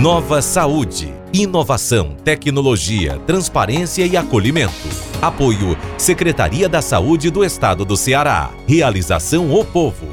Nova 0.00 0.40
Saúde. 0.40 1.12
Inovação, 1.30 2.16
tecnologia, 2.24 3.18
transparência 3.26 4.06
e 4.06 4.16
acolhimento. 4.16 4.72
Apoio 5.20 5.76
Secretaria 5.98 6.70
da 6.70 6.80
Saúde 6.80 7.30
do 7.30 7.44
Estado 7.44 7.84
do 7.84 7.98
Ceará. 7.98 8.50
Realização 8.66 9.54
O 9.54 9.62
Povo. 9.62 10.06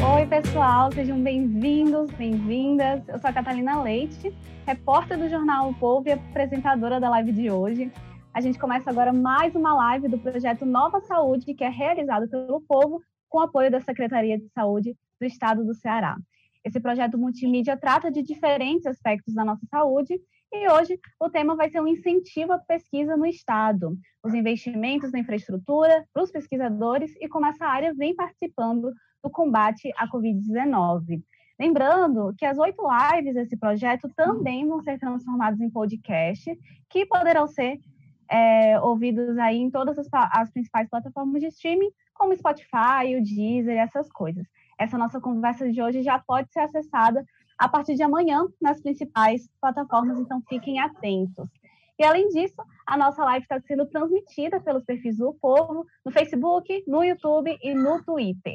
Oi, 0.00 0.26
pessoal, 0.26 0.90
sejam 0.90 1.20
bem-vindos, 1.20 2.10
bem-vindas. 2.12 3.02
Eu 3.08 3.18
sou 3.18 3.28
a 3.28 3.32
Catalina 3.34 3.82
Leite, 3.82 4.32
repórter 4.66 5.18
do 5.18 5.28
jornal 5.28 5.68
O 5.68 5.74
Povo 5.74 6.08
e 6.08 6.12
apresentadora 6.12 6.98
da 6.98 7.10
live 7.10 7.30
de 7.30 7.50
hoje. 7.50 7.92
A 8.38 8.40
gente 8.40 8.56
começa 8.56 8.88
agora 8.88 9.12
mais 9.12 9.56
uma 9.56 9.74
live 9.74 10.06
do 10.06 10.16
projeto 10.16 10.64
Nova 10.64 11.00
Saúde, 11.00 11.54
que 11.54 11.64
é 11.64 11.68
realizado 11.68 12.30
pelo 12.30 12.60
povo 12.60 13.02
com 13.28 13.40
apoio 13.40 13.68
da 13.68 13.80
Secretaria 13.80 14.38
de 14.38 14.48
Saúde 14.50 14.96
do 15.20 15.26
Estado 15.26 15.64
do 15.64 15.74
Ceará. 15.74 16.16
Esse 16.64 16.78
projeto 16.78 17.18
multimídia 17.18 17.76
trata 17.76 18.12
de 18.12 18.22
diferentes 18.22 18.86
aspectos 18.86 19.34
da 19.34 19.44
nossa 19.44 19.66
saúde 19.66 20.20
e 20.52 20.70
hoje 20.70 21.00
o 21.18 21.28
tema 21.28 21.56
vai 21.56 21.68
ser 21.68 21.80
um 21.80 21.88
incentivo 21.88 22.52
à 22.52 22.58
pesquisa 22.60 23.16
no 23.16 23.26
Estado, 23.26 23.98
os 24.22 24.32
investimentos 24.32 25.10
na 25.10 25.18
infraestrutura 25.18 26.06
para 26.14 26.22
os 26.22 26.30
pesquisadores 26.30 27.10
e 27.20 27.28
como 27.28 27.46
essa 27.46 27.66
área 27.66 27.92
vem 27.92 28.14
participando 28.14 28.92
do 29.20 29.30
combate 29.30 29.90
à 29.96 30.08
Covid-19. 30.08 31.24
Lembrando 31.58 32.32
que 32.38 32.46
as 32.46 32.56
oito 32.56 32.84
lives 32.88 33.34
desse 33.34 33.56
projeto 33.56 34.08
também 34.14 34.64
vão 34.64 34.80
ser 34.80 34.96
transformadas 34.96 35.60
em 35.60 35.68
podcast, 35.68 36.56
que 36.88 37.04
poderão 37.04 37.48
ser 37.48 37.80
é, 38.30 38.78
ouvidos 38.80 39.38
aí 39.38 39.56
em 39.58 39.70
todas 39.70 39.98
as, 39.98 40.08
as, 40.12 40.50
principais 40.50 40.88
plataformas 40.88 41.40
de 41.40 41.48
streaming, 41.48 41.90
como 42.14 42.36
Spotify, 42.36 43.16
o 43.16 43.22
Deezer 43.22 43.78
essas 43.78 44.10
coisas. 44.10 44.46
Essa 44.78 44.98
nossa 44.98 45.20
conversa 45.20 45.70
de 45.70 45.82
hoje 45.82 46.02
já 46.02 46.18
pode 46.18 46.52
ser 46.52 46.60
acessada 46.60 47.24
a 47.58 47.68
partir 47.68 47.94
de 47.94 48.02
amanhã 48.02 48.46
nas 48.60 48.80
principais 48.80 49.48
plataformas, 49.60 50.18
então 50.18 50.42
fiquem 50.48 50.78
atentos. 50.78 51.48
E 51.98 52.04
além 52.04 52.28
disso, 52.28 52.62
a 52.86 52.96
nossa 52.96 53.24
live 53.24 53.42
está 53.42 53.60
sendo 53.60 53.84
transmitida 53.86 54.60
pelos 54.60 54.84
perfis 54.84 55.16
do 55.16 55.34
Povo 55.34 55.84
no 56.04 56.12
Facebook, 56.12 56.84
no 56.86 57.02
YouTube 57.02 57.58
e 57.60 57.74
no 57.74 58.02
Twitter. 58.04 58.54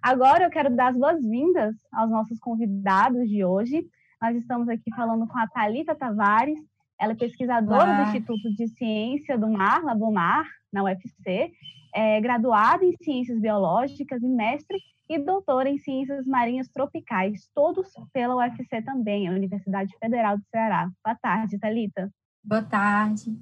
Agora 0.00 0.44
eu 0.44 0.50
quero 0.50 0.70
dar 0.70 0.88
as 0.88 0.96
boas-vindas 0.96 1.74
aos 1.92 2.08
nossos 2.10 2.38
convidados 2.38 3.28
de 3.28 3.44
hoje. 3.44 3.84
Nós 4.22 4.36
estamos 4.36 4.68
aqui 4.68 4.94
falando 4.94 5.26
com 5.26 5.38
a 5.38 5.48
Talita 5.48 5.94
Tavares, 5.94 6.60
ela 7.00 7.12
é 7.12 7.16
pesquisadora 7.16 7.84
ah. 7.84 8.02
do 8.02 8.08
Instituto 8.08 8.54
de 8.54 8.68
Ciência 8.68 9.38
do 9.38 9.48
Mar, 9.48 9.82
Labomar, 9.82 10.46
na 10.72 10.82
UFC, 10.82 11.52
é 11.94 12.20
graduada 12.20 12.84
em 12.84 12.96
Ciências 12.96 13.40
Biológicas 13.40 14.22
e 14.22 14.28
mestre 14.28 14.78
e 15.08 15.18
doutora 15.18 15.68
em 15.68 15.78
Ciências 15.78 16.26
Marinhas 16.26 16.68
Tropicais, 16.68 17.48
todos 17.54 17.92
pela 18.12 18.36
UFC 18.36 18.82
também, 18.82 19.28
a 19.28 19.32
Universidade 19.32 19.92
Federal 19.98 20.36
do 20.36 20.44
Ceará. 20.50 20.90
Boa 21.04 21.16
tarde, 21.20 21.58
Thalita. 21.58 22.10
Boa 22.42 22.62
tarde. 22.62 23.36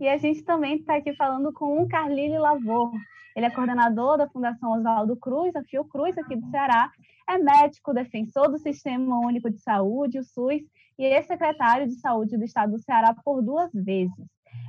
E 0.00 0.08
a 0.08 0.16
gente 0.16 0.42
também 0.42 0.76
está 0.76 0.96
aqui 0.96 1.14
falando 1.14 1.52
com 1.52 1.82
o 1.82 1.88
Carlile 1.88 2.38
Lavor. 2.38 2.92
Ele 3.34 3.46
é 3.46 3.50
coordenador 3.50 4.16
da 4.16 4.28
Fundação 4.28 4.72
Oswaldo 4.72 5.16
Cruz, 5.16 5.54
a 5.54 5.62
Fiocruz 5.62 6.16
aqui 6.16 6.36
do 6.36 6.48
Ceará, 6.50 6.90
é 7.28 7.36
médico, 7.38 7.92
defensor 7.92 8.48
do 8.48 8.58
Sistema 8.58 9.18
Único 9.18 9.50
de 9.50 9.58
Saúde, 9.58 10.18
o 10.18 10.24
SUS, 10.24 10.62
e 10.98 11.04
ex-secretário 11.04 11.86
de 11.86 11.94
Saúde 12.00 12.36
do 12.38 12.44
Estado 12.44 12.72
do 12.72 12.78
Ceará 12.78 13.14
por 13.24 13.42
duas 13.42 13.70
vezes. 13.74 14.14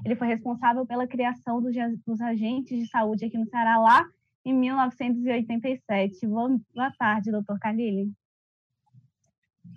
Ele 0.04 0.16
foi 0.16 0.28
responsável 0.28 0.86
pela 0.86 1.08
criação 1.08 1.62
dos, 1.62 1.76
dos 2.06 2.22
agentes 2.22 2.78
de 2.78 2.88
saúde 2.88 3.26
aqui 3.26 3.38
no 3.38 3.48
Ceará 3.48 3.78
lá 3.78 4.06
em 4.44 4.54
1987. 4.54 6.28
Boa, 6.28 6.92
tarde, 6.98 7.32
doutor 7.32 7.60
Calili. 7.60 8.12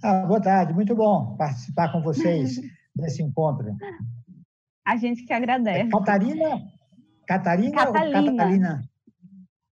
Ah, 0.03 0.27
boa 0.27 0.41
tarde, 0.41 0.73
muito 0.73 0.95
bom 0.95 1.37
participar 1.37 1.93
com 1.93 2.01
vocês 2.01 2.61
desse 2.95 3.23
encontro. 3.23 3.77
A 4.91 4.97
gente 4.97 5.25
que 5.25 5.33
agradece. 5.33 5.87
É 5.87 5.89
Catarina? 5.89 6.69
Catarina 7.25 7.77
Catalina. 7.77 8.19
ou 8.19 8.37
Catalina? 8.37 8.91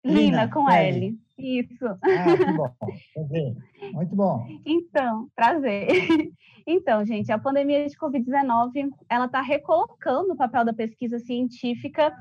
Lina, 0.05 0.19
Lina 0.19 0.47
com 0.47 0.69
L. 0.69 1.07
L. 1.07 1.19
Isso. 1.39 1.85
Ah, 1.87 2.37
que 2.37 2.53
bom. 2.53 2.69
Prazer. 3.15 3.55
Muito 3.93 4.15
bom. 4.15 4.47
Então, 4.63 5.27
prazer. 5.35 5.87
Então, 6.69 7.05
gente, 7.05 7.31
a 7.31 7.39
pandemia 7.39 7.87
de 7.87 7.95
Covid-19, 7.95 8.89
ela 9.09 9.25
está 9.25 9.39
recolocando 9.39 10.33
o 10.33 10.35
papel 10.35 10.65
da 10.65 10.73
pesquisa 10.73 11.17
científica 11.17 12.13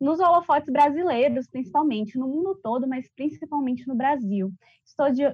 nos 0.00 0.18
holofotes 0.18 0.68
brasileiros, 0.72 1.46
principalmente, 1.46 2.18
no 2.18 2.26
mundo 2.26 2.58
todo, 2.60 2.88
mas 2.88 3.08
principalmente 3.14 3.86
no 3.86 3.94
Brasil. 3.94 4.52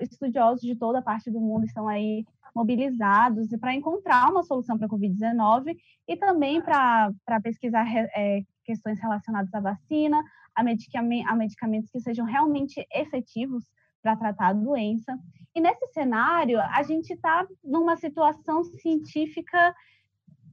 Estudiosos 0.02 0.60
de 0.60 0.76
toda 0.76 1.00
parte 1.00 1.30
do 1.30 1.40
mundo 1.40 1.64
estão 1.64 1.88
aí 1.88 2.26
mobilizados 2.54 3.48
para 3.60 3.74
encontrar 3.74 4.30
uma 4.30 4.42
solução 4.42 4.76
para 4.76 4.86
a 4.86 4.90
Covid-19 4.90 5.76
e 6.06 6.16
também 6.16 6.60
para 6.60 7.12
pesquisar 7.42 7.86
é, 8.14 8.42
questões 8.64 9.00
relacionadas 9.00 9.52
à 9.54 9.60
vacina, 9.60 10.22
a, 10.54 10.60
a 10.60 11.36
medicamentos 11.36 11.90
que 11.90 12.00
sejam 12.00 12.26
realmente 12.26 12.86
efetivos 12.92 13.64
para 14.02 14.16
tratar 14.16 14.48
a 14.48 14.52
doença. 14.52 15.18
E 15.54 15.60
nesse 15.60 15.86
cenário, 15.92 16.60
a 16.60 16.82
gente 16.82 17.12
está 17.12 17.46
numa 17.64 17.96
situação 17.96 18.62
científica 18.64 19.74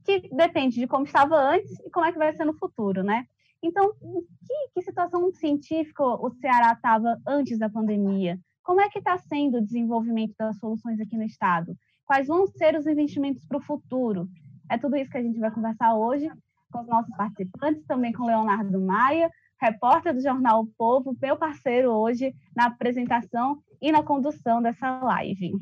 que 0.04 0.28
depende 0.32 0.76
de 0.76 0.86
como 0.86 1.04
estava 1.04 1.36
antes 1.36 1.78
e 1.80 1.90
como 1.90 2.06
é 2.06 2.12
que 2.12 2.18
vai 2.18 2.32
ser 2.32 2.44
no 2.44 2.54
futuro, 2.54 3.02
né? 3.02 3.26
Então, 3.62 3.92
que, 3.94 4.68
que 4.74 4.82
situação 4.82 5.32
científica 5.32 6.04
o 6.04 6.30
Ceará 6.30 6.72
estava 6.72 7.20
antes 7.26 7.58
da 7.58 7.68
pandemia? 7.68 8.38
Como 8.66 8.80
é 8.80 8.88
que 8.90 8.98
está 8.98 9.16
sendo 9.16 9.58
o 9.58 9.64
desenvolvimento 9.64 10.34
das 10.36 10.58
soluções 10.58 10.98
aqui 10.98 11.16
no 11.16 11.22
estado? 11.22 11.78
Quais 12.04 12.26
vão 12.26 12.48
ser 12.48 12.76
os 12.76 12.84
investimentos 12.84 13.44
para 13.44 13.58
o 13.58 13.62
futuro? 13.62 14.28
É 14.68 14.76
tudo 14.76 14.96
isso 14.96 15.08
que 15.08 15.18
a 15.18 15.22
gente 15.22 15.38
vai 15.38 15.52
conversar 15.52 15.94
hoje 15.94 16.28
com 16.72 16.80
os 16.80 16.88
nossos 16.88 17.14
participantes, 17.16 17.86
também 17.86 18.12
com 18.12 18.26
Leonardo 18.26 18.80
Maia, 18.80 19.30
repórter 19.62 20.12
do 20.12 20.20
jornal 20.20 20.62
o 20.62 20.66
Povo, 20.76 21.16
meu 21.22 21.36
parceiro 21.36 21.92
hoje 21.92 22.34
na 22.56 22.66
apresentação 22.66 23.62
e 23.80 23.92
na 23.92 24.02
condução 24.02 24.60
dessa 24.60 24.98
live. 25.00 25.52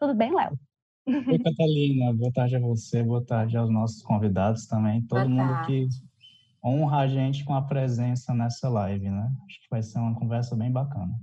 Tudo 0.00 0.12
bem, 0.12 0.34
Léo? 0.34 0.58
Oi, 1.06 1.38
Catalina. 1.38 2.12
Boa 2.14 2.32
tarde 2.32 2.56
a 2.56 2.60
você, 2.60 3.00
boa 3.00 3.24
tarde 3.24 3.56
aos 3.56 3.70
nossos 3.70 4.02
convidados 4.02 4.66
também, 4.66 5.06
todo 5.06 5.20
boa 5.20 5.28
mundo 5.28 5.52
tarde. 5.52 5.66
que 5.68 5.88
honra 6.64 7.02
a 7.02 7.06
gente 7.06 7.44
com 7.44 7.54
a 7.54 7.62
presença 7.62 8.34
nessa 8.34 8.68
live, 8.68 9.08
né? 9.08 9.30
Acho 9.46 9.60
que 9.62 9.70
vai 9.70 9.84
ser 9.84 10.00
uma 10.00 10.16
conversa 10.16 10.56
bem 10.56 10.72
bacana. 10.72 11.14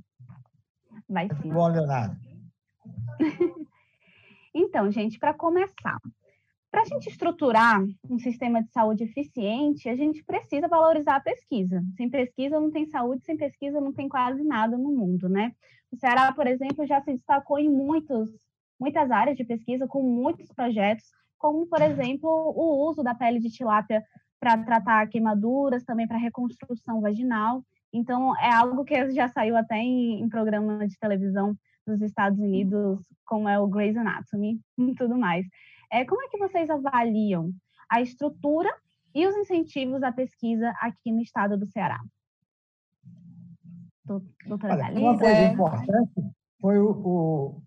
Vai 1.09 1.29
sim. 1.41 1.49
Bom, 1.49 1.67
Leonardo. 1.67 2.15
então, 4.53 4.91
gente, 4.91 5.17
para 5.17 5.33
começar, 5.33 5.97
para 6.69 6.81
a 6.81 6.85
gente 6.85 7.09
estruturar 7.09 7.81
um 8.09 8.19
sistema 8.19 8.61
de 8.61 8.71
saúde 8.71 9.03
eficiente, 9.05 9.87
a 9.89 9.95
gente 9.95 10.23
precisa 10.23 10.67
valorizar 10.67 11.15
a 11.15 11.21
pesquisa. 11.21 11.83
Sem 11.95 12.09
pesquisa 12.09 12.59
não 12.59 12.71
tem 12.71 12.85
saúde, 12.85 13.25
sem 13.25 13.37
pesquisa 13.37 13.79
não 13.79 13.93
tem 13.93 14.09
quase 14.09 14.43
nada 14.43 14.77
no 14.77 14.91
mundo, 14.91 15.29
né? 15.29 15.53
O 15.91 15.97
Ceará, 15.97 16.31
por 16.33 16.45
exemplo, 16.45 16.85
já 16.85 17.01
se 17.01 17.13
destacou 17.13 17.57
em 17.57 17.69
muitos, 17.69 18.29
muitas 18.79 19.09
áreas 19.09 19.37
de 19.37 19.45
pesquisa, 19.45 19.87
com 19.87 20.03
muitos 20.03 20.51
projetos, 20.51 21.05
como, 21.37 21.65
por 21.67 21.81
exemplo, 21.81 22.29
o 22.29 22.89
uso 22.89 23.01
da 23.01 23.15
pele 23.15 23.39
de 23.39 23.49
tilápia 23.49 24.03
para 24.39 24.57
tratar 24.57 25.07
queimaduras, 25.07 25.83
também 25.83 26.07
para 26.07 26.17
reconstrução 26.17 27.01
vaginal. 27.01 27.63
Então, 27.93 28.37
é 28.37 28.53
algo 28.53 28.83
que 28.83 29.11
já 29.11 29.27
saiu 29.29 29.55
até 29.55 29.77
em, 29.77 30.21
em 30.21 30.29
programa 30.29 30.87
de 30.87 30.97
televisão 30.99 31.55
dos 31.85 32.01
Estados 32.01 32.39
Unidos, 32.39 32.99
como 33.25 33.47
é 33.47 33.57
o 33.57 33.67
Grey's 33.67 33.95
Anatomy 33.95 34.59
e 34.77 34.93
tudo 34.95 35.17
mais. 35.17 35.45
É, 35.91 36.03
como 36.05 36.21
é 36.21 36.27
que 36.27 36.37
vocês 36.37 36.69
avaliam 36.69 37.51
a 37.89 38.01
estrutura 38.01 38.69
e 39.15 39.25
os 39.25 39.35
incentivos 39.35 40.03
à 40.03 40.11
pesquisa 40.11 40.69
aqui 40.81 41.11
no 41.11 41.21
estado 41.21 41.57
do 41.57 41.65
Ceará? 41.65 41.99
Doutora 44.45 44.73
Olha, 44.73 44.99
Uma 44.99 45.17
coisa 45.17 45.41
importante 45.43 46.13
foi 46.61 46.79
o, 46.79 46.91
o, 46.91 47.61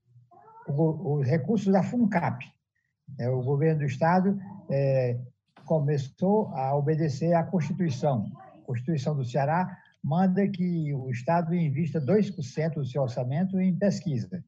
o, 0.69 1.19
os 1.19 1.27
recursos 1.27 1.73
da 1.73 1.83
FUNCAP. 1.83 2.45
É, 3.19 3.29
o 3.29 3.43
governo 3.43 3.81
do 3.81 3.85
estado 3.85 4.39
é, 4.71 5.19
começou 5.65 6.49
a 6.55 6.75
obedecer 6.75 7.35
à 7.35 7.45
Constituição. 7.45 8.31
A 8.37 8.67
Constituição 8.67 9.15
do 9.15 9.25
Ceará 9.25 9.77
manda 10.03 10.49
que 10.49 10.95
o 10.95 11.11
Estado 11.11 11.55
invista 11.55 12.01
2% 12.01 12.75
do 12.75 12.85
seu 12.85 13.03
orçamento 13.03 13.61
em 13.61 13.77
pesquisa. 13.77 14.43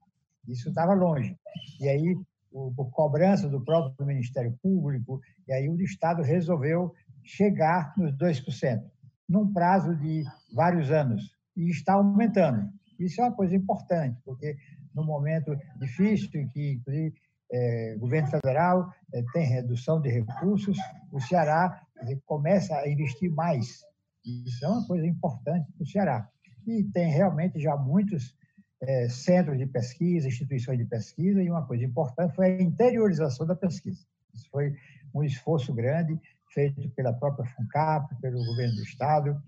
Isso 0.49 0.69
estava 0.69 0.94
longe. 0.94 1.37
E 1.81 1.88
aí 1.88 2.16
por 2.52 2.90
cobrança 2.90 3.49
do 3.49 3.64
próprio 3.64 4.06
Ministério 4.06 4.56
Público, 4.62 5.20
e 5.49 5.52
aí 5.52 5.69
o 5.69 5.81
Estado 5.81 6.22
resolveu 6.22 6.93
chegar 7.25 7.94
nos 7.96 8.12
2%, 8.16 8.82
num 9.28 9.52
prazo 9.52 9.96
de 9.96 10.25
vários 10.54 10.90
anos, 10.90 11.34
e 11.56 11.70
está 11.70 11.94
aumentando. 11.94 12.69
Isso 12.98 13.20
é 13.20 13.25
uma 13.25 13.34
coisa 13.34 13.55
importante, 13.56 14.19
porque 14.25 14.56
no 14.94 15.05
momento 15.05 15.56
difícil 15.78 16.28
que, 16.50 16.72
inclusive, 16.72 17.14
é, 17.50 17.94
o 17.96 18.00
governo 18.00 18.28
federal 18.28 18.93
é, 19.12 19.22
tem 19.32 19.46
redução 19.46 20.00
de 20.00 20.10
recursos, 20.10 20.76
o 21.10 21.20
Ceará 21.20 21.82
começa 22.26 22.75
a 22.76 22.88
investir 22.88 23.31
mais 23.31 23.82
Isso 24.24 24.64
é 24.64 24.69
uma 24.69 24.86
coisa 24.86 25.06
importante 25.06 25.70
para 25.72 25.82
o 25.82 25.86
Ceará. 25.86 26.28
E 26.66 26.84
tem 26.84 27.10
realmente 27.10 27.60
já 27.60 27.76
muitos 27.76 28.36
é, 28.80 29.08
centros 29.08 29.58
de 29.58 29.66
pesquisa, 29.66 30.28
instituições 30.28 30.78
de 30.78 30.84
pesquisa, 30.84 31.42
e 31.42 31.50
uma 31.50 31.66
coisa 31.66 31.84
importante 31.84 32.34
foi 32.34 32.46
a 32.46 32.62
interiorização 32.62 33.46
da 33.46 33.56
pesquisa. 33.56 34.04
Isso 34.34 34.48
foi 34.50 34.74
um 35.14 35.22
esforço 35.22 35.72
grande 35.72 36.19
feito 36.52 36.88
pela 36.90 37.12
própria 37.12 37.48
FUNCAP, 37.48 38.14
pelo 38.20 38.44
governo 38.44 38.74
do 38.76 38.82
Estado. 38.82 39.42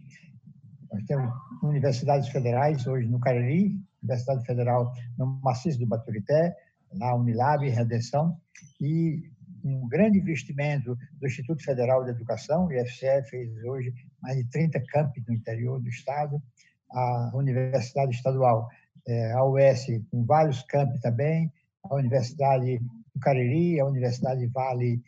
Nós 0.93 1.03
temos 1.05 1.33
universidades 1.63 2.29
federais 2.29 2.87
hoje 2.87 3.09
no 3.09 3.21
Cariri, 3.21 3.81
Universidade 4.03 4.45
Federal 4.45 4.93
no 5.19 5.27
Maciço 5.43 5.79
do 5.79 5.87
Baturité, 5.87 6.57
na 6.93 7.15
Unilab, 7.15 7.69
Redenção, 7.69 8.39
e 8.81 9.31
um 9.65 9.89
grande 9.89 10.19
investimento 10.19 10.97
do 11.15 11.27
Instituto 11.27 11.63
Federal 11.65 12.05
de 12.05 12.11
Educação, 12.11 12.67
o 12.67 12.73
IFCE 12.73 13.23
fez 13.29 13.65
hoje 13.65 13.95
mais 14.25 14.39
de 14.39 14.45
30 14.45 14.83
campi 14.89 15.23
no 15.29 15.35
interior 15.35 15.79
do 15.81 15.89
estado, 15.89 16.43
a 16.91 17.31
Universidade 17.35 18.15
Estadual, 18.15 18.69
é, 19.07 19.33
a 19.33 19.45
UES, 19.45 19.87
com 20.11 20.25
vários 20.25 20.63
campi 20.63 20.99
também, 21.01 21.53
a 21.83 21.95
Universidade 21.95 22.79
do 22.79 23.21
Cariri, 23.21 23.79
a 23.79 23.87
Universidade 23.87 24.47
Vale 24.47 25.03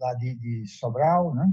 lá 0.00 0.14
de, 0.14 0.34
de 0.34 0.66
Sobral, 0.66 1.32
né? 1.32 1.48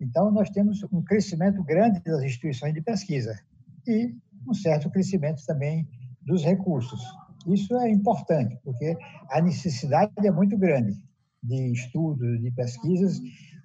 Então, 0.00 0.30
nós 0.30 0.50
temos 0.50 0.82
um 0.90 1.02
crescimento 1.02 1.62
grande 1.62 2.00
das 2.00 2.22
instituições 2.22 2.72
de 2.72 2.80
pesquisa 2.80 3.38
e 3.86 4.14
um 4.48 4.54
certo 4.54 4.90
crescimento 4.90 5.44
também 5.46 5.86
dos 6.22 6.42
recursos. 6.42 7.00
Isso 7.46 7.76
é 7.76 7.90
importante, 7.90 8.58
porque 8.64 8.96
a 9.30 9.40
necessidade 9.42 10.12
é 10.18 10.30
muito 10.30 10.56
grande 10.56 10.94
de 11.42 11.72
estudos, 11.72 12.40
de 12.40 12.50
pesquisas, 12.50 13.20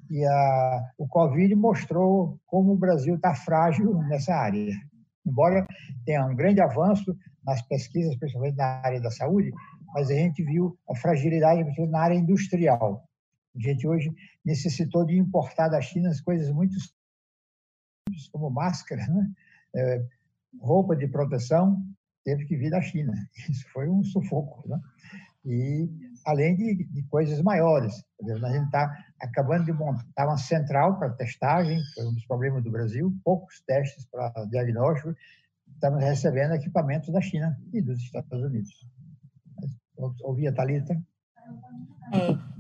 e 0.09 0.25
a, 0.25 0.91
o 0.97 1.07
Covid 1.07 1.53
mostrou 1.55 2.39
como 2.47 2.73
o 2.73 2.77
Brasil 2.77 3.15
está 3.15 3.35
frágil 3.35 3.93
nessa 4.03 4.33
área. 4.33 4.73
Embora 5.25 5.67
tenha 6.05 6.25
um 6.25 6.35
grande 6.35 6.61
avanço 6.61 7.15
nas 7.45 7.61
pesquisas, 7.61 8.15
principalmente 8.17 8.57
na 8.57 8.81
área 8.83 8.99
da 8.99 9.11
saúde, 9.11 9.51
mas 9.93 10.09
a 10.09 10.13
gente 10.13 10.43
viu 10.43 10.77
a 10.89 10.95
fragilidade 10.95 11.63
na 11.87 11.99
área 11.99 12.15
industrial. 12.15 13.03
A 13.55 13.59
gente 13.59 13.87
hoje 13.87 14.11
necessitou 14.45 15.05
de 15.05 15.17
importar 15.17 15.67
da 15.67 15.81
China 15.81 16.09
as 16.09 16.21
coisas 16.21 16.51
muito 16.51 16.73
simples, 16.73 18.27
como 18.31 18.49
máscara, 18.49 19.05
né? 19.07 19.31
é, 19.75 20.05
roupa 20.59 20.95
de 20.95 21.07
proteção, 21.07 21.83
teve 22.23 22.45
que 22.45 22.55
vir 22.55 22.69
da 22.69 22.81
China. 22.81 23.13
Isso 23.49 23.67
foi 23.71 23.89
um 23.89 24.03
sufoco. 24.03 24.67
Né? 24.67 24.79
E 25.45 25.89
além 26.25 26.55
de, 26.55 26.83
de 26.83 27.03
coisas 27.03 27.41
maiores. 27.41 28.03
A 28.21 28.51
gente 28.51 28.65
está 28.65 28.97
acabando 29.19 29.65
de 29.65 29.73
montar 29.73 30.27
uma 30.27 30.37
central 30.37 30.97
para 30.97 31.09
testagem, 31.09 31.79
foi 31.95 32.05
um 32.05 32.13
dos 32.13 32.25
problemas 32.25 32.63
do 32.63 32.71
Brasil, 32.71 33.13
poucos 33.23 33.61
testes 33.61 34.05
para 34.05 34.31
diagnóstico. 34.49 35.15
Estamos 35.73 36.03
recebendo 36.03 36.53
equipamentos 36.53 37.11
da 37.11 37.21
China 37.21 37.57
e 37.73 37.81
dos 37.81 37.99
Estados 37.99 38.43
Unidos. 38.43 38.69
Ouvi 40.23 40.47
a 40.47 40.53
Thalita? 40.53 41.01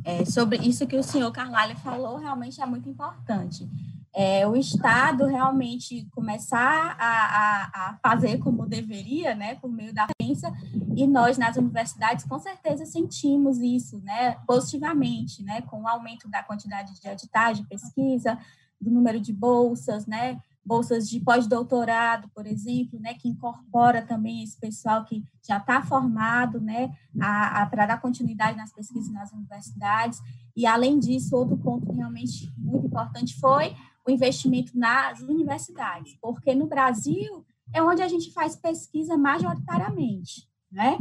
É, 0.05 0.21
é, 0.21 0.25
sobre 0.25 0.57
isso 0.57 0.87
que 0.87 0.95
o 0.95 1.03
senhor 1.03 1.31
Carlalho 1.31 1.75
falou, 1.77 2.17
realmente 2.17 2.61
é 2.61 2.65
muito 2.65 2.89
importante 2.89 3.67
é, 4.13 4.47
o 4.47 4.55
Estado 4.55 5.25
realmente 5.25 6.07
começar 6.11 6.95
a, 6.99 7.05
a, 7.05 7.89
a, 7.89 7.99
fazer 8.01 8.39
como 8.39 8.65
deveria, 8.65 9.35
né, 9.35 9.55
por 9.55 9.71
meio 9.71 9.93
da 9.93 10.07
ciência, 10.21 10.51
e 10.95 11.05
nós 11.07 11.37
nas 11.37 11.57
universidades 11.57 12.25
com 12.25 12.39
certeza 12.39 12.85
sentimos 12.85 13.59
isso, 13.59 13.99
né, 13.99 14.37
positivamente, 14.47 15.43
né, 15.43 15.61
com 15.61 15.83
o 15.83 15.87
aumento 15.87 16.27
da 16.27 16.43
quantidade 16.43 16.99
de 16.99 17.07
editais 17.07 17.57
de 17.57 17.67
pesquisa, 17.67 18.37
do 18.81 18.89
número 18.89 19.19
de 19.19 19.31
bolsas, 19.31 20.05
né, 20.07 20.39
bolsas 20.65 21.09
de 21.09 21.19
pós-doutorado, 21.19 22.29
por 22.29 22.45
exemplo, 22.45 22.99
né, 22.99 23.13
que 23.13 23.27
incorpora 23.27 24.01
também 24.01 24.43
esse 24.43 24.59
pessoal 24.59 25.03
que 25.03 25.23
já 25.47 25.57
está 25.57 25.81
formado, 25.81 26.59
né, 26.59 26.91
para 27.17 27.85
dar 27.85 28.01
continuidade 28.01 28.57
nas 28.57 28.71
pesquisas 28.71 29.11
nas 29.11 29.31
universidades. 29.31 30.19
E 30.55 30.65
além 30.65 30.99
disso, 30.99 31.35
outro 31.35 31.57
ponto 31.57 31.91
realmente 31.91 32.51
muito 32.57 32.87
importante 32.87 33.39
foi 33.39 33.75
investimento 34.09 34.77
nas 34.77 35.19
universidades, 35.21 36.17
porque 36.21 36.53
no 36.55 36.67
Brasil 36.67 37.45
é 37.73 37.81
onde 37.81 38.01
a 38.01 38.07
gente 38.07 38.31
faz 38.31 38.55
pesquisa 38.55 39.17
majoritariamente, 39.17 40.47
né? 40.71 40.97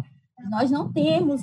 Nós 0.51 0.71
não 0.71 0.93
temos 0.93 1.43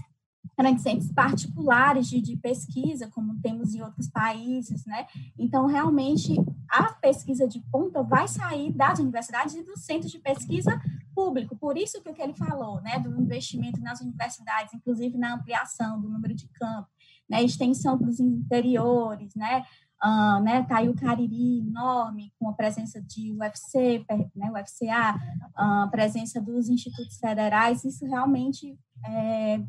grandes 0.58 0.84
centros 0.84 1.12
particulares 1.12 2.08
de, 2.08 2.22
de, 2.22 2.38
pesquisa, 2.38 3.10
como 3.10 3.40
temos 3.42 3.74
em 3.74 3.82
outros 3.82 4.10
países, 4.10 4.86
né? 4.86 5.06
Então, 5.38 5.66
realmente, 5.66 6.36
a 6.70 6.94
pesquisa 6.94 7.48
de 7.48 7.60
ponta 7.72 8.02
vai 8.02 8.28
sair 8.28 8.72
das 8.72 9.00
universidades 9.00 9.56
e 9.56 9.64
dos 9.64 9.84
centros 9.84 10.12
de 10.12 10.20
pesquisa 10.20 10.80
público. 11.14 11.56
Por 11.56 11.78
isso 11.78 12.02
que 12.02 12.10
o 12.10 12.14
que 12.14 12.22
ele 12.22 12.34
falou, 12.34 12.82
né, 12.82 13.00
do 13.00 13.10
investimento 13.20 13.80
nas 13.82 14.02
universidades, 14.02 14.74
inclusive 14.74 15.18
na 15.18 15.36
ampliação 15.36 16.00
do 16.00 16.10
número 16.10 16.34
de 16.34 16.48
campos, 16.50 16.94
né, 17.28 17.42
extensão 17.42 17.98
para 17.98 18.10
os 18.10 18.20
interiores, 18.20 19.34
né, 19.36 19.64
Uh, 20.03 20.44
né, 20.44 20.62
tá 20.63 20.77
aí 20.77 20.89
o 20.89 20.94
Cariri 20.94 21.59
enorme, 21.59 22.31
com 22.38 22.50
a 22.50 22.53
presença 22.53 23.01
de 23.01 23.33
UFC, 23.33 24.06
né, 24.36 24.51
UFCA, 24.51 25.15
a 25.56 25.86
uh, 25.86 25.89
presença 25.89 26.39
dos 26.39 26.69
institutos 26.69 27.18
federais, 27.18 27.83
isso 27.83 28.06
realmente 28.06 28.77
é, 29.06 29.63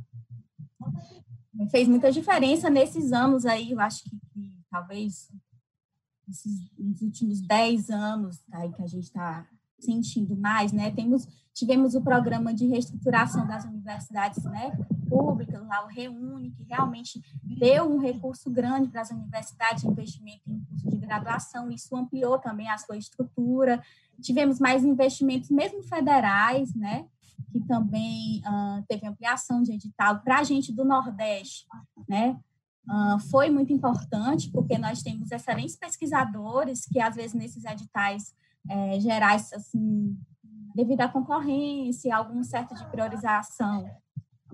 fez 1.71 1.89
muita 1.89 2.11
diferença 2.13 2.69
nesses 2.69 3.13
anos 3.13 3.47
aí, 3.47 3.71
eu 3.71 3.81
acho 3.81 4.03
que, 4.05 4.11
que 4.33 4.53
talvez 4.71 5.31
esses, 6.29 6.71
nos 6.77 7.01
últimos 7.01 7.41
10 7.41 7.89
anos 7.91 8.43
aí 8.53 8.71
que 8.73 8.83
a 8.83 8.87
gente 8.87 9.05
está 9.05 9.47
sentindo 9.79 10.37
mais, 10.37 10.73
né, 10.73 10.91
temos, 10.91 11.27
tivemos 11.55 11.95
o 11.95 12.03
programa 12.03 12.53
de 12.53 12.67
reestruturação 12.67 13.47
das 13.47 13.65
universidades, 13.65 14.43
né, 14.45 14.73
públicas, 15.09 15.67
lá 15.67 15.85
o 15.85 15.89
Reúne, 15.89 16.51
que 16.51 16.65
realmente 16.65 17.23
deu 17.43 17.91
um 17.91 17.99
recurso 17.99 18.51
grande 18.51 18.89
para 18.89 19.03
as 19.03 19.11
universidades 19.11 19.83
de 19.83 19.89
investimento 19.89 20.43
em 20.49 20.61
curso 20.65 20.89
de 20.89 20.97
graduação, 20.97 21.71
isso 21.71 21.97
ampliou 21.97 22.39
também 22.39 22.69
a 22.69 22.79
sua 22.79 22.97
estrutura. 22.97 23.83
Tivemos 24.21 24.59
mais 24.59 24.85
investimentos, 24.85 25.51
mesmo 25.51 25.83
federais, 25.83 26.75
né, 26.75 27.07
que 27.51 27.61
também 27.61 28.43
uh, 28.47 28.85
teve 28.89 29.07
ampliação 29.07 29.63
de 29.63 29.73
edital 29.73 30.21
para 30.21 30.39
a 30.39 30.45
gente 30.45 30.73
do 30.73 30.85
Nordeste, 30.85 31.67
né, 32.09 32.39
uh, 32.89 33.19
foi 33.31 33.51
muito 33.51 33.73
importante, 33.73 34.51
porque 34.51 34.79
nós 34.79 35.03
temos 35.03 35.31
excelentes 35.31 35.77
pesquisadores 35.77 36.87
que, 36.87 37.01
às 37.01 37.15
vezes, 37.15 37.35
nesses 37.35 37.65
editais 37.65 38.35
é, 38.69 38.99
gerais, 38.99 39.53
assim, 39.53 40.19
devido 40.75 41.01
à 41.01 41.09
concorrência, 41.09 42.15
algum 42.15 42.43
certo 42.43 42.75
de 42.75 42.85
priorização, 42.91 43.89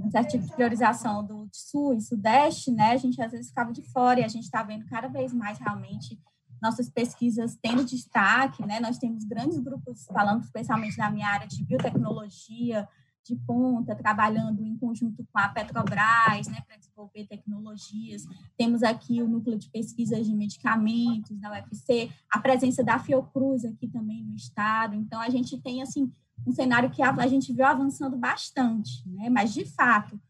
um 0.02 0.10
certo 0.10 0.30
tipo 0.30 0.46
de 0.46 0.52
priorização 0.52 1.24
do 1.24 1.48
sul 1.52 1.94
e 1.94 2.00
sudeste, 2.00 2.70
né, 2.70 2.92
a 2.92 2.96
gente 2.96 3.20
às 3.22 3.32
vezes 3.32 3.48
ficava 3.48 3.72
de 3.72 3.82
fora 3.82 4.20
e 4.20 4.24
a 4.24 4.28
gente 4.28 4.44
está 4.44 4.62
vendo 4.62 4.84
cada 4.86 5.08
vez 5.08 5.32
mais 5.32 5.58
realmente 5.58 6.18
nossas 6.60 6.88
pesquisas 6.88 7.56
tendo 7.60 7.84
destaque, 7.84 8.64
né, 8.64 8.80
nós 8.80 8.98
temos 8.98 9.24
grandes 9.24 9.58
grupos 9.58 10.06
falando 10.06 10.42
especialmente 10.42 10.96
da 10.96 11.10
minha 11.10 11.28
área 11.28 11.46
de 11.46 11.64
biotecnologia, 11.64 12.88
de 13.24 13.36
ponta, 13.36 13.94
trabalhando 13.94 14.64
em 14.64 14.76
conjunto 14.76 15.24
com 15.32 15.38
a 15.38 15.48
Petrobras, 15.48 16.48
né, 16.48 16.60
para 16.66 16.76
desenvolver 16.76 17.26
tecnologias. 17.26 18.24
Temos 18.56 18.82
aqui 18.82 19.22
o 19.22 19.28
núcleo 19.28 19.56
de 19.56 19.70
pesquisas 19.70 20.26
de 20.26 20.34
medicamentos 20.34 21.38
da 21.38 21.52
UFC, 21.52 22.10
a 22.30 22.40
presença 22.40 22.82
da 22.82 22.98
Fiocruz 22.98 23.64
aqui 23.64 23.86
também 23.86 24.24
no 24.24 24.34
estado. 24.34 24.94
Então 24.96 25.20
a 25.20 25.30
gente 25.30 25.60
tem 25.60 25.82
assim 25.82 26.12
um 26.46 26.52
cenário 26.52 26.90
que 26.90 27.02
a, 27.02 27.26
gente 27.26 27.52
viu 27.52 27.64
avançando 27.64 28.16
bastante, 28.16 29.02
né? 29.06 29.28
Mas 29.30 29.52
de 29.52 29.64
fato, 29.64 30.20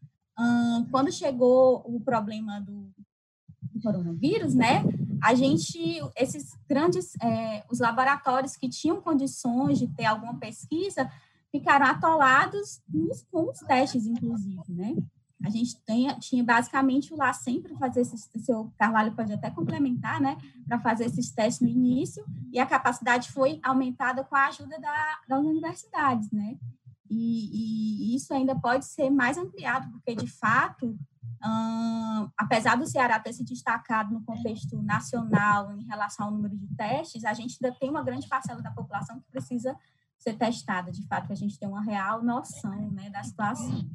quando 0.91 1.11
chegou 1.11 1.83
o 1.85 1.99
problema 1.99 2.59
do, 2.61 2.91
do, 3.73 3.81
coronavírus, 3.81 4.53
né? 4.53 4.83
A 5.21 5.33
gente, 5.33 5.99
esses 6.15 6.57
grandes, 6.67 7.13
é, 7.21 7.63
os 7.69 7.79
laboratórios 7.79 8.55
que 8.55 8.69
tinham 8.69 9.01
condições 9.01 9.79
de 9.79 9.87
ter 9.87 10.05
alguma 10.05 10.37
pesquisa, 10.37 11.09
ficaram 11.51 11.85
atolados 11.85 12.81
nos, 12.87 13.23
com 13.31 13.49
os 13.49 13.59
testes, 13.59 14.05
inclusive, 14.05 14.61
né? 14.69 14.95
A 15.43 15.49
gente 15.49 15.75
tem, 15.81 16.07
tinha 16.19 16.43
basicamente 16.43 17.13
o 17.13 17.17
lá 17.17 17.33
sempre 17.33 17.75
fazer 17.75 18.01
esses, 18.01 18.29
o 18.33 18.39
seu 18.39 18.73
Carvalho 18.77 19.11
pode 19.11 19.33
até 19.33 19.49
complementar, 19.49 20.21
né, 20.21 20.37
para 20.65 20.79
fazer 20.79 21.05
esses 21.05 21.31
testes 21.31 21.61
no 21.61 21.67
início, 21.67 22.25
e 22.51 22.59
a 22.59 22.65
capacidade 22.65 23.29
foi 23.29 23.59
aumentada 23.61 24.23
com 24.23 24.35
a 24.35 24.47
ajuda 24.47 24.79
da, 24.79 25.19
das 25.27 25.39
universidades, 25.43 26.31
né? 26.31 26.57
E, 27.09 28.13
e, 28.13 28.15
isso 28.15 28.33
ainda 28.33 28.55
pode 28.55 28.85
ser 28.85 29.09
mais 29.09 29.37
ampliado, 29.37 29.91
porque 29.91 30.15
de 30.15 30.27
fato, 30.27 30.97
hum, 31.45 32.29
apesar 32.37 32.75
do 32.75 32.87
Ceará 32.87 33.19
ter 33.19 33.33
se 33.33 33.43
destacado 33.43 34.13
no 34.13 34.23
contexto 34.23 34.81
nacional 34.81 35.73
em 35.73 35.83
relação 35.83 36.27
ao 36.27 36.31
número 36.31 36.57
de 36.57 36.67
testes, 36.75 37.25
a 37.25 37.33
gente 37.33 37.57
ainda 37.61 37.77
tem 37.77 37.89
uma 37.89 38.03
grande 38.03 38.27
parcela 38.27 38.61
da 38.61 38.71
população 38.71 39.19
que 39.19 39.29
precisa 39.29 39.75
ser 40.23 40.37
testada, 40.37 40.91
de 40.91 41.05
fato, 41.07 41.27
que 41.27 41.33
a 41.33 41.37
gente 41.37 41.59
tem 41.59 41.67
uma 41.67 41.83
real 41.83 42.23
noção 42.23 42.91
né, 42.91 43.09
da 43.09 43.23
situação. 43.23 43.87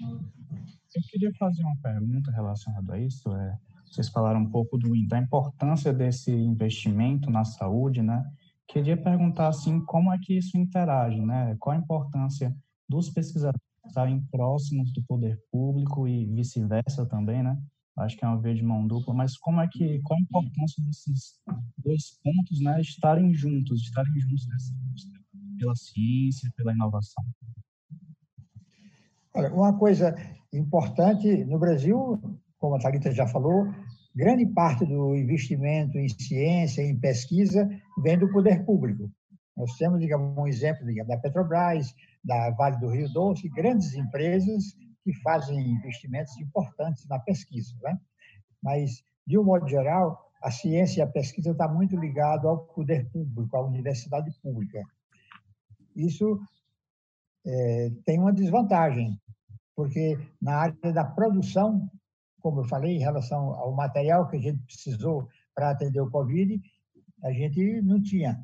Eu 0.00 1.02
queria 1.10 1.32
fazer 1.38 1.62
uma 1.62 1.76
pergunta 1.82 2.30
relacionada 2.30 2.94
a 2.94 2.98
isso. 2.98 3.34
É, 3.34 3.58
vocês 3.86 4.08
falaram 4.08 4.40
um 4.40 4.50
pouco 4.50 4.78
do, 4.78 4.90
da 5.08 5.18
importância 5.18 5.92
desse 5.92 6.30
investimento 6.32 7.30
na 7.30 7.44
saúde, 7.44 8.02
né? 8.02 8.24
queria 8.68 8.96
perguntar 8.96 9.48
assim, 9.48 9.80
como 9.84 10.12
é 10.12 10.18
que 10.18 10.36
isso 10.36 10.58
interage, 10.58 11.20
né? 11.20 11.56
Qual 11.58 11.74
a 11.74 11.78
importância 11.78 12.54
dos 12.88 13.10
pesquisadores 13.10 13.60
estarem 13.86 14.20
próximos 14.30 14.92
do 14.92 15.02
poder 15.02 15.40
público 15.50 16.08
e 16.08 16.26
vice-versa 16.26 17.06
também, 17.06 17.42
né? 17.42 17.56
Acho 17.96 18.16
que 18.16 18.24
é 18.24 18.28
uma 18.28 18.40
vez 18.40 18.58
de 18.58 18.64
mão 18.64 18.86
dupla, 18.86 19.14
mas 19.14 19.38
como 19.38 19.60
é 19.60 19.68
que, 19.68 20.00
qual 20.02 20.18
a 20.18 20.22
importância 20.22 20.82
desses 20.84 21.40
dois 21.78 22.18
pontos, 22.22 22.60
né, 22.60 22.78
estarem 22.80 23.32
juntos, 23.32 23.80
estarem 23.80 24.20
juntos 24.20 24.46
nessa 24.48 24.74
pela 25.56 25.74
ciência, 25.74 26.50
pela 26.56 26.72
inovação? 26.72 27.24
Olha, 29.34 29.52
uma 29.52 29.78
coisa 29.78 30.16
importante 30.52 31.44
no 31.44 31.58
Brasil, 31.58 32.18
como 32.58 32.76
a 32.76 32.78
Thalita 32.78 33.12
já 33.12 33.26
falou, 33.26 33.66
grande 34.14 34.46
parte 34.46 34.86
do 34.86 35.14
investimento 35.14 35.98
em 35.98 36.08
ciência, 36.08 36.82
em 36.82 36.98
pesquisa, 36.98 37.68
vem 38.02 38.18
do 38.18 38.30
poder 38.32 38.64
público. 38.64 39.10
Nós 39.56 39.76
temos, 39.76 40.00
digamos, 40.00 40.36
um 40.36 40.46
exemplo 40.46 40.86
digamos, 40.86 41.08
da 41.08 41.18
Petrobras, 41.18 41.94
da 42.24 42.50
Vale 42.50 42.78
do 42.78 42.88
Rio 42.88 43.10
Doce, 43.12 43.48
grandes 43.48 43.94
empresas 43.94 44.74
que 45.02 45.12
fazem 45.22 45.58
investimentos 45.70 46.36
importantes 46.38 47.06
na 47.06 47.18
pesquisa. 47.18 47.74
Né? 47.82 47.98
Mas, 48.62 49.02
de 49.26 49.38
um 49.38 49.44
modo 49.44 49.68
geral, 49.68 50.30
a 50.42 50.50
ciência 50.50 51.00
e 51.00 51.02
a 51.02 51.06
pesquisa 51.06 51.50
está 51.50 51.68
muito 51.68 51.96
ligado 51.96 52.48
ao 52.48 52.58
poder 52.66 53.08
público, 53.10 53.56
à 53.56 53.64
universidade 53.64 54.30
pública. 54.42 54.82
Isso 55.96 56.38
é, 57.44 57.90
tem 58.04 58.18
uma 58.18 58.32
desvantagem, 58.32 59.18
porque 59.74 60.18
na 60.40 60.56
área 60.56 60.92
da 60.92 61.04
produção, 61.04 61.90
como 62.40 62.60
eu 62.60 62.64
falei, 62.64 62.96
em 62.96 63.00
relação 63.00 63.50
ao 63.54 63.74
material 63.74 64.28
que 64.28 64.36
a 64.36 64.40
gente 64.40 64.62
precisou 64.64 65.28
para 65.54 65.70
atender 65.70 66.00
o 66.00 66.10
Covid, 66.10 66.60
a 67.24 67.32
gente 67.32 67.80
não 67.82 68.00
tinha 68.00 68.38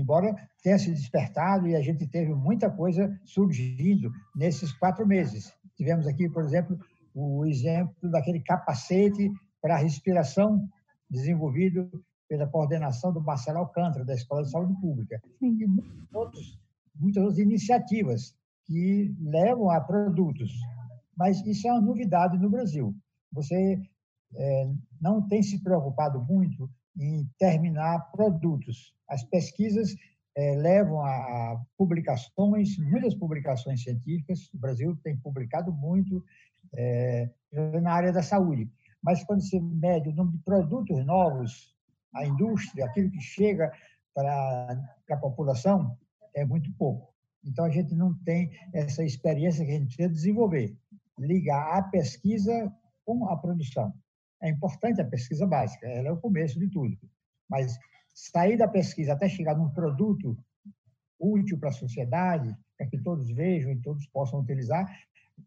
embora 0.00 0.34
tenha 0.62 0.78
se 0.78 0.90
despertado 0.90 1.66
e 1.66 1.76
a 1.76 1.82
gente 1.82 2.06
teve 2.06 2.34
muita 2.34 2.70
coisa 2.70 3.18
surgindo 3.24 4.10
nesses 4.34 4.72
quatro 4.72 5.06
meses. 5.06 5.52
Tivemos 5.76 6.06
aqui, 6.06 6.28
por 6.28 6.42
exemplo, 6.42 6.78
o 7.14 7.44
exemplo 7.46 8.10
daquele 8.10 8.40
capacete 8.40 9.30
para 9.60 9.76
respiração 9.76 10.68
desenvolvido 11.08 11.90
pela 12.30 12.46
coordenação 12.46 13.12
do 13.12 13.20
Marcelo 13.20 13.58
Alcântara, 13.58 14.04
da 14.04 14.14
Escola 14.14 14.44
de 14.44 14.52
Saúde 14.52 14.80
Pública. 14.80 15.20
E 15.42 15.66
muitos 15.66 16.14
outros, 16.14 16.60
muitas 16.94 17.24
outras 17.24 17.40
iniciativas 17.40 18.36
que 18.64 19.12
levam 19.20 19.68
a 19.68 19.80
produtos. 19.80 20.52
Mas 21.16 21.44
isso 21.44 21.66
é 21.66 21.72
uma 21.72 21.80
novidade 21.80 22.38
no 22.38 22.48
Brasil. 22.48 22.94
Você 23.32 23.82
é, 24.36 24.70
não 25.00 25.26
tem 25.26 25.42
se 25.42 25.60
preocupado 25.60 26.24
muito 26.24 26.70
em 26.96 27.28
terminar 27.36 28.12
produtos. 28.12 28.94
As 29.08 29.24
pesquisas 29.24 29.96
é, 30.36 30.54
levam 30.54 31.00
a, 31.00 31.60
publicações, 31.76 32.78
muitas 32.78 33.16
publicações 33.16 33.82
científicas. 33.82 34.48
O 34.54 34.58
Brasil 34.58 34.96
tem 35.02 35.16
publicado 35.16 35.72
muito 35.72 36.24
é, 36.76 37.28
na 37.82 37.92
área 37.92 38.12
da 38.12 38.22
saúde. 38.22 38.70
Mas 39.02 39.24
quando 39.24 39.42
você 39.42 39.58
mede 39.58 40.10
o 40.10 40.14
número 40.14 40.36
de 40.36 40.44
produtos 40.44 41.04
novos, 41.04 41.74
a 42.14 42.26
indústria, 42.26 42.84
aquilo 42.84 43.10
que 43.10 43.20
chega 43.20 43.72
para 44.14 44.80
a 45.10 45.16
população, 45.16 45.96
é 46.34 46.44
muito 46.44 46.72
pouco. 46.74 47.12
Então, 47.44 47.64
a 47.64 47.70
gente 47.70 47.94
não 47.94 48.14
tem 48.22 48.50
essa 48.72 49.02
experiência 49.02 49.64
que 49.64 49.70
a 49.70 49.74
gente 49.74 49.86
precisa 49.86 50.08
desenvolver, 50.08 50.76
ligar 51.18 51.78
a 51.78 51.82
pesquisa 51.82 52.72
com 53.04 53.26
a 53.26 53.36
produção. 53.36 53.92
É 54.42 54.48
importante 54.48 55.00
a 55.00 55.04
pesquisa 55.04 55.46
básica, 55.46 55.86
ela 55.86 56.08
é 56.08 56.12
o 56.12 56.20
começo 56.20 56.58
de 56.58 56.68
tudo. 56.68 56.96
Mas 57.48 57.78
sair 58.14 58.56
da 58.56 58.68
pesquisa 58.68 59.12
até 59.12 59.28
chegar 59.28 59.56
num 59.56 59.70
produto 59.70 60.36
útil 61.18 61.58
para 61.58 61.68
a 61.70 61.72
sociedade, 61.72 62.56
para 62.76 62.86
que 62.86 62.98
todos 62.98 63.30
vejam 63.30 63.72
e 63.72 63.80
todos 63.80 64.06
possam 64.06 64.40
utilizar, 64.40 64.86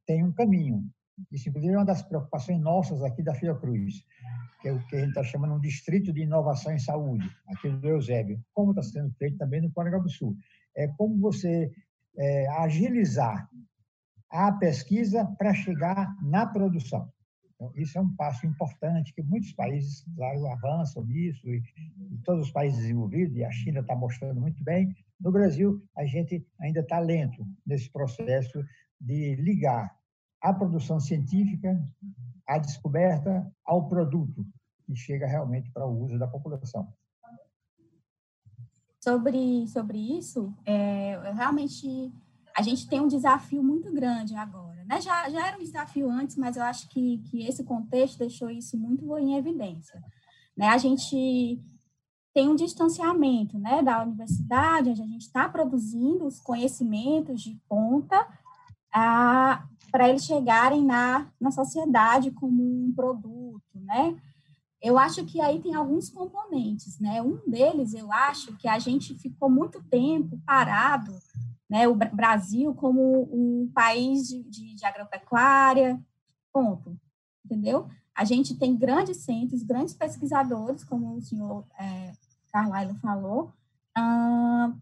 tem 0.06 0.24
um 0.24 0.32
caminho. 0.32 0.88
Isso, 1.32 1.50
inclusive, 1.50 1.74
é 1.74 1.78
uma 1.78 1.86
das 1.86 2.02
preocupações 2.02 2.60
nossas 2.60 3.04
aqui 3.04 3.22
da 3.22 3.36
Fiocruz, 3.36 4.04
que 4.62 4.70
é 4.70 4.74
o 4.74 4.80
que 4.88 4.96
a 4.96 5.00
gente 5.00 5.10
está 5.10 5.24
chamando 5.24 5.60
de 5.60 5.68
distrito 5.68 6.12
de 6.12 6.22
inovação 6.22 6.72
em 6.72 6.80
saúde, 6.80 7.30
aqui 7.48 7.70
do 7.70 7.88
Eusébio, 7.88 8.44
como 8.54 8.72
está 8.72 8.82
sendo 8.82 9.12
feito 9.14 9.38
também 9.38 9.62
no 9.62 9.72
Paraná 9.72 10.00
do 10.00 10.10
Sul. 10.10 10.36
É 10.76 10.88
como 10.88 11.20
você 11.20 11.72
é, 12.18 12.48
agilizar 12.50 13.48
a 14.30 14.52
pesquisa 14.54 15.26
para 15.38 15.54
chegar 15.54 16.16
na 16.24 16.48
produção. 16.48 17.12
Então, 17.56 17.72
isso 17.76 17.98
é 17.98 18.02
um 18.02 18.16
passo 18.16 18.48
importante 18.48 19.14
que 19.14 19.22
muitos 19.22 19.54
países, 19.54 20.04
claro, 20.16 20.48
avançam 20.48 21.06
nisso, 21.06 21.48
e, 21.48 21.62
e 22.12 22.18
todos 22.24 22.48
os 22.48 22.52
países 22.52 22.80
desenvolvidos, 22.80 23.38
e 23.38 23.44
a 23.44 23.52
China 23.52 23.82
está 23.82 23.96
mostrando 23.96 24.42
muito 24.42 24.64
bem. 24.64 24.96
No 25.20 25.32
Brasil, 25.32 25.82
a 25.96 26.06
gente 26.06 26.46
ainda 26.60 26.80
está 26.80 27.00
lento 27.00 27.46
nesse 27.66 27.90
processo 27.92 28.64
de 29.00 29.36
ligar 29.36 29.96
a 30.44 30.54
produção 30.54 31.00
científica, 31.00 31.82
a 32.46 32.58
descoberta, 32.58 33.50
ao 33.66 33.88
produto, 33.88 34.46
que 34.86 34.94
chega 34.94 35.26
realmente 35.26 35.72
para 35.72 35.88
o 35.88 36.04
uso 36.04 36.20
da 36.20 36.28
população. 36.28 36.94
Sobre, 39.00 39.66
sobre 39.68 39.98
isso, 39.98 40.54
é, 40.66 41.32
realmente 41.34 42.12
a 42.56 42.62
gente 42.62 42.88
tem 42.88 43.00
um 43.00 43.08
desafio 43.08 43.64
muito 43.64 43.92
grande 43.92 44.36
agora. 44.36 44.84
Né? 44.86 45.00
Já, 45.02 45.30
já 45.30 45.48
era 45.48 45.58
um 45.58 45.64
desafio 45.64 46.10
antes, 46.10 46.36
mas 46.36 46.58
eu 46.58 46.64
acho 46.64 46.90
que, 46.90 47.20
que 47.30 47.48
esse 47.48 47.64
contexto 47.64 48.20
deixou 48.20 48.50
isso 48.50 48.78
muito 48.78 49.18
em 49.18 49.36
evidência. 49.36 50.04
Né? 50.56 50.68
A 50.68 50.78
gente 50.78 51.60
tem 52.34 52.50
um 52.50 52.56
distanciamento 52.56 53.58
né, 53.58 53.82
da 53.82 54.04
universidade, 54.04 54.90
onde 54.90 55.02
a 55.02 55.08
gente 55.08 55.22
está 55.22 55.48
produzindo 55.48 56.26
os 56.26 56.40
conhecimentos 56.40 57.42
de 57.42 57.60
ponta 57.68 58.28
para 59.94 60.10
eles 60.10 60.26
chegarem 60.26 60.84
na, 60.84 61.28
na 61.40 61.52
sociedade 61.52 62.32
como 62.32 62.64
um 62.64 62.92
produto, 62.96 63.62
né? 63.76 64.20
Eu 64.82 64.98
acho 64.98 65.24
que 65.24 65.40
aí 65.40 65.62
tem 65.62 65.76
alguns 65.76 66.10
componentes, 66.10 67.00
né? 67.00 67.22
Um 67.22 67.40
deles, 67.48 67.94
eu 67.94 68.12
acho 68.12 68.58
que 68.58 68.68
a 68.68 68.80
gente 68.80 69.14
ficou 69.20 69.52
muito 69.52 69.84
tempo 69.84 70.42
parado 70.46 71.14
né, 71.70 71.88
o 71.88 71.96
Brasil 71.96 72.74
como 72.76 73.24
um 73.32 73.68
país 73.74 74.28
de, 74.28 74.44
de, 74.44 74.76
de 74.76 74.86
agropecuária, 74.86 76.00
ponto, 76.52 76.96
entendeu? 77.46 77.88
A 78.16 78.24
gente 78.24 78.56
tem 78.56 78.76
grandes 78.76 79.18
centros, 79.18 79.64
grandes 79.64 79.94
pesquisadores, 79.94 80.84
como 80.84 81.16
o 81.16 81.22
senhor 81.22 81.66
é, 81.80 82.14
Carlyle 82.52 82.94
falou, 83.00 83.52
uh, 83.98 84.76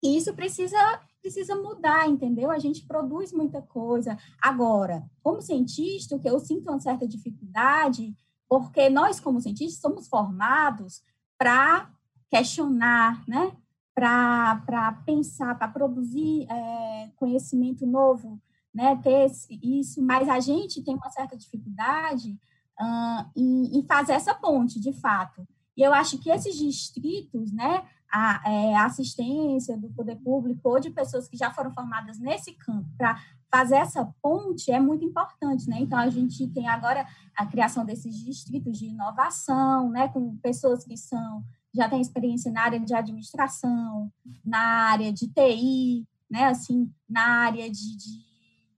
e 0.00 0.16
isso 0.16 0.32
precisa, 0.34 0.78
precisa 1.20 1.54
mudar, 1.56 2.08
entendeu? 2.08 2.50
A 2.50 2.58
gente 2.58 2.86
produz 2.86 3.32
muita 3.32 3.60
coisa. 3.62 4.16
Agora, 4.40 5.08
como 5.22 5.42
cientista, 5.42 6.16
o 6.16 6.20
que 6.20 6.28
eu 6.28 6.38
sinto 6.38 6.70
uma 6.70 6.80
certa 6.80 7.06
dificuldade, 7.06 8.14
porque 8.48 8.88
nós, 8.88 9.20
como 9.20 9.40
cientistas, 9.40 9.80
somos 9.80 10.08
formados 10.08 11.02
para 11.36 11.90
questionar, 12.30 13.22
né? 13.28 13.52
para 13.98 14.92
pensar, 15.04 15.58
para 15.58 15.66
produzir 15.66 16.46
é, 16.48 17.10
conhecimento 17.16 17.84
novo, 17.84 18.40
né, 18.72 18.94
ter 19.02 19.28
isso, 19.60 20.00
mas 20.00 20.28
a 20.28 20.38
gente 20.38 20.84
tem 20.84 20.94
uma 20.94 21.10
certa 21.10 21.36
dificuldade 21.36 22.38
uh, 22.80 23.30
em, 23.34 23.78
em, 23.78 23.82
fazer 23.82 24.12
essa 24.12 24.34
ponte, 24.34 24.78
de 24.78 24.92
fato. 24.92 25.44
E 25.76 25.82
eu 25.82 25.92
acho 25.92 26.18
que 26.18 26.30
esses 26.30 26.56
distritos, 26.56 27.50
né, 27.50 27.84
a, 28.10 28.42
é, 28.50 28.76
assistência 28.76 29.76
do 29.76 29.90
poder 29.90 30.16
público 30.16 30.68
ou 30.68 30.80
de 30.80 30.90
pessoas 30.90 31.28
que 31.28 31.36
já 31.36 31.52
foram 31.52 31.72
formadas 31.72 32.18
nesse 32.18 32.52
campo 32.52 32.88
para 32.96 33.20
fazer 33.50 33.76
essa 33.76 34.04
ponte 34.22 34.70
é 34.70 34.80
muito 34.80 35.04
importante, 35.04 35.68
né? 35.68 35.78
Então 35.80 35.98
a 35.98 36.08
gente 36.08 36.46
tem 36.48 36.68
agora 36.68 37.06
a 37.36 37.46
criação 37.46 37.84
desses 37.84 38.14
distritos 38.16 38.78
de 38.78 38.86
inovação, 38.86 39.90
né, 39.90 40.08
com 40.08 40.36
pessoas 40.38 40.84
que 40.84 40.96
são 40.96 41.44
já 41.74 41.88
tem 41.88 42.00
experiência 42.00 42.50
na 42.50 42.62
área 42.62 42.80
de 42.80 42.94
administração, 42.94 44.10
na 44.44 44.90
área 44.90 45.12
de 45.12 45.28
TI, 45.28 46.06
né, 46.30 46.46
assim, 46.46 46.90
na 47.08 47.44
área 47.44 47.70
de, 47.70 47.96
de, 47.96 48.18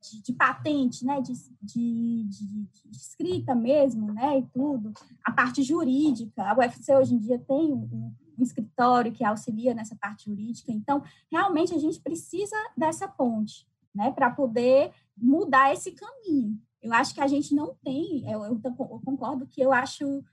de, 0.02 0.22
de 0.22 0.32
patente, 0.32 1.04
né, 1.04 1.20
de, 1.20 1.32
de, 1.62 2.24
de, 2.24 2.68
escrita 2.90 3.54
mesmo, 3.54 4.12
né, 4.12 4.38
e 4.40 4.42
tudo, 4.52 4.92
a 5.24 5.30
parte 5.30 5.62
jurídica, 5.62 6.42
a 6.42 6.56
UFC 6.58 6.94
hoje 6.94 7.14
em 7.14 7.18
dia 7.18 7.38
tem 7.38 7.72
um, 7.72 8.12
um 8.40 8.44
escritório 8.44 9.12
que 9.12 9.24
auxilia 9.24 9.74
nessa 9.74 9.96
parte 9.96 10.26
jurídica, 10.26 10.72
então, 10.72 11.02
realmente 11.30 11.74
a 11.74 11.78
gente 11.78 12.00
precisa 12.00 12.56
dessa 12.76 13.06
ponte, 13.06 13.66
né, 13.94 14.10
para 14.12 14.30
poder 14.30 14.92
mudar 15.16 15.72
esse 15.72 15.92
caminho. 15.92 16.58
Eu 16.82 16.92
acho 16.92 17.14
que 17.14 17.20
a 17.20 17.26
gente 17.26 17.54
não 17.54 17.74
tem, 17.84 18.30
eu, 18.30 18.42
eu, 18.44 18.60
eu 18.64 19.00
concordo 19.04 19.46
que 19.46 19.60
eu 19.60 19.72
acho 19.72 20.24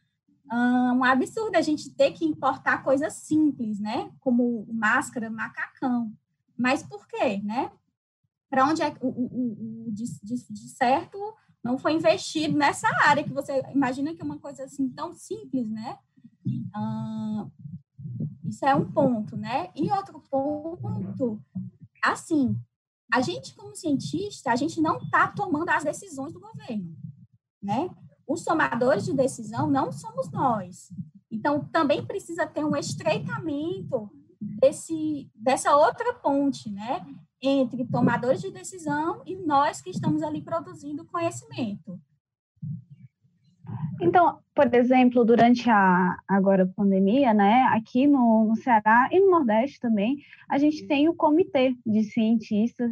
um 0.52 1.04
absurdo 1.04 1.56
a 1.58 1.62
gente 1.62 1.90
ter 1.90 2.12
que 2.12 2.26
importar 2.26 2.84
coisas 2.84 3.14
simples, 3.14 3.80
né? 3.80 4.10
Como 4.20 4.66
máscara, 4.72 5.30
macacão. 5.30 6.14
Mas 6.58 6.82
por 6.82 7.08
quê, 7.08 7.42
né? 7.44 7.72
Para 8.50 8.66
onde 8.66 8.82
é 8.82 8.96
o, 9.02 9.08
o, 9.08 9.88
o 9.88 9.92
de, 9.92 10.06
de, 10.24 10.70
certo 10.70 11.18
não 11.62 11.78
foi 11.78 11.94
investido 11.94 12.58
nessa 12.58 12.88
área 13.04 13.24
que 13.24 13.34
você 13.34 13.62
imagina 13.74 14.14
que 14.14 14.22
é 14.22 14.26
uma 14.26 14.40
coisa 14.40 14.64
assim 14.64 14.90
tão 14.90 15.14
simples, 15.14 15.70
né? 15.70 15.98
Isso 18.48 18.66
é 18.66 18.74
um 18.74 18.89
ponto, 18.89 19.36
né? 19.36 19.70
E 19.75 19.92
outro 19.92 20.22
ponto, 20.30 21.42
assim, 22.04 22.58
a 23.12 23.22
gente 23.22 23.54
como 23.56 23.75
cientista, 23.75 24.51
a 24.51 24.56
gente 24.56 24.82
não 24.82 24.98
está 24.98 25.27
tomando 25.27 25.70
as 25.70 25.84
decisões 25.84 26.34
do 26.34 26.39
governo, 26.39 26.96
né? 27.62 27.89
Os 28.25 28.44
tomadores 28.44 29.06
de 29.06 29.13
decisão 29.13 29.70
não 29.70 29.92
somos 29.92 30.30
nós. 30.32 30.92
Então, 31.30 31.63
também 31.66 32.06
precisa 32.06 32.48
ter 32.48 32.63
um 32.63 32.75
estreitamento 32.75 34.10
desse, 34.39 35.30
dessa 35.36 35.75
outra 35.75 36.13
ponte, 36.13 36.70
né? 36.70 37.06
Entre 37.42 37.86
tomadores 37.86 38.42
de 38.42 38.51
decisão 38.51 39.22
e 39.25 39.36
nós 39.36 39.82
que 39.82 39.89
estamos 39.89 40.24
ali 40.24 40.42
produzindo 40.42 41.06
conhecimento. 41.06 42.00
Então, 44.02 44.40
por 44.54 44.74
exemplo, 44.74 45.26
durante 45.26 45.70
a 45.70 46.18
agora 46.28 46.64
a 46.64 46.68
pandemia, 46.68 47.34
né, 47.34 47.64
aqui 47.72 48.08
no, 48.08 48.46
no, 48.46 48.56
Ceará 48.56 49.10
e 49.12 49.20
no 49.20 49.32
Nordeste 49.32 49.80
também, 49.80 50.18
a 50.50 50.58
gente 50.58 50.86
tem 50.88 51.10
o 51.10 51.16
comitê 51.16 51.76
de 51.86 52.04
cientistas 52.04 52.92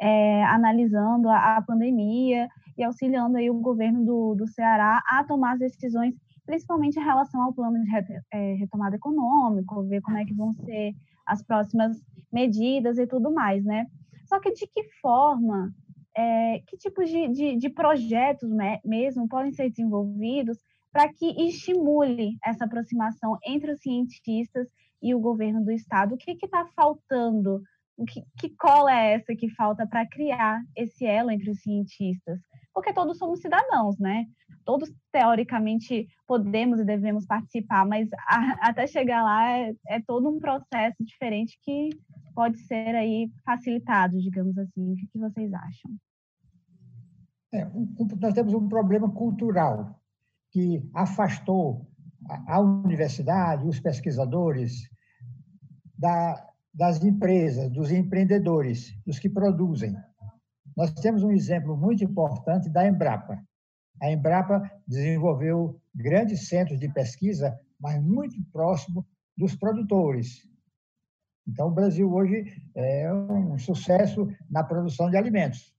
é, 0.00 0.44
analisando 0.44 1.28
a, 1.28 1.56
a, 1.56 1.62
pandemia 1.62 2.48
e 2.76 2.84
auxiliando 2.84 3.36
aí 3.36 3.50
o 3.50 3.60
governo 3.60 4.04
do, 4.04 4.34
do 4.34 4.46
Ceará 4.46 5.02
a 5.08 5.24
tomar 5.24 5.54
as 5.54 5.60
decisões, 5.60 6.14
principalmente 6.46 6.98
em 6.98 7.04
relação 7.04 7.42
ao 7.42 7.52
plano 7.52 7.82
de 7.82 7.90
é, 8.32 8.54
retomada 8.54 8.96
econômica, 8.96 9.82
ver 9.82 10.00
como 10.02 10.18
é 10.18 10.24
que 10.24 10.34
vão 10.34 10.54
ser 10.54 10.94
as 11.26 11.42
próximas 11.42 11.96
medidas 12.32 12.98
e 12.98 13.06
tudo 13.06 13.32
mais, 13.32 13.64
né? 13.64 13.86
Só 14.26 14.40
que 14.40 14.52
de 14.52 14.66
que 14.66 14.84
forma 15.00 15.72
é, 16.16 16.60
que 16.66 16.76
tipos 16.76 17.08
de, 17.08 17.28
de, 17.28 17.56
de 17.56 17.68
projetos 17.68 18.48
mesmo 18.84 19.28
podem 19.28 19.52
ser 19.52 19.70
desenvolvidos 19.70 20.58
para 20.92 21.12
que 21.12 21.26
estimule 21.48 22.36
essa 22.44 22.64
aproximação 22.64 23.36
entre 23.44 23.72
os 23.72 23.80
cientistas 23.80 24.68
e 25.02 25.14
o 25.14 25.20
governo 25.20 25.64
do 25.64 25.72
estado? 25.72 26.14
O 26.14 26.16
que 26.16 26.32
está 26.32 26.66
faltando? 26.76 27.60
O 27.96 28.04
que, 28.04 28.22
que 28.38 28.48
cola 28.50 28.92
é 28.92 29.14
essa 29.14 29.34
que 29.34 29.48
falta 29.50 29.86
para 29.86 30.06
criar 30.06 30.62
esse 30.76 31.04
elo 31.04 31.30
entre 31.30 31.50
os 31.50 31.60
cientistas? 31.60 32.40
Porque 32.72 32.92
todos 32.92 33.18
somos 33.18 33.40
cidadãos, 33.40 33.98
né? 33.98 34.24
Todos, 34.64 34.92
teoricamente, 35.12 36.08
podemos 36.26 36.80
e 36.80 36.84
devemos 36.84 37.26
participar, 37.26 37.86
mas 37.86 38.08
a, 38.26 38.68
até 38.68 38.86
chegar 38.86 39.22
lá 39.22 39.50
é, 39.58 39.74
é 39.88 40.00
todo 40.00 40.28
um 40.28 40.40
processo 40.40 41.04
diferente 41.04 41.58
que 41.62 41.90
pode 42.34 42.58
ser 42.58 42.94
aí 42.94 43.30
facilitado, 43.44 44.18
digamos 44.20 44.56
assim. 44.58 44.92
O 44.92 44.96
que, 44.96 45.18
vocês 45.18 45.52
acham? 45.52 45.90
É, 47.52 47.64
nós 48.20 48.34
temos 48.34 48.52
um 48.52 48.68
problema 48.68 49.10
cultural 49.10 50.00
que 50.50 50.88
afastou 50.92 51.86
a, 52.28 52.56
a 52.56 52.60
universidade, 52.60 53.66
os 53.66 53.80
pesquisadores 53.80 54.88
da, 55.96 56.44
das 56.72 57.02
empresas, 57.04 57.70
dos 57.70 57.90
empreendedores, 57.92 58.96
dos 59.06 59.18
que 59.18 59.28
produzem. 59.28 59.96
Nós 60.76 60.92
temos 60.92 61.22
um 61.22 61.30
exemplo 61.30 61.76
muito 61.76 62.02
importante 62.02 62.68
da 62.68 62.86
Embrapa. 62.86 63.40
A 64.02 64.10
Embrapa 64.10 64.68
desenvolveu 64.86 65.80
grandes 65.94 66.48
centros 66.48 66.80
de 66.80 66.88
pesquisa, 66.88 67.56
mas 67.78 68.02
muito 68.02 68.36
próximo 68.52 69.06
dos 69.36 69.54
produtores. 69.54 70.42
Então, 71.46 71.68
o 71.68 71.74
Brasil 71.74 72.12
hoje 72.12 72.44
é 72.74 73.12
um 73.12 73.58
sucesso 73.58 74.28
na 74.50 74.64
produção 74.64 75.10
de 75.10 75.16
alimentos 75.16 75.74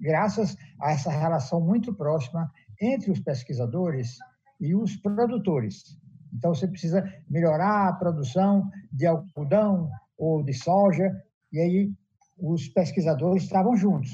graças 0.00 0.56
a 0.80 0.92
essa 0.92 1.10
relação 1.10 1.60
muito 1.60 1.92
próxima 1.92 2.50
entre 2.80 3.10
os 3.10 3.20
pesquisadores 3.20 4.18
e 4.60 4.74
os 4.74 4.96
produtores. 4.96 5.98
Então, 6.32 6.54
você 6.54 6.68
precisa 6.68 7.02
melhorar 7.28 7.88
a 7.88 7.92
produção 7.92 8.70
de 8.92 9.06
algodão 9.06 9.90
ou 10.16 10.42
de 10.42 10.52
soja, 10.52 11.10
e 11.52 11.58
aí 11.58 11.92
os 12.38 12.68
pesquisadores 12.68 13.44
estavam 13.44 13.76
juntos. 13.76 14.10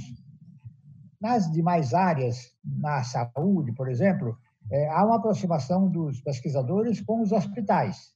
Nas 1.21 1.51
demais 1.51 1.93
áreas, 1.93 2.55
na 2.65 3.03
saúde, 3.03 3.73
por 3.73 3.91
exemplo, 3.91 4.39
é, 4.71 4.89
há 4.89 5.05
uma 5.05 5.17
aproximação 5.17 5.89
dos 5.89 6.21
pesquisadores 6.21 7.01
com 7.01 7.21
os 7.21 7.33
hospitais. 7.33 8.15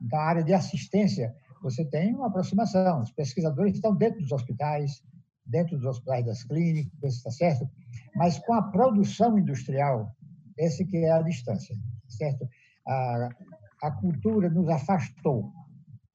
Então, 0.00 0.18
a 0.18 0.24
área 0.24 0.44
de 0.44 0.54
assistência, 0.54 1.34
você 1.62 1.84
tem 1.84 2.14
uma 2.14 2.28
aproximação. 2.28 3.02
Os 3.02 3.12
pesquisadores 3.12 3.74
estão 3.74 3.94
dentro 3.94 4.20
dos 4.20 4.32
hospitais, 4.32 5.02
dentro 5.46 5.76
dos 5.76 5.86
hospitais 5.86 6.24
das 6.24 6.44
clínicas, 6.44 7.14
está 7.14 7.30
certo? 7.30 7.68
Mas 8.14 8.38
com 8.38 8.54
a 8.54 8.62
produção 8.62 9.38
industrial, 9.38 10.10
esse 10.58 10.84
que 10.84 10.98
é 10.98 11.12
a 11.12 11.22
distância, 11.22 11.76
certo? 12.08 12.48
A, 12.86 13.28
a 13.82 13.90
cultura 13.90 14.48
nos 14.48 14.68
afastou. 14.68 15.52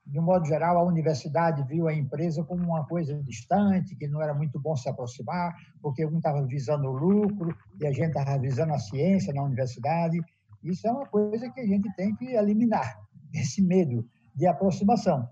De 0.06 0.20
um 0.20 0.24
modo 0.24 0.46
geral, 0.46 0.78
a 0.78 0.84
universidade 0.84 1.64
viu 1.64 1.88
a 1.88 1.94
empresa 1.94 2.44
como 2.44 2.64
uma 2.64 2.86
coisa 2.86 3.22
distante, 3.24 3.96
que 3.96 4.08
não 4.08 4.22
era 4.22 4.34
muito 4.34 4.60
bom 4.60 4.76
se 4.76 4.88
aproximar, 4.88 5.56
porque 5.82 6.06
um 6.06 6.18
estava 6.18 6.46
visando 6.46 6.88
o 6.88 6.94
lucro 6.94 7.56
e 7.82 7.88
a 7.88 7.92
gente 7.92 8.10
estava 8.10 8.38
visando 8.38 8.74
a 8.74 8.80
ciência 8.80 9.34
na 9.34 9.44
universidade. 9.44 10.22
Isso 10.64 10.88
é 10.88 10.92
uma 10.92 11.08
coisa 11.08 11.50
que 11.50 11.60
a 11.60 11.66
gente 11.66 11.92
tem 11.96 12.16
que 12.16 12.36
eliminar, 12.36 13.00
esse 13.34 13.62
medo 13.62 14.08
de 14.36 14.46
aproximação. 14.46 15.28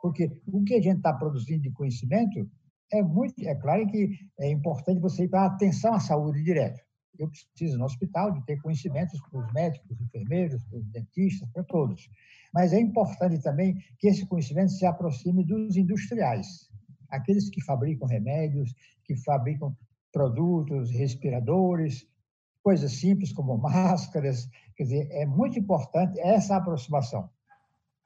Porque 0.00 0.30
o 0.46 0.62
que 0.62 0.74
a 0.74 0.82
gente 0.82 0.98
está 0.98 1.12
produzindo 1.12 1.62
de 1.62 1.70
conhecimento 1.70 2.48
é 2.92 3.02
muito, 3.02 3.34
é 3.46 3.54
claro 3.54 3.86
que 3.86 4.18
é 4.40 4.50
importante 4.50 5.00
você 5.00 5.24
ir 5.24 5.28
para 5.28 5.46
atenção 5.46 5.94
à 5.94 6.00
saúde 6.00 6.42
direta. 6.42 6.80
Eu 7.18 7.28
preciso 7.28 7.78
no 7.78 7.84
hospital 7.84 8.32
de 8.32 8.44
ter 8.44 8.60
conhecimentos 8.60 9.18
para 9.30 9.40
os 9.40 9.52
médicos, 9.52 10.00
enfermeiros, 10.00 10.62
para 10.64 10.78
os 10.78 10.86
dentistas, 10.90 11.48
para 11.50 11.64
todos. 11.64 12.08
Mas 12.52 12.72
é 12.72 12.80
importante 12.80 13.42
também 13.42 13.76
que 13.98 14.08
esse 14.08 14.26
conhecimento 14.26 14.72
se 14.72 14.86
aproxime 14.86 15.44
dos 15.44 15.76
industriais, 15.76 16.70
aqueles 17.08 17.48
que 17.50 17.62
fabricam 17.62 18.06
remédios, 18.06 18.74
que 19.04 19.16
fabricam 19.16 19.74
produtos, 20.12 20.90
respiradores, 20.90 22.06
coisas 22.62 22.92
simples 22.92 23.32
como 23.32 23.56
máscaras. 23.58 24.48
Quer 24.76 24.84
dizer, 24.84 25.08
é 25.10 25.26
muito 25.26 25.58
importante 25.58 26.18
essa 26.20 26.56
aproximação. 26.56 27.30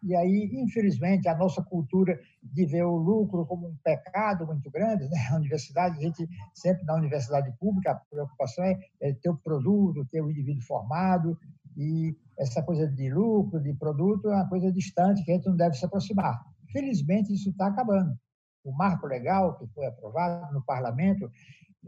E 0.02 0.16
aí, 0.16 0.50
infelizmente, 0.54 1.28
a 1.28 1.36
nossa 1.36 1.62
cultura 1.62 2.18
de 2.42 2.64
ver 2.64 2.84
o 2.84 2.96
lucro 2.96 3.44
como 3.44 3.68
um 3.68 3.76
pecado 3.84 4.46
muito 4.46 4.70
grande, 4.70 5.08
né? 5.08 5.28
A 5.30 5.36
universidade, 5.36 5.98
a 5.98 6.00
gente 6.00 6.28
sempre 6.54 6.84
na 6.84 6.94
universidade 6.94 7.52
pública, 7.58 7.92
a 7.92 7.94
preocupação 7.94 8.64
é, 8.64 8.78
é 9.00 9.12
ter 9.12 9.28
o 9.28 9.36
produto, 9.36 10.06
ter 10.10 10.22
o 10.22 10.30
indivíduo 10.30 10.62
formado, 10.62 11.38
e 11.76 12.16
essa 12.38 12.62
coisa 12.62 12.86
de 12.88 13.10
lucro, 13.10 13.60
de 13.60 13.72
produto, 13.74 14.28
é 14.28 14.34
uma 14.34 14.48
coisa 14.48 14.72
distante 14.72 15.22
que 15.22 15.30
a 15.30 15.34
gente 15.34 15.46
não 15.46 15.56
deve 15.56 15.74
se 15.74 15.84
aproximar. 15.84 16.40
Felizmente, 16.72 17.32
isso 17.32 17.50
está 17.50 17.66
acabando. 17.66 18.18
O 18.64 18.72
marco 18.72 19.06
legal 19.06 19.58
que 19.58 19.66
foi 19.68 19.86
aprovado 19.86 20.52
no 20.52 20.62
parlamento 20.62 21.30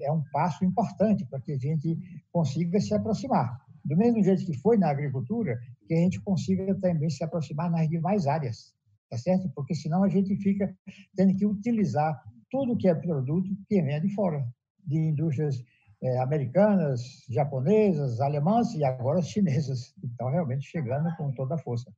é 0.00 0.10
um 0.10 0.22
passo 0.32 0.64
importante 0.64 1.24
para 1.26 1.40
que 1.40 1.52
a 1.52 1.58
gente 1.58 1.98
consiga 2.30 2.80
se 2.80 2.94
aproximar. 2.94 3.60
Do 3.84 3.96
mesmo 3.96 4.22
jeito 4.22 4.44
que 4.44 4.56
foi 4.58 4.76
na 4.76 4.90
agricultura, 4.90 5.58
que 5.86 5.94
a 5.94 5.98
gente 5.98 6.20
consiga 6.20 6.74
também 6.80 7.10
se 7.10 7.24
aproximar 7.24 7.70
nas 7.70 7.88
demais 7.88 8.26
áreas, 8.26 8.74
tá 9.10 9.18
certo? 9.18 9.50
Porque 9.54 9.74
senão 9.74 10.04
a 10.04 10.08
gente 10.08 10.36
fica 10.36 10.74
tendo 11.16 11.36
que 11.36 11.44
utilizar 11.44 12.22
tudo 12.50 12.76
que 12.76 12.88
é 12.88 12.94
produto 12.94 13.48
que 13.68 13.82
vem 13.82 14.00
de 14.00 14.14
fora, 14.14 14.46
de 14.84 14.98
indústrias 14.98 15.62
é, 16.02 16.18
americanas, 16.20 17.24
japonesas, 17.28 18.20
alemãs 18.20 18.74
e 18.74 18.84
agora 18.84 19.22
chinesas. 19.22 19.94
Então, 20.02 20.28
realmente 20.30 20.68
chegando 20.68 21.14
com 21.16 21.32
toda 21.32 21.54
a 21.54 21.58
força. 21.58 21.92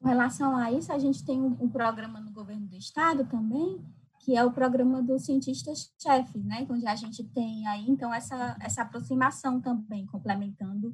Com 0.00 0.08
relação 0.08 0.56
a 0.56 0.70
isso, 0.70 0.92
a 0.92 0.98
gente 0.98 1.24
tem 1.24 1.40
um, 1.40 1.68
programa 1.68 2.20
no 2.20 2.30
governo 2.30 2.68
do 2.68 2.76
estado 2.76 3.24
também, 3.24 3.84
que 4.26 4.36
é 4.36 4.44
o 4.44 4.50
programa 4.50 5.00
dos 5.00 5.24
cientistas-chefe, 5.24 6.40
né, 6.40 6.66
onde 6.68 6.84
a 6.84 6.96
gente 6.96 7.22
tem 7.22 7.64
aí, 7.68 7.88
então, 7.88 8.12
essa, 8.12 8.56
essa 8.60 8.82
aproximação 8.82 9.60
também, 9.60 10.04
complementando 10.06 10.92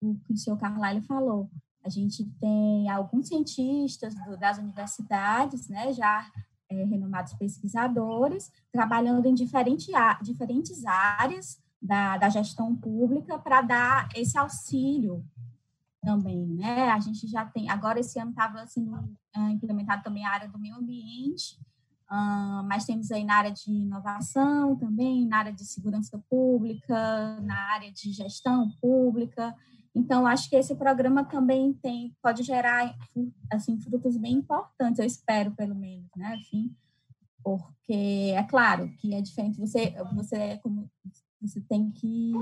o 0.00 0.16
que 0.16 0.32
o 0.32 0.36
senhor 0.36 0.56
Carlyle 0.56 1.00
falou. 1.02 1.48
A 1.84 1.88
gente 1.88 2.24
tem 2.40 2.90
alguns 2.90 3.28
cientistas 3.28 4.16
do, 4.16 4.36
das 4.36 4.58
universidades, 4.58 5.68
né, 5.68 5.92
já 5.92 6.28
é, 6.68 6.82
renomados 6.82 7.34
pesquisadores, 7.34 8.50
trabalhando 8.72 9.26
em 9.26 9.34
diferente, 9.34 9.92
diferentes 10.20 10.84
áreas 10.84 11.62
da, 11.80 12.18
da 12.18 12.28
gestão 12.30 12.74
pública 12.74 13.38
para 13.38 13.62
dar 13.62 14.08
esse 14.16 14.36
auxílio 14.36 15.24
também, 16.00 16.48
né? 16.48 16.90
A 16.90 16.98
gente 16.98 17.28
já 17.28 17.44
tem, 17.44 17.70
agora 17.70 18.00
esse 18.00 18.18
ano 18.18 18.30
estava 18.30 18.66
sendo 18.66 18.92
uh, 18.92 19.48
implementado 19.52 20.02
também 20.02 20.26
a 20.26 20.30
área 20.30 20.48
do 20.48 20.58
meio 20.58 20.74
ambiente, 20.74 21.56
Uh, 22.12 22.62
mas 22.64 22.84
temos 22.84 23.10
aí 23.10 23.24
na 23.24 23.36
área 23.36 23.50
de 23.50 23.72
inovação 23.72 24.76
também, 24.76 25.26
na 25.26 25.38
área 25.38 25.52
de 25.52 25.64
segurança 25.64 26.22
pública, 26.28 27.40
na 27.40 27.72
área 27.72 27.90
de 27.90 28.12
gestão 28.12 28.70
pública. 28.82 29.56
Então, 29.94 30.26
acho 30.26 30.50
que 30.50 30.56
esse 30.56 30.74
programa 30.74 31.24
também 31.24 31.72
tem, 31.72 32.14
pode 32.22 32.42
gerar 32.42 32.94
assim, 33.50 33.80
frutos 33.80 34.18
bem 34.18 34.34
importantes, 34.34 34.98
eu 34.98 35.06
espero, 35.06 35.52
pelo 35.52 35.74
menos, 35.74 36.06
né? 36.14 36.34
Assim, 36.34 36.70
porque 37.42 38.34
é 38.36 38.42
claro 38.42 38.90
que 38.98 39.14
é 39.14 39.22
diferente, 39.22 39.58
você, 39.58 39.94
você, 40.14 40.36
é 40.36 40.56
como, 40.58 40.90
você 41.40 41.62
tem 41.62 41.90
que 41.90 42.34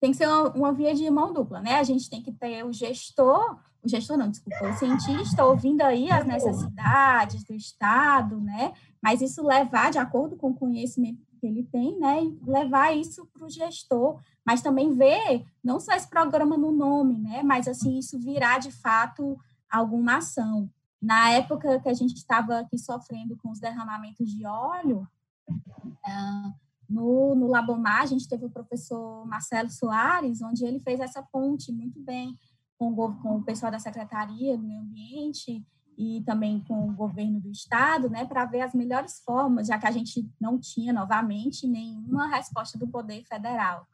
tem 0.00 0.10
que 0.10 0.16
ser 0.16 0.26
uma, 0.26 0.48
uma, 0.50 0.72
via 0.72 0.94
de 0.94 1.08
mão 1.10 1.32
dupla, 1.32 1.60
né? 1.60 1.74
A 1.74 1.82
gente 1.82 2.08
tem 2.08 2.22
que 2.22 2.32
ter 2.32 2.64
o 2.64 2.72
gestor, 2.72 3.58
o 3.82 3.88
gestor 3.88 4.16
não, 4.16 4.30
desculpa, 4.30 4.68
o 4.68 4.72
cientista 4.74 5.44
ouvindo 5.44 5.82
aí 5.82 6.10
as 6.10 6.26
necessidades 6.26 7.44
do 7.44 7.52
Estado, 7.52 8.40
né? 8.40 8.72
Mas 9.02 9.20
isso 9.20 9.46
levar 9.46 9.90
de 9.90 9.98
acordo 9.98 10.36
com 10.36 10.50
o 10.50 10.54
conhecimento 10.54 11.20
que 11.38 11.46
ele 11.46 11.64
tem, 11.64 11.98
né? 11.98 12.24
E 12.24 12.38
levar 12.46 12.96
isso 12.96 13.26
para 13.32 13.46
o 13.46 13.50
gestor, 13.50 14.20
mas 14.44 14.62
também 14.62 14.94
ver 14.94 15.44
não 15.62 15.78
só 15.78 15.92
esse 15.92 16.08
programa 16.08 16.56
no 16.56 16.72
nome, 16.72 17.18
né? 17.18 17.42
Mas 17.42 17.68
assim 17.68 17.98
isso 17.98 18.18
virar 18.18 18.58
de 18.58 18.70
fato 18.70 19.38
alguma 19.70 20.16
ação. 20.16 20.68
Na 21.00 21.30
época 21.30 21.80
que 21.80 21.88
a 21.88 21.94
gente 21.94 22.14
estava 22.14 22.58
aqui 22.58 22.78
sofrendo 22.78 23.36
com 23.36 23.50
os 23.50 23.60
derramamentos 23.60 24.30
de 24.30 24.46
óleo, 24.46 25.06
uh, 25.48 26.54
no, 26.90 27.36
no 27.36 27.46
Labomar, 27.46 28.02
a 28.02 28.06
gente 28.06 28.28
teve 28.28 28.44
o 28.44 28.50
professor 28.50 29.24
Marcelo 29.24 29.70
Soares, 29.70 30.42
onde 30.42 30.64
ele 30.64 30.80
fez 30.80 30.98
essa 30.98 31.22
ponte 31.22 31.70
muito 31.70 32.00
bem 32.00 32.36
com 32.76 32.90
o, 32.92 33.14
com 33.22 33.36
o 33.36 33.44
pessoal 33.44 33.70
da 33.70 33.78
Secretaria 33.78 34.58
do 34.58 34.64
Meio 34.64 34.80
Ambiente 34.80 35.64
e 35.96 36.22
também 36.22 36.64
com 36.64 36.88
o 36.88 36.94
governo 36.94 37.38
do 37.40 37.50
estado, 37.50 38.10
né, 38.10 38.24
para 38.24 38.44
ver 38.44 38.62
as 38.62 38.74
melhores 38.74 39.20
formas, 39.24 39.68
já 39.68 39.78
que 39.78 39.86
a 39.86 39.90
gente 39.90 40.28
não 40.40 40.58
tinha 40.58 40.92
novamente 40.92 41.68
nenhuma 41.68 42.26
resposta 42.26 42.76
do 42.76 42.88
poder 42.88 43.22
federal, 43.24 43.86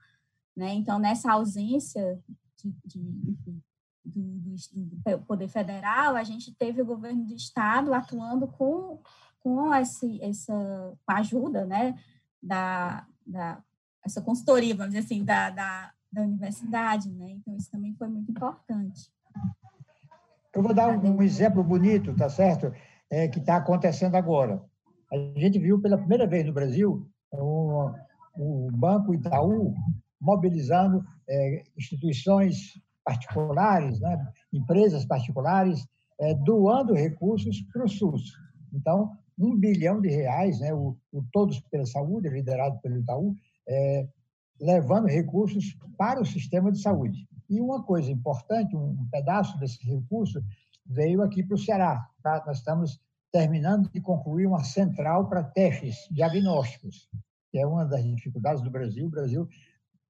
né? 0.57 0.73
Então 0.73 0.99
nessa 0.99 1.33
ausência 1.33 2.19
de, 2.57 2.75
de 2.85 3.61
do, 4.05 4.57
do, 5.05 5.27
poder 5.27 5.49
federal, 5.49 6.15
a 6.15 6.23
gente 6.23 6.55
teve 6.55 6.81
o 6.81 6.87
governo 6.87 7.27
do 7.27 7.35
estado 7.35 7.93
atuando 7.93 8.47
com 8.47 9.03
com 9.41 9.73
esse, 9.75 10.21
essa 10.23 10.53
com 11.05 11.13
ajuda, 11.13 11.65
né, 11.67 11.95
da, 12.43 13.07
da 13.27 13.63
essa 14.05 14.23
consultoria, 14.23 14.75
vamos 14.75 14.95
dizer 14.95 15.05
assim, 15.05 15.25
da, 15.25 15.51
da, 15.51 15.91
da 16.13 16.23
universidade, 16.23 17.11
né? 17.11 17.31
Então, 17.31 17.57
isso 17.57 17.71
também 17.71 17.95
foi 17.95 18.09
muito 18.09 18.31
importante. 18.31 19.11
Eu 20.55 20.63
vou 20.63 20.73
dar 20.73 20.89
um, 20.89 21.17
um 21.17 21.23
exemplo 21.23 21.63
bonito, 21.63 22.15
tá 22.15 22.31
certo? 22.31 22.73
É, 23.11 23.29
que 23.29 23.41
está 23.41 23.57
acontecendo 23.57 24.15
agora. 24.15 24.63
A 25.13 25.39
gente 25.39 25.59
viu 25.59 25.81
pela 25.81 25.99
primeira 25.99 26.27
vez 26.27 26.47
no 26.47 26.53
Brasil 26.53 27.09
o, 27.33 27.91
o 28.37 28.71
Banco 28.73 29.15
Itaú 29.15 29.75
mobilizando 30.21 31.05
é, 31.29 31.65
instituições 31.77 32.81
particulares, 33.05 34.01
né? 34.01 34.19
empresas 34.53 35.05
particulares, 35.05 35.87
é, 36.21 36.35
doando 36.35 36.95
recursos 36.95 37.61
para 37.73 37.85
o 37.85 37.89
SUS. 37.89 38.33
Então, 38.73 39.17
um 39.39 39.57
bilhão 39.57 40.01
de 40.01 40.09
reais, 40.09 40.61
né, 40.61 40.73
o, 40.73 40.97
o 41.13 41.23
Todos 41.33 41.61
pela 41.61 41.87
Saúde, 41.87 42.29
liderado 42.29 42.79
pelo 42.81 42.99
Itaú, 42.99 43.35
é, 43.69 44.09
levando 44.61 45.07
recursos 45.07 45.77
para 45.99 46.21
o 46.21 46.27
sistema 46.27 46.73
de 46.73 46.81
saúde. 46.81 47.29
E 47.49 47.61
uma 47.61 47.83
coisa 47.83 48.11
importante, 48.11 48.75
um 48.77 49.07
pedaço 49.11 49.59
desse 49.59 49.85
recurso 49.87 50.43
veio 50.85 51.23
aqui 51.23 51.43
para 51.43 51.55
o 51.55 51.59
Ceará. 51.59 52.09
Tá? 52.23 52.43
Nós 52.47 52.59
estamos 52.59 53.01
terminando 53.31 53.91
de 53.91 54.01
concluir 54.01 54.47
uma 54.47 54.65
central 54.65 55.29
para 55.29 55.43
testes 55.43 56.09
diagnósticos, 56.11 57.09
que 57.51 57.59
é 57.59 57.67
uma 57.67 57.85
das 57.85 58.05
dificuldades 58.05 58.63
do 58.63 58.71
Brasil. 58.71 59.07
O 59.07 59.11
Brasil 59.11 59.49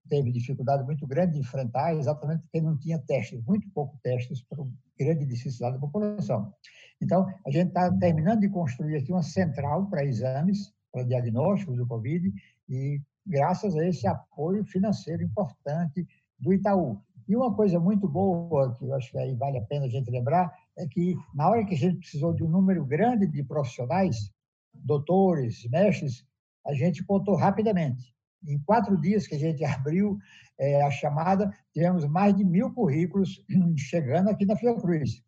teve 0.09 0.31
dificuldade 0.31 0.85
muito 0.85 1.07
grande 1.07 1.33
de 1.33 1.41
enfrentar, 1.41 1.95
exatamente 1.95 2.43
porque 2.43 2.61
não 2.61 2.79
tinha 2.79 2.99
testes, 2.99 3.43
muito 3.45 3.69
pouco 3.71 3.99
testes 4.03 4.43
para 4.43 4.63
a 4.63 4.67
grande 4.99 5.27
necessidade 5.27 5.75
da 5.75 5.81
população. 5.81 6.53
Então, 7.01 7.27
a 7.47 7.51
gente 7.51 7.69
está 7.69 7.93
terminando 7.93 8.41
de 8.41 8.49
construir 8.49 8.97
aqui 8.97 9.13
uma 9.13 9.23
central 9.23 9.87
para 9.87 10.05
exames, 10.05 10.73
para 10.93 11.03
diagnósticos 11.03 11.77
do 11.77 11.87
Covid, 11.87 12.33
e 12.69 13.01
graças 13.27 13.77
a 13.77 13.87
esse 13.87 14.07
apoio 14.07 14.65
financeiro 14.65 15.23
importante 15.23 16.07
do 16.39 16.53
Itaú. 16.53 17.01
E 17.29 17.35
uma 17.35 17.55
coisa 17.55 17.81
muito 17.81 18.09
boa, 18.09 18.73
que 18.75 18.85
eu 18.85 18.95
acho 18.95 19.11
que 19.11 19.19
aí 19.19 19.35
vale 19.35 19.59
a 19.59 19.65
pena 19.65 19.87
a 19.87 19.89
gente 19.89 20.11
lembrar, 20.11 20.55
é 20.79 20.87
que 20.87 21.17
na 21.35 21.49
hora 21.49 21.65
que 21.65 21.75
a 21.75 21.79
gente 21.79 21.99
precisou 21.99 22.33
de 22.33 22.45
um 22.45 22.49
número 22.49 22.85
grande 22.85 23.27
de 23.27 23.43
profissionais, 23.43 24.33
doutores, 24.73 25.69
mestres, 25.69 26.25
a 26.65 26.73
gente 26.73 27.05
contou 27.05 27.35
rapidamente. 27.35 28.16
Em 28.47 28.59
quatro 28.61 29.01
dias 29.01 29.27
que 29.27 29.35
a 29.35 29.39
gente 29.39 29.63
abriu 29.65 30.19
é, 30.59 30.83
a 30.83 30.91
chamada, 30.91 31.51
tivemos 31.73 32.07
mais 32.07 32.35
de 32.35 32.45
mil 32.45 32.73
currículos 32.73 33.45
chegando 33.77 34.29
aqui 34.29 34.45
na 34.45 34.57
Fiocruz 34.57 35.23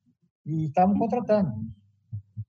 e 0.46 0.64
estamos 0.66 0.98
contratando 0.98 1.52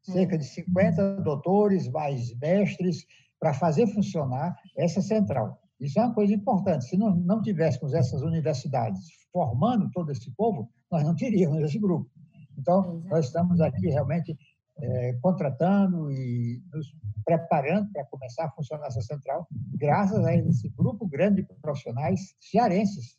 cerca 0.02 0.38
de 0.38 0.45
50 0.45 1.22
doutores, 1.22 1.89
mais 1.89 2.34
mestres, 2.39 3.06
para 3.39 3.54
fazer 3.54 3.88
funcionar 3.88 4.56
essa 4.78 5.02
central. 5.02 5.62
Isso 5.80 6.00
é 6.00 6.04
uma 6.04 6.13
coisa 6.13 6.34
importante. 6.34 6.86
Se 6.86 6.98
não, 6.98 7.15
não 7.15 7.41
tivéssemos 7.41 7.93
essas 7.93 8.22
universidades 8.22 9.00
formando 9.32 9.89
todo 9.91 10.12
esse 10.12 10.32
povo, 10.32 10.69
nós 10.91 11.04
não 11.04 11.15
teríamos 11.15 11.62
esse 11.62 11.80
grupo. 11.80 12.10
Então, 12.58 13.02
nós 13.06 13.28
estamos 13.28 13.62
aqui 13.62 13.88
realmente 13.88 14.38
é, 14.82 15.13
contratando 15.22 16.12
e 16.12 16.62
nos 16.74 16.94
preparando 17.26 17.92
para 17.92 18.06
começar 18.06 18.46
a 18.46 18.52
funcionar 18.52 18.88
essa 18.88 19.02
central, 19.02 19.48
graças 19.76 20.24
a 20.26 20.36
esse 20.36 20.70
grupo 20.70 21.06
grande 21.08 21.44
de 21.44 21.54
profissionais 21.62 22.36
cearenses 22.39 23.18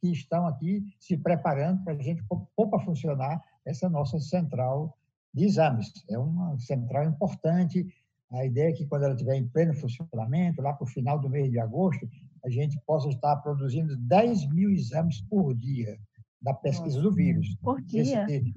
que 0.00 0.10
estão 0.10 0.46
aqui 0.46 0.84
se 0.98 1.16
preparando 1.16 1.82
para 1.84 1.92
a 1.92 2.02
gente 2.02 2.22
pôr 2.24 2.68
para 2.68 2.84
funcionar 2.84 3.42
essa 3.64 3.88
nossa 3.88 4.18
central 4.18 4.96
de 5.32 5.44
exames. 5.44 5.92
É 6.08 6.18
uma 6.18 6.58
central 6.58 7.04
importante. 7.04 7.86
A 8.30 8.44
ideia 8.44 8.70
é 8.70 8.72
que, 8.72 8.86
quando 8.86 9.04
ela 9.04 9.14
estiver 9.14 9.36
em 9.36 9.46
pleno 9.46 9.74
funcionamento, 9.74 10.62
lá 10.62 10.72
para 10.72 10.84
o 10.84 10.88
final 10.88 11.18
do 11.20 11.28
mês 11.28 11.50
de 11.50 11.60
agosto, 11.60 12.08
a 12.44 12.48
gente 12.48 12.80
possa 12.86 13.08
estar 13.08 13.36
produzindo 13.36 13.96
10 13.96 14.48
mil 14.52 14.70
exames 14.70 15.20
por 15.22 15.54
dia 15.54 15.98
da 16.40 16.54
pesquisa 16.54 17.00
do 17.00 17.12
vírus. 17.12 17.54
Por 17.62 17.80
dia? 17.82 18.24
Esse, 18.28 18.54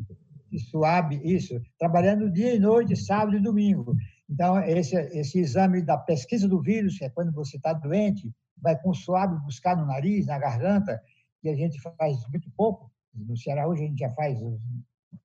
suave, 0.58 1.20
isso, 1.24 1.62
trabalhando 1.78 2.32
dia 2.32 2.56
e 2.56 2.60
noite, 2.60 2.96
sábado 2.96 3.38
e 3.38 3.42
domingo. 3.42 3.96
Então, 4.30 4.60
esse, 4.64 4.96
esse 4.96 5.40
exame 5.40 5.82
da 5.82 5.98
pesquisa 5.98 6.48
do 6.48 6.62
vírus, 6.62 6.98
que 6.98 7.06
é 7.06 7.10
quando 7.10 7.32
você 7.32 7.58
está 7.58 7.74
doente, 7.74 8.32
vai 8.58 8.80
com 8.80 8.94
suave 8.94 9.36
buscar 9.44 9.76
no 9.76 9.86
nariz, 9.86 10.26
na 10.26 10.40
garganta, 10.40 11.02
que 11.42 11.50
a 11.50 11.56
gente 11.56 11.80
faz 11.98 12.18
muito 12.30 12.50
pouco. 12.52 12.92
No 13.14 13.36
Ceará 13.38 13.68
hoje 13.68 13.84
a 13.84 13.88
gente 13.88 14.00
já 14.00 14.10
faz 14.12 14.40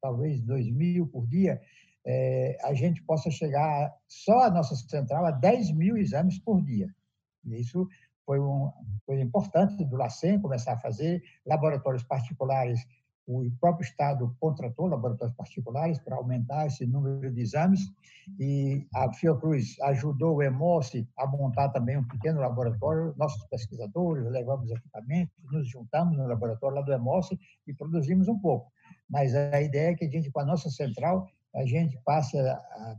talvez 0.00 0.42
2 0.42 0.70
mil 0.70 1.06
por 1.06 1.26
dia, 1.26 1.60
é, 2.06 2.58
a 2.62 2.74
gente 2.74 3.02
possa 3.02 3.30
chegar 3.30 3.92
só 4.06 4.44
a 4.44 4.50
nossa 4.50 4.74
central 4.76 5.24
a 5.24 5.30
10 5.30 5.72
mil 5.72 5.96
exames 5.96 6.38
por 6.38 6.62
dia. 6.62 6.88
E 7.44 7.60
isso 7.60 7.88
foi 8.26 8.38
uma 8.38 8.72
coisa 9.06 9.22
importante 9.22 9.84
do 9.84 9.96
LACEN 9.96 10.40
começar 10.40 10.74
a 10.74 10.80
fazer, 10.80 11.22
laboratórios 11.46 12.02
particulares, 12.02 12.80
o 13.26 13.50
próprio 13.60 13.84
Estado 13.84 14.34
contratou 14.38 14.86
laboratórios 14.86 15.36
particulares 15.36 15.98
para 15.98 16.16
aumentar 16.16 16.66
esse 16.66 16.86
número 16.86 17.32
de 17.32 17.40
exames, 17.40 17.80
e 18.38 18.86
a 18.94 19.12
Fiocruz 19.12 19.80
ajudou 19.82 20.36
o 20.36 20.42
EMOSE 20.42 21.08
a 21.18 21.26
montar 21.26 21.70
também 21.70 21.96
um 21.96 22.08
pequeno 22.08 22.40
laboratório, 22.40 23.14
nossos 23.16 23.44
pesquisadores 23.46 24.30
levamos 24.30 24.70
equipamentos, 24.70 25.34
nos 25.50 25.68
juntamos 25.68 26.16
no 26.16 26.26
laboratório 26.26 26.76
lá 26.76 26.82
do 26.82 26.92
EMOSE 26.92 27.38
e 27.66 27.74
produzimos 27.74 28.28
um 28.28 28.38
pouco 28.38 28.72
mas 29.08 29.34
a 29.34 29.60
ideia 29.60 29.90
é 29.90 29.94
que 29.94 30.04
a 30.04 30.10
gente, 30.10 30.30
com 30.30 30.40
a 30.40 30.44
nossa 30.44 30.70
central, 30.70 31.28
a 31.54 31.64
gente 31.64 31.98
passe 32.04 32.38
a 32.38 32.96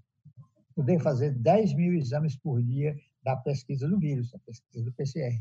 poder 0.75 0.99
fazer 0.99 1.31
10 1.31 1.73
mil 1.73 1.93
exames 1.93 2.35
por 2.37 2.61
dia 2.61 2.95
da 3.23 3.35
pesquisa 3.35 3.87
do 3.87 3.97
vírus, 3.97 4.31
da 4.31 4.39
pesquisa 4.39 4.83
do 4.83 4.93
PCR. 4.93 5.35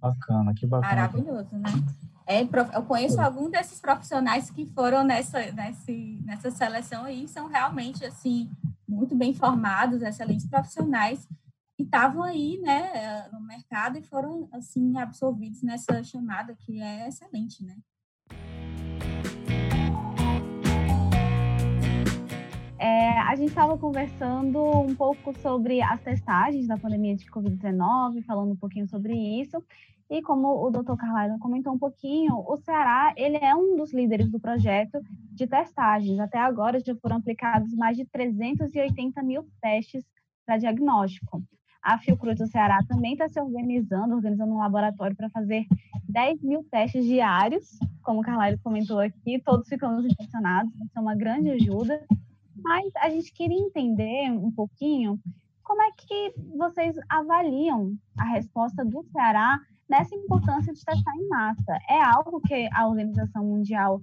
Bacana, 0.00 0.54
que 0.54 0.66
bacana. 0.66 0.94
Maravilhoso, 0.94 1.56
né? 1.56 1.70
É, 2.26 2.42
eu 2.42 2.82
conheço 2.84 3.20
alguns 3.20 3.50
desses 3.50 3.80
profissionais 3.80 4.50
que 4.50 4.66
foram 4.66 5.02
nessa, 5.02 5.50
nessa, 5.52 5.92
nessa 6.24 6.50
seleção 6.50 7.04
aí, 7.04 7.26
são 7.26 7.48
realmente, 7.48 8.04
assim, 8.04 8.50
muito 8.86 9.16
bem 9.16 9.32
formados, 9.32 10.02
excelentes 10.02 10.46
profissionais, 10.46 11.26
que 11.74 11.84
estavam 11.84 12.22
aí, 12.22 12.58
né, 12.60 13.28
no 13.32 13.40
mercado 13.40 13.96
e 13.98 14.02
foram, 14.02 14.48
assim, 14.52 14.98
absorvidos 14.98 15.62
nessa 15.62 16.02
chamada, 16.02 16.54
que 16.54 16.80
é 16.82 17.08
excelente, 17.08 17.64
né? 17.64 17.76
É, 22.78 23.18
a 23.18 23.34
gente 23.34 23.48
estava 23.48 23.76
conversando 23.76 24.62
um 24.62 24.94
pouco 24.94 25.36
sobre 25.40 25.82
as 25.82 26.00
testagens 26.00 26.68
da 26.68 26.78
pandemia 26.78 27.16
de 27.16 27.26
Covid-19, 27.26 28.22
falando 28.22 28.52
um 28.52 28.56
pouquinho 28.56 28.86
sobre 28.86 29.14
isso. 29.14 29.62
E 30.08 30.22
como 30.22 30.64
o 30.64 30.70
Dr. 30.70 30.94
Carvalho 30.96 31.38
comentou 31.38 31.74
um 31.74 31.78
pouquinho, 31.78 32.42
o 32.46 32.56
Ceará 32.56 33.12
ele 33.16 33.36
é 33.36 33.54
um 33.54 33.76
dos 33.76 33.92
líderes 33.92 34.30
do 34.30 34.38
projeto 34.38 35.00
de 35.32 35.46
testagens. 35.46 36.18
Até 36.20 36.38
agora 36.38 36.78
já 36.80 36.94
foram 36.96 37.16
aplicados 37.16 37.74
mais 37.74 37.96
de 37.96 38.04
380 38.06 39.22
mil 39.22 39.46
testes 39.60 40.04
para 40.46 40.56
diagnóstico. 40.56 41.42
A 41.82 41.98
Fiocruz 41.98 42.38
do 42.38 42.46
Ceará 42.46 42.80
também 42.88 43.12
está 43.12 43.28
se 43.28 43.40
organizando, 43.40 44.14
organizando 44.14 44.52
um 44.52 44.58
laboratório 44.58 45.16
para 45.16 45.28
fazer 45.30 45.66
10 46.08 46.42
mil 46.42 46.64
testes 46.70 47.04
diários, 47.04 47.78
como 48.02 48.20
o 48.20 48.24
Carvalho 48.24 48.58
comentou 48.62 48.98
aqui, 48.98 49.40
todos 49.44 49.68
ficamos 49.68 50.04
impressionados, 50.04 50.72
vai 50.78 50.88
ser 50.88 51.00
uma 51.00 51.14
grande 51.14 51.50
ajuda. 51.50 52.00
Mas 52.62 52.90
a 52.96 53.08
gente 53.08 53.32
queria 53.32 53.58
entender 53.58 54.30
um 54.30 54.50
pouquinho 54.50 55.18
como 55.62 55.82
é 55.82 55.90
que 55.92 56.34
vocês 56.56 56.96
avaliam 57.08 57.94
a 58.18 58.24
resposta 58.24 58.84
do 58.84 59.04
Ceará 59.12 59.60
nessa 59.88 60.14
importância 60.14 60.72
de 60.72 60.84
testar 60.84 61.16
em 61.16 61.28
massa. 61.28 61.78
É 61.88 62.00
algo 62.02 62.40
que 62.40 62.68
a 62.72 62.86
Organização 62.86 63.44
Mundial 63.44 64.00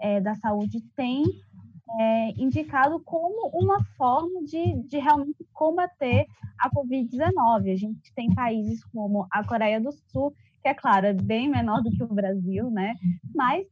é, 0.00 0.20
da 0.20 0.34
Saúde 0.36 0.80
tem 0.96 1.24
é, 1.98 2.30
indicado 2.40 3.00
como 3.00 3.50
uma 3.52 3.82
forma 3.96 4.42
de, 4.44 4.82
de 4.84 4.98
realmente 4.98 5.44
combater 5.52 6.26
a 6.58 6.70
Covid-19. 6.70 7.72
A 7.72 7.76
gente 7.76 8.12
tem 8.14 8.32
países 8.34 8.84
como 8.84 9.26
a 9.30 9.44
Coreia 9.44 9.80
do 9.80 9.92
Sul, 9.92 10.32
que 10.62 10.68
é 10.68 10.74
claro, 10.74 11.06
é 11.06 11.12
bem 11.12 11.48
menor 11.48 11.82
do 11.82 11.90
que 11.90 12.02
o 12.02 12.14
Brasil, 12.14 12.70
né? 12.70 12.94
Mas 13.34 13.66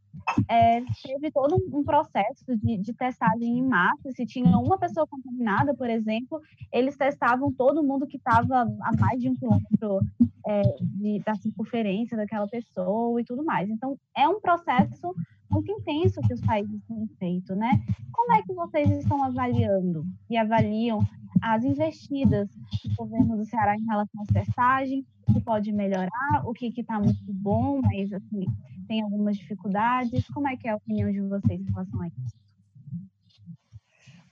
é, 0.48 0.80
teve 1.02 1.30
todo 1.30 1.56
um 1.72 1.84
processo 1.84 2.56
de, 2.56 2.78
de, 2.78 2.92
testagem 2.92 3.58
em 3.58 3.62
massa. 3.62 4.10
Se 4.12 4.26
tinha 4.26 4.56
uma 4.58 4.78
pessoa 4.78 5.06
contaminada, 5.06 5.74
por 5.74 5.88
exemplo, 5.88 6.40
eles 6.72 6.96
testavam 6.96 7.52
todo 7.52 7.82
mundo 7.82 8.06
que 8.06 8.16
estava 8.16 8.62
a 8.62 8.96
mais 8.98 9.20
de 9.20 9.28
um 9.28 9.34
quilômetro 9.34 10.00
é, 10.46 10.62
de, 10.80 11.22
da 11.24 11.34
circunferência 11.34 12.16
daquela 12.16 12.46
pessoa 12.48 13.20
e 13.20 13.24
tudo 13.24 13.44
mais. 13.44 13.68
Então, 13.68 13.98
é 14.16 14.28
um 14.28 14.40
processo 14.40 15.14
muito 15.50 15.70
intenso 15.72 16.20
que 16.22 16.34
os 16.34 16.40
países 16.40 16.82
têm 16.86 17.06
feito, 17.18 17.54
né? 17.54 17.80
Como 18.12 18.32
é 18.34 18.42
que 18.42 18.52
vocês 18.52 18.90
estão 18.90 19.22
avaliando 19.22 20.04
e 20.28 20.36
avaliam 20.36 21.00
as 21.42 21.64
investidas 21.64 22.48
do 22.48 22.94
governo 22.96 23.36
do 23.36 23.44
Ceará 23.44 23.76
em 23.76 23.84
relação 23.84 24.22
à 24.22 24.32
testagem? 24.32 25.04
O 25.28 25.34
que 25.34 25.40
pode 25.40 25.72
melhorar? 25.72 26.42
O 26.44 26.52
que 26.52 26.72
está 26.76 26.98
muito 26.98 27.32
bom, 27.32 27.80
mas 27.82 28.12
assim, 28.12 28.46
tem 28.86 29.02
algumas 29.02 29.36
dificuldades? 29.36 30.05
Como 30.32 30.48
é 30.48 30.56
que 30.56 30.68
é 30.68 30.72
a 30.72 30.76
opinião 30.76 31.10
de 31.10 31.20
vocês 31.20 31.60
em 31.60 31.70
relação 31.70 32.00
a 32.02 32.08
isso? 32.08 32.36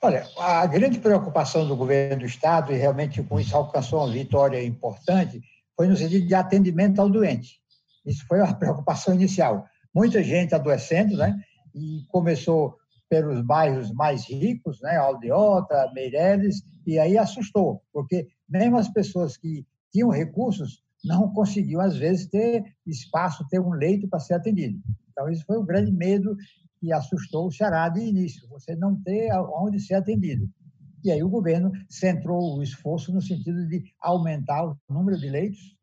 Olha, 0.02 0.28
a 0.38 0.66
grande 0.66 0.98
preocupação 0.98 1.66
do 1.66 1.76
governo 1.76 2.20
do 2.20 2.26
Estado, 2.26 2.72
e 2.72 2.76
realmente 2.76 3.22
com 3.22 3.40
isso 3.40 3.56
alcançou 3.56 4.00
uma 4.00 4.12
vitória 4.12 4.62
importante, 4.62 5.40
foi 5.74 5.88
no 5.88 5.96
sentido 5.96 6.26
de 6.26 6.34
atendimento 6.34 7.00
ao 7.00 7.08
doente. 7.08 7.60
Isso 8.04 8.26
foi 8.26 8.40
a 8.40 8.52
preocupação 8.54 9.14
inicial 9.14 9.66
muita 9.94 10.22
gente 10.22 10.54
adoecendo, 10.54 11.16
né? 11.16 11.40
E 11.74 12.04
começou 12.08 12.76
pelos 13.08 13.40
bairros 13.40 13.92
mais 13.92 14.28
ricos, 14.28 14.80
né? 14.82 14.96
Aldeota, 14.96 15.90
Meireles, 15.94 16.62
e 16.84 16.98
aí 16.98 17.16
assustou, 17.16 17.80
porque 17.92 18.26
mesmo 18.48 18.76
as 18.76 18.88
pessoas 18.88 19.36
que 19.36 19.64
tinham 19.92 20.10
recursos 20.10 20.82
não 21.04 21.32
conseguiam, 21.32 21.80
às 21.80 21.96
vezes, 21.96 22.26
ter 22.26 22.64
espaço, 22.86 23.46
ter 23.48 23.60
um 23.60 23.70
leito 23.70 24.08
para 24.08 24.18
ser 24.18 24.34
atendido. 24.34 24.78
Então, 25.14 25.30
isso 25.30 25.44
foi 25.46 25.56
um 25.56 25.64
grande 25.64 25.92
medo 25.92 26.36
que 26.80 26.92
assustou 26.92 27.46
o 27.46 27.52
Ceará 27.52 27.88
de 27.88 28.00
início, 28.00 28.48
você 28.48 28.74
não 28.74 29.00
ter 29.02 29.32
onde 29.32 29.80
ser 29.80 29.94
atendido. 29.94 30.50
E 31.04 31.10
aí 31.10 31.22
o 31.22 31.28
governo 31.28 31.70
centrou 31.88 32.56
o 32.56 32.62
esforço 32.62 33.12
no 33.12 33.22
sentido 33.22 33.66
de 33.68 33.84
aumentar 34.00 34.64
o 34.66 34.76
número 34.88 35.18
de 35.18 35.28
leitos 35.28 35.76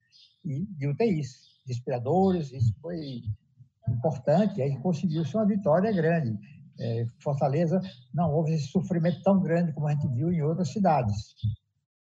e 0.44 0.66
de 0.66 0.88
UTIs, 0.88 1.42
respiradores, 1.66 2.52
isso 2.52 2.74
foi 2.82 3.22
importante, 3.88 4.62
aí 4.62 4.78
conseguiu-se 4.80 5.36
uma 5.36 5.46
vitória 5.46 5.92
grande. 5.92 6.38
É, 6.80 7.06
Fortaleza 7.22 7.80
não 8.14 8.34
houve 8.34 8.54
esse 8.54 8.68
sofrimento 8.68 9.22
tão 9.22 9.40
grande 9.42 9.72
como 9.74 9.88
a 9.88 9.94
gente 9.94 10.08
viu 10.08 10.32
em 10.32 10.42
outras 10.42 10.70
cidades. 10.70 11.36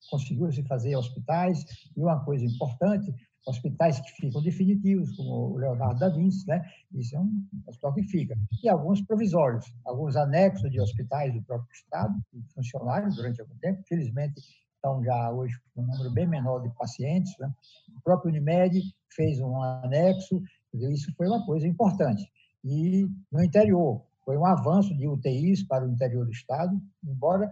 Conseguiu-se 0.09 0.63
fazer 0.63 0.95
hospitais, 0.95 1.63
e 1.95 2.01
uma 2.01 2.23
coisa 2.25 2.43
importante, 2.43 3.13
hospitais 3.45 3.99
que 3.99 4.11
ficam 4.11 4.41
definitivos, 4.41 5.15
como 5.15 5.53
o 5.53 5.57
Leonardo 5.57 5.99
da 5.99 6.09
Vinci, 6.09 6.47
né? 6.47 6.63
Isso 6.93 7.15
é 7.15 7.19
um 7.19 7.47
hospital 7.67 7.93
que 7.93 8.03
fica. 8.03 8.37
E 8.63 8.69
alguns 8.69 9.01
provisórios, 9.01 9.65
alguns 9.85 10.15
anexos 10.15 10.69
de 10.69 10.79
hospitais 10.79 11.33
do 11.33 11.41
próprio 11.41 11.71
Estado, 11.73 12.13
que 12.29 12.41
funcionaram 12.53 13.09
durante 13.09 13.41
algum 13.41 13.55
tempo, 13.55 13.83
felizmente 13.87 14.41
estão 14.75 15.03
já 15.03 15.31
hoje 15.31 15.59
com 15.73 15.81
um 15.81 15.87
número 15.87 16.11
bem 16.11 16.27
menor 16.27 16.61
de 16.61 16.69
pacientes. 16.75 17.35
Né? 17.39 17.51
O 17.97 18.01
próprio 18.01 18.31
Unimed 18.31 18.81
fez 19.09 19.39
um 19.39 19.61
anexo 19.61 20.41
isso 20.73 21.13
foi 21.15 21.27
uma 21.27 21.45
coisa 21.45 21.67
importante. 21.67 22.31
E 22.63 23.07
no 23.31 23.43
interior, 23.43 24.03
foi 24.23 24.37
um 24.37 24.45
avanço 24.45 24.95
de 24.95 25.07
UTIs 25.07 25.63
para 25.63 25.85
o 25.85 25.91
interior 25.91 26.25
do 26.25 26.31
Estado, 26.31 26.79
embora 27.03 27.49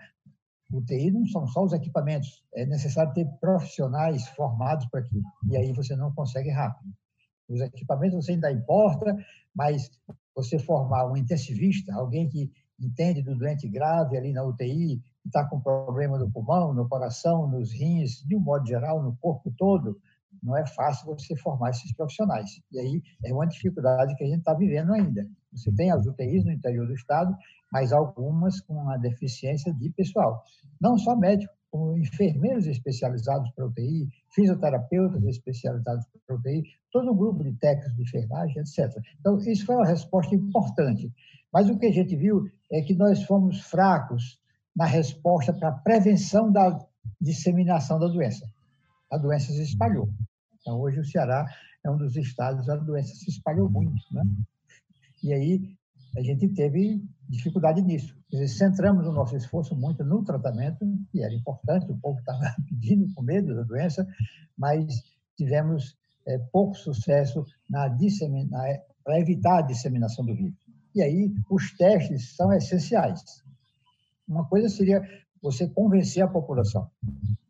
UTI 0.71 1.12
não 1.12 1.25
são 1.25 1.47
só 1.47 1.63
os 1.63 1.73
equipamentos, 1.73 2.43
é 2.53 2.65
necessário 2.65 3.13
ter 3.13 3.25
profissionais 3.39 4.27
formados 4.29 4.86
para 4.88 4.99
aquilo, 4.99 5.23
e 5.49 5.58
aí 5.58 5.73
você 5.73 5.95
não 5.95 6.13
consegue 6.13 6.51
rápido. 6.51 6.91
Os 7.47 7.62
equipamentos 7.62 8.23
você 8.23 8.34
ainda 8.34 8.51
importa, 8.51 9.15
mas 9.55 9.89
você 10.36 10.60
formar 10.60 11.12
um 11.12 11.17
intensivista, 11.17 11.93
alguém 11.95 12.29
que 12.29 12.51
entende 12.79 13.21
do 13.21 13.36
doente 13.36 13.67
grave 13.67 14.17
ali 14.17 14.32
na 14.32 14.43
UTI, 14.43 15.01
que 15.21 15.27
está 15.27 15.43
com 15.45 15.60
problema 15.60 16.17
no 16.17 16.32
pulmão, 16.32 16.73
no 16.73 16.88
coração, 16.88 17.47
nos 17.47 17.73
rins, 17.73 18.23
de 18.25 18.36
um 18.36 18.39
modo 18.39 18.65
geral, 18.67 19.01
no 19.03 19.17
corpo 19.17 19.51
todo, 19.58 19.99
não 20.41 20.55
é 20.55 20.65
fácil 20.65 21.08
você 21.08 21.36
formar 21.36 21.71
esses 21.71 21.91
profissionais. 21.93 22.62
E 22.71 22.79
aí 22.79 23.03
é 23.25 23.34
uma 23.34 23.47
dificuldade 23.47 24.15
que 24.15 24.23
a 24.23 24.27
gente 24.27 24.39
está 24.39 24.53
vivendo 24.53 24.93
ainda. 24.93 25.27
Você 25.51 25.71
tem 25.71 25.91
as 25.91 26.05
UTIs 26.05 26.45
no 26.45 26.51
interior 26.51 26.88
do 26.88 26.93
estado, 26.93 27.36
mas 27.71 27.93
algumas 27.93 28.60
com 28.62 28.73
uma 28.73 28.97
deficiência 28.97 29.73
de 29.73 29.89
pessoal. 29.91 30.43
Não 30.82 30.97
só 30.97 31.15
médicos, 31.15 31.55
como 31.71 31.97
enfermeiros 31.97 32.65
especializados 32.65 33.51
para 33.51 33.67
UTI, 33.67 34.08
fisioterapeutas 34.32 35.23
especializados 35.23 36.05
para 36.25 36.36
UTI, 36.36 36.63
todo 36.91 37.12
um 37.12 37.15
grupo 37.15 37.43
de 37.43 37.53
técnicos 37.53 37.95
de 37.95 38.01
enfermagem, 38.01 38.62
etc. 38.62 38.91
Então, 39.19 39.38
isso 39.38 39.65
foi 39.65 39.75
uma 39.75 39.86
resposta 39.86 40.34
importante. 40.34 41.13
Mas 41.53 41.69
o 41.69 41.77
que 41.77 41.86
a 41.86 41.91
gente 41.91 42.15
viu 42.15 42.49
é 42.71 42.82
que 42.82 42.95
nós 42.95 43.23
fomos 43.23 43.62
fracos 43.62 44.39
na 44.75 44.86
resposta 44.86 45.53
para 45.53 45.69
a 45.69 45.73
prevenção 45.73 46.51
da 46.51 46.79
disseminação 47.19 47.99
da 47.99 48.08
doença. 48.08 48.47
A 49.12 49.17
doença 49.17 49.51
se 49.51 49.62
espalhou. 49.62 50.10
Então, 50.60 50.79
hoje 50.79 50.99
o 50.99 51.05
Ceará 51.05 51.45
é 51.84 51.89
um 51.89 51.97
dos 51.97 52.15
estados 52.15 52.67
onde 52.67 52.82
a 52.82 52.84
doença 52.84 53.13
se 53.15 53.29
espalhou 53.29 53.69
muito, 53.69 54.01
né? 54.12 54.23
E 55.23 55.34
aí 55.34 55.77
a 56.17 56.21
gente 56.21 56.47
teve 56.49 57.03
dificuldade 57.27 57.81
nisso. 57.81 58.15
Quer 58.29 58.37
dizer, 58.37 58.47
centramos 58.47 59.05
o 59.07 59.11
nosso 59.11 59.35
esforço 59.35 59.75
muito 59.75 60.03
no 60.03 60.23
tratamento, 60.23 60.85
que 61.11 61.21
era 61.23 61.33
importante, 61.33 61.91
o 61.91 61.97
povo 61.97 62.19
estava 62.19 62.55
pedindo 62.67 63.13
com 63.13 63.21
medo 63.21 63.55
da 63.55 63.63
doença, 63.63 64.07
mas 64.57 65.03
tivemos 65.37 65.97
é, 66.27 66.37
pouco 66.51 66.75
sucesso 66.75 67.45
na 67.69 67.89
para 69.03 69.19
evitar 69.19 69.59
a 69.59 69.61
disseminação 69.61 70.25
do 70.25 70.35
vírus. 70.35 70.57
E 70.93 71.01
aí 71.01 71.33
os 71.49 71.71
testes 71.77 72.35
são 72.35 72.51
essenciais. 72.53 73.43
Uma 74.27 74.47
coisa 74.47 74.69
seria 74.69 75.01
você 75.41 75.67
convencer 75.67 76.23
a 76.23 76.27
população. 76.27 76.89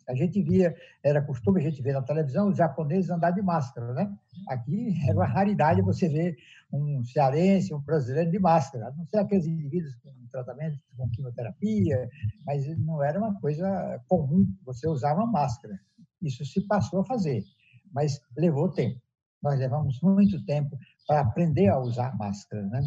A 0.10 0.16
gente 0.16 0.42
via, 0.42 0.76
era 1.04 1.22
costume 1.22 1.62
a 1.62 1.64
gente 1.64 1.82
ver 1.82 1.94
na 1.94 2.02
televisão 2.02 2.50
os 2.50 2.58
japoneses 2.58 3.12
andar 3.12 3.32
de 3.32 3.42
máscara, 3.42 3.94
né? 3.94 4.12
Aqui 4.48 4.96
era 5.08 5.16
uma 5.16 5.28
raridade 5.28 5.82
você 5.82 6.10
ver 6.10 6.36
um 6.74 7.04
cearense, 7.04 7.74
um 7.74 7.80
brasileiro 7.80 8.32
de 8.32 8.40
máscara, 8.40 8.92
não 8.98 9.06
ser 9.06 9.20
aqueles 9.20 9.46
indivíduos 9.46 9.96
com 9.96 10.10
tratamento 10.30 10.80
com 10.96 11.10
quimioterapia, 11.10 12.10
mas 12.46 12.66
não 12.80 13.04
era 13.04 13.20
uma 13.20 13.40
coisa 13.40 14.02
comum 14.08 14.48
você 14.66 14.88
usar 14.88 15.16
uma 15.16 15.26
máscara. 15.26 15.80
Isso 16.22 16.46
se 16.46 16.62
passou 16.62 17.02
a 17.02 17.06
fazer, 17.06 17.44
mas 17.92 18.20
levou 18.38 18.70
tempo. 18.70 19.02
Nós 19.42 19.58
levamos 19.58 20.00
muito 20.02 20.44
tempo 20.46 20.78
para 21.10 21.22
aprender 21.22 21.68
a 21.70 21.80
usar 21.80 22.16
máscara. 22.20 22.62
Né? 22.68 22.84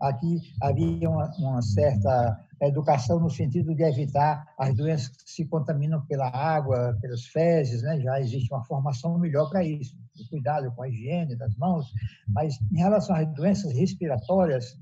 Aqui 0.00 0.40
havia 0.62 1.10
uma, 1.10 1.30
uma, 1.38 1.60
certa 1.60 2.40
educação 2.62 3.20
no 3.20 3.28
sentido 3.28 3.74
de 3.74 3.82
evitar 3.82 4.46
as 4.58 4.74
doenças 4.74 5.08
que 5.08 5.30
se 5.30 5.44
contaminam 5.44 6.00
pela 6.06 6.26
água, 6.26 6.96
pelas 7.02 7.26
fezes, 7.26 7.82
né? 7.82 8.00
já 8.00 8.18
existe 8.18 8.50
uma 8.50 8.64
formação 8.64 9.18
melhor 9.18 9.50
para 9.50 9.62
isso. 9.62 9.94
O 10.18 10.28
cuidado 10.30 10.72
com 10.72 10.82
a 10.82 10.88
higiene 10.88 11.36
das 11.36 11.54
mãos, 11.56 11.92
mas 12.28 12.58
em 12.72 12.78
relação 12.78 13.14
às 13.14 13.26
doenças 13.34 13.70
respiratórias, 13.74 14.74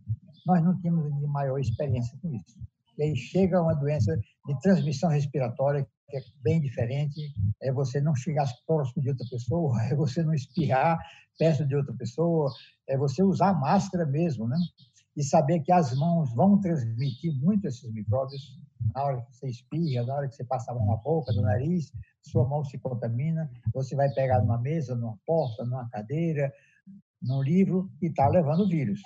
nós 0.46 0.62
não 0.62 0.78
tínhamos 0.80 1.10
maior 1.22 1.58
experiência 1.58 2.16
com 2.22 2.32
isso. 2.32 2.56
E 2.96 3.02
aí 3.02 3.16
chega 3.16 3.60
uma 3.60 3.74
doença 3.74 4.16
de 4.46 4.60
transmissão 4.60 5.10
respiratória 5.10 5.84
que 6.14 6.28
é 6.28 6.32
bem 6.42 6.60
diferente, 6.60 7.34
é 7.62 7.72
você 7.72 8.00
não 8.00 8.14
chegar 8.14 8.46
próximo 8.66 9.02
de 9.02 9.10
outra 9.10 9.26
pessoa, 9.28 9.82
é 9.90 9.94
você 9.94 10.22
não 10.22 10.34
espirrar 10.34 10.98
perto 11.38 11.66
de 11.66 11.74
outra 11.74 11.94
pessoa, 11.94 12.52
é 12.88 12.96
você 12.96 13.22
usar 13.22 13.54
máscara 13.54 14.06
mesmo, 14.06 14.46
né? 14.46 14.56
E 15.16 15.22
saber 15.22 15.60
que 15.60 15.72
as 15.72 15.96
mãos 15.96 16.32
vão 16.34 16.60
transmitir 16.60 17.32
muito 17.40 17.66
esses 17.66 17.92
micróbios 17.92 18.58
na 18.94 19.04
hora 19.04 19.22
que 19.22 19.36
você 19.36 19.48
espirra, 19.48 20.04
na 20.04 20.14
hora 20.14 20.28
que 20.28 20.34
você 20.34 20.44
passa 20.44 20.70
a 20.70 20.74
mão 20.74 20.86
na 20.86 20.96
boca, 20.96 21.32
no 21.32 21.42
nariz, 21.42 21.92
sua 22.22 22.46
mão 22.46 22.64
se 22.64 22.78
contamina, 22.78 23.50
você 23.72 23.96
vai 23.96 24.10
pegar 24.12 24.40
numa 24.40 24.60
mesa, 24.60 24.94
numa 24.94 25.16
porta, 25.26 25.64
numa 25.64 25.88
cadeira, 25.88 26.52
num 27.22 27.42
livro 27.42 27.90
e 28.02 28.06
está 28.06 28.28
levando 28.28 28.68
vírus. 28.68 29.00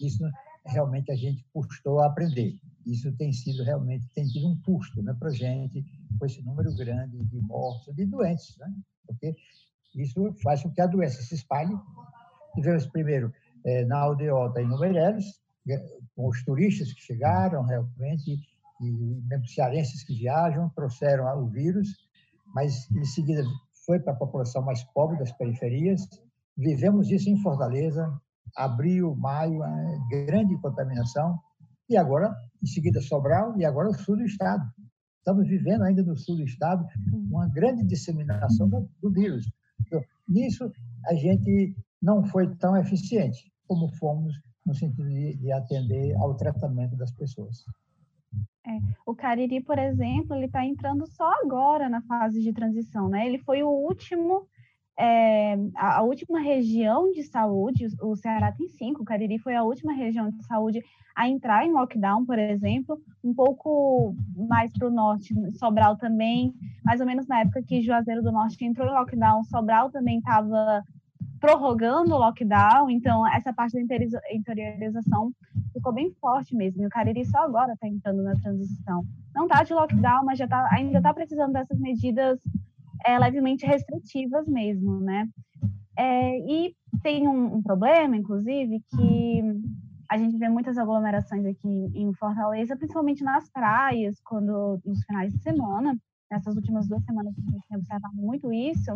Isso 0.00 0.22
realmente 0.64 1.10
a 1.10 1.16
gente 1.16 1.44
custou 1.52 2.00
a 2.00 2.06
aprender. 2.06 2.58
Isso 2.84 3.12
tem 3.16 3.32
sido 3.32 3.64
realmente, 3.64 4.06
tem 4.14 4.26
tido 4.26 4.48
um 4.48 4.60
custo 4.62 5.02
né, 5.02 5.14
para 5.18 5.30
a 5.30 5.34
gente, 5.34 5.84
com 6.18 6.26
esse 6.26 6.42
número 6.42 6.74
grande 6.74 7.24
de 7.24 7.40
mortes, 7.40 7.94
de 7.94 8.06
doentes, 8.06 8.56
né? 8.58 8.72
porque 9.06 9.34
isso 9.94 10.34
faz 10.42 10.62
com 10.62 10.70
que 10.70 10.80
a 10.80 10.86
doença 10.86 11.22
se 11.22 11.34
espalhe. 11.34 11.74
Tivemos 12.54 12.86
primeiro 12.86 13.32
é, 13.64 13.84
na 13.84 13.98
aldeota 13.98 14.60
e 14.60 14.66
no 14.66 14.78
Meireles, 14.78 15.40
é, 15.68 15.78
com 16.14 16.28
os 16.28 16.44
turistas 16.44 16.92
que 16.92 17.00
chegaram 17.00 17.62
realmente, 17.62 18.38
e 18.80 18.90
mesmo 19.28 19.46
cearenses 19.46 20.04
que 20.04 20.14
viajam, 20.14 20.68
trouxeram 20.70 21.26
o 21.42 21.48
vírus, 21.48 21.88
mas 22.54 22.90
em 22.90 23.04
seguida 23.04 23.42
foi 23.84 23.98
para 24.00 24.12
a 24.12 24.16
população 24.16 24.62
mais 24.62 24.82
pobre 24.84 25.18
das 25.18 25.32
periferias, 25.32 26.02
vivemos 26.56 27.10
isso 27.10 27.30
em 27.30 27.40
Fortaleza, 27.40 28.12
abril, 28.56 29.14
maio, 29.16 29.60
grande 30.10 30.56
contaminação, 30.60 31.38
e 31.88 31.96
agora, 31.96 32.34
em 32.62 32.66
seguida, 32.66 33.00
Sobral, 33.00 33.56
e 33.58 33.64
agora 33.64 33.88
o 33.88 33.94
sul 33.94 34.16
do 34.16 34.24
estado. 34.24 34.64
Estamos 35.26 35.48
vivendo 35.48 35.82
ainda 35.82 36.04
no 36.04 36.16
sul 36.16 36.36
do 36.36 36.44
estado 36.44 36.86
uma 37.12 37.48
grande 37.48 37.84
disseminação 37.84 38.68
do, 38.68 38.88
do 39.02 39.10
vírus. 39.10 39.50
Então, 39.80 40.00
nisso, 40.28 40.70
a 41.04 41.14
gente 41.14 41.74
não 42.00 42.22
foi 42.22 42.54
tão 42.54 42.76
eficiente 42.76 43.52
como 43.66 43.88
fomos 43.96 44.32
no 44.64 44.72
sentido 44.72 45.08
de, 45.08 45.34
de 45.34 45.50
atender 45.50 46.14
ao 46.18 46.36
tratamento 46.36 46.96
das 46.96 47.10
pessoas. 47.10 47.64
É, 48.64 48.78
o 49.04 49.16
Cariri, 49.16 49.60
por 49.60 49.80
exemplo, 49.80 50.36
ele 50.36 50.46
está 50.46 50.64
entrando 50.64 51.04
só 51.08 51.28
agora 51.42 51.88
na 51.88 52.02
fase 52.02 52.40
de 52.40 52.52
transição, 52.52 53.08
né? 53.08 53.26
Ele 53.26 53.38
foi 53.38 53.64
o 53.64 53.68
último, 53.68 54.46
é, 54.98 55.54
a, 55.74 55.98
a, 55.98 56.02
última 56.02 56.40
região 56.40 57.12
de 57.12 57.22
saúde, 57.22 57.86
o 58.00 58.16
Ceará 58.16 58.50
tem 58.52 58.68
cinco, 58.68 59.02
o 59.02 59.04
Cariri 59.04 59.38
foi 59.38 59.54
a 59.54 59.62
última 59.62 59.92
região 59.92 60.30
de 60.30 60.42
saúde 60.44 60.82
a 61.14 61.28
entrar 61.28 61.66
em 61.66 61.72
lockdown, 61.72 62.24
por 62.24 62.38
exemplo, 62.38 62.98
um 63.22 63.34
pouco 63.34 64.14
mais 64.48 64.72
para 64.72 64.88
o 64.88 64.90
norte, 64.90 65.34
Sobral 65.58 65.96
também, 65.96 66.54
mais 66.84 67.00
ou 67.00 67.06
menos 67.06 67.26
na 67.26 67.40
época 67.40 67.62
que 67.62 67.82
Juazeiro 67.82 68.22
do 68.22 68.32
Norte 68.32 68.64
entrou 68.64 68.88
em 68.88 68.92
lockdown, 68.92 69.44
Sobral 69.44 69.90
também 69.90 70.18
estava 70.18 70.82
prorrogando 71.40 72.14
o 72.14 72.18
lockdown, 72.18 72.90
então 72.90 73.26
essa 73.28 73.52
parte 73.52 73.74
da 73.74 73.96
interiorização 74.32 75.32
ficou 75.72 75.92
bem 75.92 76.10
forte 76.20 76.54
mesmo. 76.54 76.82
E 76.82 76.86
o 76.86 76.90
Cariri 76.90 77.24
só 77.24 77.38
agora 77.38 77.74
está 77.74 77.86
entrando 77.86 78.22
na 78.22 78.34
transição. 78.34 79.04
Não 79.34 79.44
está 79.44 79.62
de 79.62 79.74
lockdown, 79.74 80.24
mas 80.24 80.38
já 80.38 80.48
tá, 80.48 80.66
ainda 80.72 80.98
está 80.98 81.12
precisando 81.12 81.52
dessas 81.52 81.78
medidas 81.78 82.40
é, 83.06 83.18
levemente 83.18 83.66
restritivas 83.66 84.46
mesmo, 84.46 85.00
né? 85.00 85.28
É, 85.98 86.38
e 86.38 86.74
tem 87.02 87.26
um, 87.26 87.56
um, 87.56 87.62
problema, 87.62 88.16
inclusive, 88.16 88.82
que 88.90 89.42
a 90.10 90.18
gente 90.18 90.36
vê 90.36 90.48
muitas 90.48 90.76
aglomerações 90.76 91.44
aqui 91.46 91.90
em 91.94 92.12
Fortaleza, 92.14 92.76
principalmente 92.76 93.24
nas 93.24 93.48
praias, 93.50 94.20
quando 94.24 94.80
nos 94.84 95.02
finais 95.04 95.32
de 95.32 95.42
semana 95.42 95.96
nessas 96.30 96.56
últimas 96.56 96.88
duas 96.88 97.04
semanas 97.04 97.32
a 97.36 97.40
gente 97.40 97.68
tem 97.68 97.78
observado 97.78 98.16
muito 98.16 98.52
isso, 98.52 98.92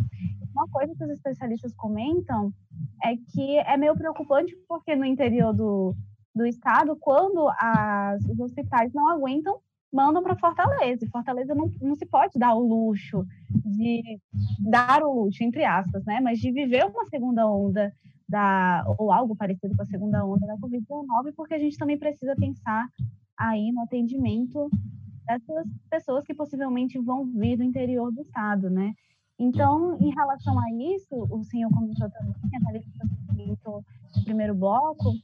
uma 0.53 0.66
coisa 0.68 0.94
que 0.94 1.05
os 1.05 1.11
especialistas 1.11 1.75
comentam 1.75 2.53
é 3.05 3.16
que 3.16 3.59
é 3.59 3.77
meio 3.77 3.94
preocupante 3.94 4.57
porque 4.68 4.96
no 4.96 5.05
interior 5.05 5.53
do, 5.53 5.94
do 6.35 6.44
estado, 6.46 6.96
quando 6.96 7.49
as, 7.59 8.23
os 8.25 8.38
hospitais 8.40 8.92
não 8.92 9.09
aguentam, 9.09 9.61
mandam 9.92 10.22
para 10.22 10.37
Fortaleza. 10.37 11.05
E 11.05 11.11
Fortaleza 11.11 11.55
não, 11.55 11.70
não 11.81 11.94
se 11.94 12.07
pode 12.07 12.38
dar 12.38 12.55
o 12.55 12.61
luxo 12.61 13.26
de 13.64 14.03
dar 14.61 15.03
o 15.03 15.24
luxo, 15.24 15.42
entre 15.42 15.64
aspas, 15.64 16.05
né? 16.05 16.20
Mas 16.20 16.38
de 16.38 16.53
viver 16.53 16.85
uma 16.85 17.05
segunda 17.07 17.46
onda 17.46 17.92
da, 18.29 18.85
ou 18.98 19.12
algo 19.12 19.35
parecido 19.35 19.74
com 19.74 19.83
a 19.83 19.87
segunda 19.87 20.24
onda 20.24 20.46
da 20.46 20.57
Covid-19, 20.57 21.35
porque 21.37 21.55
a 21.55 21.59
gente 21.59 21.76
também 21.76 21.98
precisa 21.98 22.37
pensar 22.37 22.88
aí 23.37 23.72
no 23.72 23.83
atendimento 23.83 24.70
dessas 25.26 25.66
pessoas 25.88 26.24
que 26.24 26.35
possivelmente 26.35 26.98
vão 26.98 27.24
vir 27.26 27.57
do 27.57 27.64
interior 27.64 28.12
do 28.12 28.20
estado, 28.20 28.70
né? 28.70 28.94
Então, 29.38 29.96
em 29.98 30.11
relação 30.11 30.59
a 30.59 30.64
isso, 30.94 31.26
o 31.31 31.42
senhor 31.44 31.70
comentou 31.70 32.11
também, 32.11 32.35
a 32.55 32.61
Thalita 32.61 32.87
comentou 33.26 33.85
no 34.14 34.24
primeiro 34.24 34.55
bloco, 34.55 35.14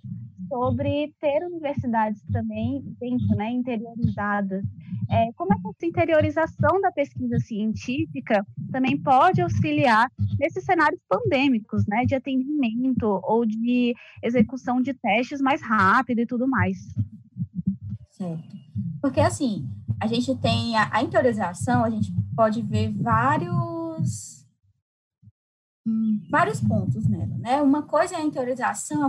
sobre 0.49 1.13
ter 1.21 1.45
universidades 1.45 2.23
também 2.33 2.83
dentro, 3.01 3.29
né, 3.37 3.51
interiorizadas. 3.51 4.65
É, 5.11 5.33
como 5.37 5.53
é 5.53 5.57
que 5.57 5.69
essa 5.69 5.87
interiorização 5.87 6.81
da 6.81 6.91
pesquisa 6.91 7.39
científica 7.39 8.45
também 8.73 9.01
pode 9.01 9.41
auxiliar 9.41 10.11
nesses 10.39 10.65
cenários 10.65 11.01
pandêmicos, 11.09 11.87
né, 11.87 12.05
de 12.05 12.15
atendimento 12.15 13.21
ou 13.25 13.47
de 13.47 13.95
execução 14.23 14.81
de 14.81 14.95
testes 14.95 15.41
mais 15.41 15.63
rápido 15.63 16.21
e 16.21 16.27
tudo 16.27 16.49
mais? 16.49 16.77
Certo. 18.11 18.57
Porque, 19.01 19.21
assim, 19.21 19.69
a 20.01 20.07
gente 20.07 20.35
tem 20.37 20.77
a, 20.77 20.89
a 20.91 21.03
interiorização, 21.03 21.85
a 21.85 21.91
gente 21.91 22.13
pode 22.35 22.63
ver 22.63 22.93
vários 22.93 24.36
vários 26.31 26.61
pontos 26.61 27.07
nela, 27.07 27.37
né? 27.39 27.63
Uma 27.63 27.83
coisa 27.83 28.17
é 28.17 28.19
a 28.19 28.25
interiorização 28.25 29.09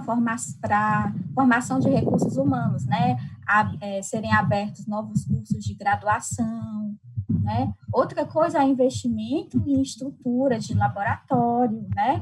para 0.62 1.14
formação 1.34 1.80
de 1.80 1.90
recursos 1.90 2.38
humanos, 2.38 2.86
né? 2.86 3.18
A, 3.48 3.74
é, 3.82 4.02
serem 4.02 4.34
abertos 4.34 4.86
novos 4.86 5.26
cursos 5.26 5.64
de 5.64 5.74
graduação, 5.74 6.96
né? 7.30 7.74
Outra 7.92 8.26
coisa 8.26 8.60
é 8.60 8.64
investimento 8.64 9.62
em 9.66 9.82
estrutura 9.82 10.60
de 10.60 10.74
laboratório, 10.74 11.88
né? 11.96 12.22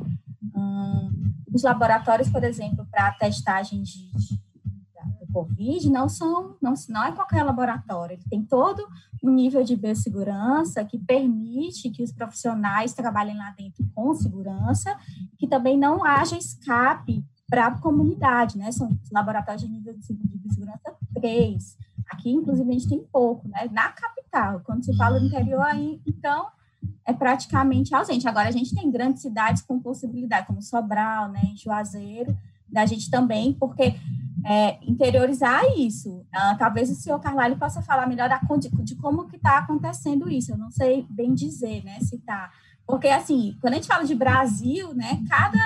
Hum, 0.56 1.34
os 1.54 1.64
laboratórios, 1.64 2.30
por 2.30 2.44
exemplo, 2.44 2.86
para 2.90 3.12
testagem 3.14 3.82
de, 3.82 4.10
de 4.12 4.45
Covid 5.36 5.90
não 5.90 6.08
são, 6.08 6.56
não, 6.62 6.74
não 6.88 7.04
é 7.04 7.12
qualquer 7.12 7.44
laboratório, 7.44 8.14
ele 8.14 8.24
tem 8.30 8.42
todo 8.42 8.88
um 9.22 9.30
nível 9.30 9.66
de 9.66 9.76
biossegurança 9.76 10.86
que 10.86 10.98
permite 10.98 11.90
que 11.90 12.02
os 12.02 12.14
profissionais 12.14 12.94
trabalhem 12.94 13.38
lá 13.38 13.54
dentro 13.58 13.86
com 13.94 14.14
segurança, 14.14 14.98
que 15.38 15.46
também 15.46 15.78
não 15.78 16.06
haja 16.06 16.38
escape 16.38 17.22
para 17.50 17.68
a 17.68 17.80
comunidade, 17.80 18.58
né? 18.58 18.72
São 18.72 18.98
laboratórios 19.12 19.62
de 19.62 19.70
nível 19.70 19.94
de 19.94 20.14
biossegurança 20.14 20.96
3. 21.16 21.78
Aqui, 22.10 22.32
inclusive, 22.32 22.70
a 22.70 22.74
gente 22.74 22.88
tem 22.88 23.04
pouco, 23.12 23.48
né? 23.50 23.68
Na 23.74 23.90
capital, 23.90 24.62
quando 24.64 24.86
se 24.86 24.96
fala 24.96 25.20
do 25.20 25.26
interior, 25.26 25.64
aí, 25.64 26.00
então, 26.08 26.48
é 27.06 27.12
praticamente 27.12 27.94
ausente. 27.94 28.28
Agora, 28.28 28.48
a 28.48 28.52
gente 28.52 28.74
tem 28.74 28.90
grandes 28.90 29.22
cidades 29.22 29.62
com 29.62 29.80
possibilidade, 29.82 30.48
como 30.48 30.62
Sobral, 30.62 31.30
né? 31.30 31.52
Juazeiro, 31.56 32.38
da 32.68 32.86
gente 32.86 33.10
também, 33.10 33.54
porque 33.54 33.96
é, 34.46 34.78
interiorizar 34.84 35.64
isso. 35.76 36.10
Uh, 36.12 36.58
talvez 36.60 36.90
o 36.92 36.96
senhor 36.96 37.20
Carlalho 37.20 37.58
possa 37.58 37.82
falar 37.82 38.06
melhor 38.08 38.30
da, 38.30 38.40
de, 38.58 38.70
de 38.70 38.96
como 38.96 39.28
que 39.28 39.38
está 39.38 39.58
acontecendo 39.58 40.30
isso. 40.30 40.52
Eu 40.52 40.58
não 40.58 40.70
sei 40.70 41.06
bem 41.10 41.34
dizer, 41.34 41.84
né, 41.84 42.00
se 42.02 42.16
está... 42.16 42.52
Porque, 42.86 43.08
assim, 43.08 43.58
quando 43.60 43.74
a 43.74 43.78
gente 43.78 43.88
fala 43.88 44.06
de 44.06 44.14
Brasil, 44.14 44.94
né, 44.94 45.24
cada 45.28 45.58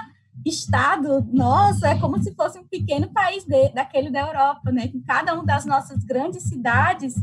estado 0.45 1.27
nossa 1.33 1.89
é 1.89 1.99
como 1.99 2.23
se 2.23 2.33
fosse 2.33 2.57
um 2.57 2.65
pequeno 2.65 3.09
país 3.09 3.43
de, 3.43 3.69
daquele 3.73 4.09
da 4.09 4.21
Europa, 4.21 4.71
né, 4.71 4.87
com 4.87 5.01
cada 5.01 5.33
uma 5.33 5.45
das 5.45 5.65
nossas 5.65 6.01
grandes 6.05 6.43
cidades, 6.43 7.15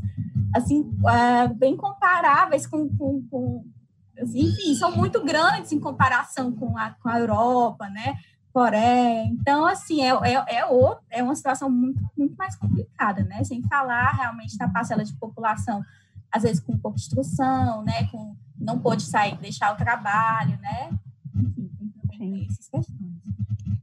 assim, 0.55 0.81
uh, 0.81 1.55
bem 1.55 1.75
comparáveis 1.75 2.67
com, 2.67 2.87
com, 2.97 3.27
com 3.31 3.65
enfim, 4.19 4.75
são 4.75 4.95
muito 4.95 5.25
grandes 5.25 5.73
em 5.73 5.81
comparação 5.81 6.53
com 6.53 6.77
a, 6.77 6.91
com 6.91 7.09
a 7.09 7.19
Europa, 7.19 7.89
né? 7.89 8.17
Coreia. 8.57 9.27
Então, 9.27 9.67
assim, 9.67 10.03
é, 10.03 10.09
é, 10.09 10.57
é, 10.57 10.65
outro, 10.65 11.05
é 11.11 11.23
uma 11.23 11.37
situação 11.37 11.69
muito, 11.69 12.03
muito 12.17 12.35
mais 12.37 12.57
complicada, 12.57 13.23
né? 13.23 13.45
Sem 13.45 13.63
falar 13.65 14.13
realmente 14.13 14.57
da 14.57 14.67
parcela 14.67 15.05
de 15.05 15.13
população, 15.13 15.85
às 16.33 16.43
vezes 16.43 16.59
com 16.59 16.75
pouca 16.79 16.97
instrução, 16.97 17.85
né? 17.85 18.09
Com, 18.11 18.35
não 18.59 18.79
pôde 18.79 19.03
sair, 19.03 19.37
deixar 19.37 19.75
o 19.75 19.77
trabalho, 19.77 20.59
né? 20.59 20.89
Enfim, 21.37 21.71
tem 22.09 22.47
essas 22.47 22.67
questões. 22.67 22.87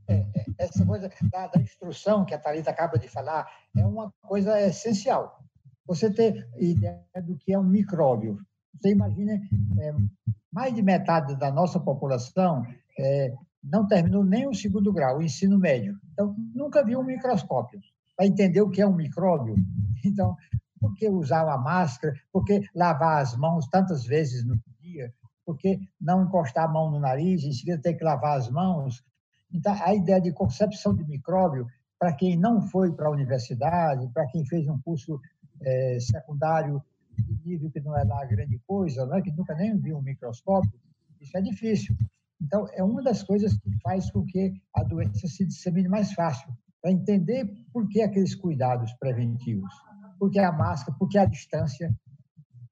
É, 0.07 0.15
é, 0.15 0.45
essa 0.57 0.83
coisa 0.83 1.07
da, 1.31 1.47
da, 1.49 1.61
instrução 1.61 2.25
que 2.25 2.33
a 2.33 2.39
Thalita 2.39 2.71
acaba 2.71 2.97
de 2.97 3.07
falar 3.07 3.47
é 3.77 3.85
uma 3.85 4.11
coisa 4.23 4.59
essencial. 4.59 5.39
Você 5.85 6.11
ter 6.11 6.49
ideia 6.57 6.99
do 7.23 7.37
que 7.37 7.53
é 7.53 7.59
um 7.59 7.63
micróbio. 7.63 8.39
Você 8.73 8.89
imagina, 8.89 9.33
é, 9.79 9.93
mais 10.51 10.73
de 10.73 10.81
metade 10.81 11.35
da 11.35 11.51
nossa 11.51 11.79
população 11.79 12.65
é, 12.97 13.35
não 13.63 13.87
terminou 13.87 14.23
nem 14.23 14.47
o 14.47 14.53
segundo 14.53 14.91
grau, 14.91 15.17
o 15.17 15.23
ensino 15.23 15.57
médio. 15.57 15.97
Então, 16.11 16.35
nunca 16.53 16.83
viu 16.83 16.99
um 16.99 17.05
microscópio 17.05 17.79
para 18.15 18.25
entender 18.25 18.61
o 18.61 18.69
que 18.69 18.81
é 18.81 18.87
um 18.87 18.95
micróbio. 18.95 19.55
Então, 20.05 20.35
por 20.81 20.93
que 20.95 21.07
usar 21.07 21.47
a 21.47 21.57
máscara? 21.57 22.13
Por 22.29 22.43
que 22.43 22.61
lavar 22.75 23.21
as 23.21 23.37
mãos 23.37 23.65
tantas 23.67 24.05
vezes 24.05 24.43
no 24.43 24.59
dia? 24.81 25.13
Por 25.45 25.57
que 25.57 25.79
não 25.99 26.25
encostar 26.25 26.65
a 26.65 26.67
mão 26.67 26.91
no 26.91 26.99
nariz 26.99 27.45
em 27.45 27.53
seguida 27.53 27.81
ter 27.81 27.93
que 27.93 28.03
lavar 28.03 28.37
as 28.37 28.49
mãos? 28.49 29.01
Então, 29.49 29.73
a 29.81 29.95
ideia 29.95 30.19
de 30.19 30.33
concepção 30.33 30.93
de 30.93 31.05
micróbio, 31.05 31.67
para 31.97 32.11
quem 32.11 32.35
não 32.35 32.61
foi 32.61 32.91
para 32.91 33.07
a 33.07 33.11
universidade, 33.11 34.09
para 34.09 34.27
quem 34.27 34.45
fez 34.45 34.67
um 34.67 34.77
curso 34.81 35.21
é, 35.61 35.99
secundário 36.01 36.83
de 37.17 37.39
nível 37.45 37.71
que 37.71 37.79
não 37.79 37.97
é 37.97 38.03
lá 38.03 38.25
grande 38.25 38.59
coisa, 38.67 39.05
não 39.05 39.15
é? 39.15 39.21
que 39.21 39.31
nunca 39.31 39.55
nem 39.55 39.77
viu 39.77 39.97
um 39.97 40.01
microscópio, 40.01 40.73
isso 41.21 41.37
é 41.37 41.41
difícil. 41.41 41.95
Então, 42.43 42.67
é 42.73 42.83
uma 42.83 43.01
das 43.01 43.23
coisas 43.23 43.57
que 43.57 43.71
faz 43.81 44.11
com 44.11 44.25
que 44.25 44.53
a 44.75 44.83
doença 44.83 45.27
se 45.27 45.45
dissemine 45.45 45.87
mais 45.87 46.11
fácil, 46.11 46.51
para 46.81 46.91
entender 46.91 47.45
por 47.71 47.87
que 47.87 48.01
aqueles 48.01 48.35
cuidados 48.35 48.91
preventivos. 48.99 49.73
Por 50.19 50.29
que 50.29 50.39
a 50.39 50.51
máscara, 50.51 50.97
por 50.97 51.07
que 51.07 51.17
a 51.17 51.25
distância, 51.25 51.95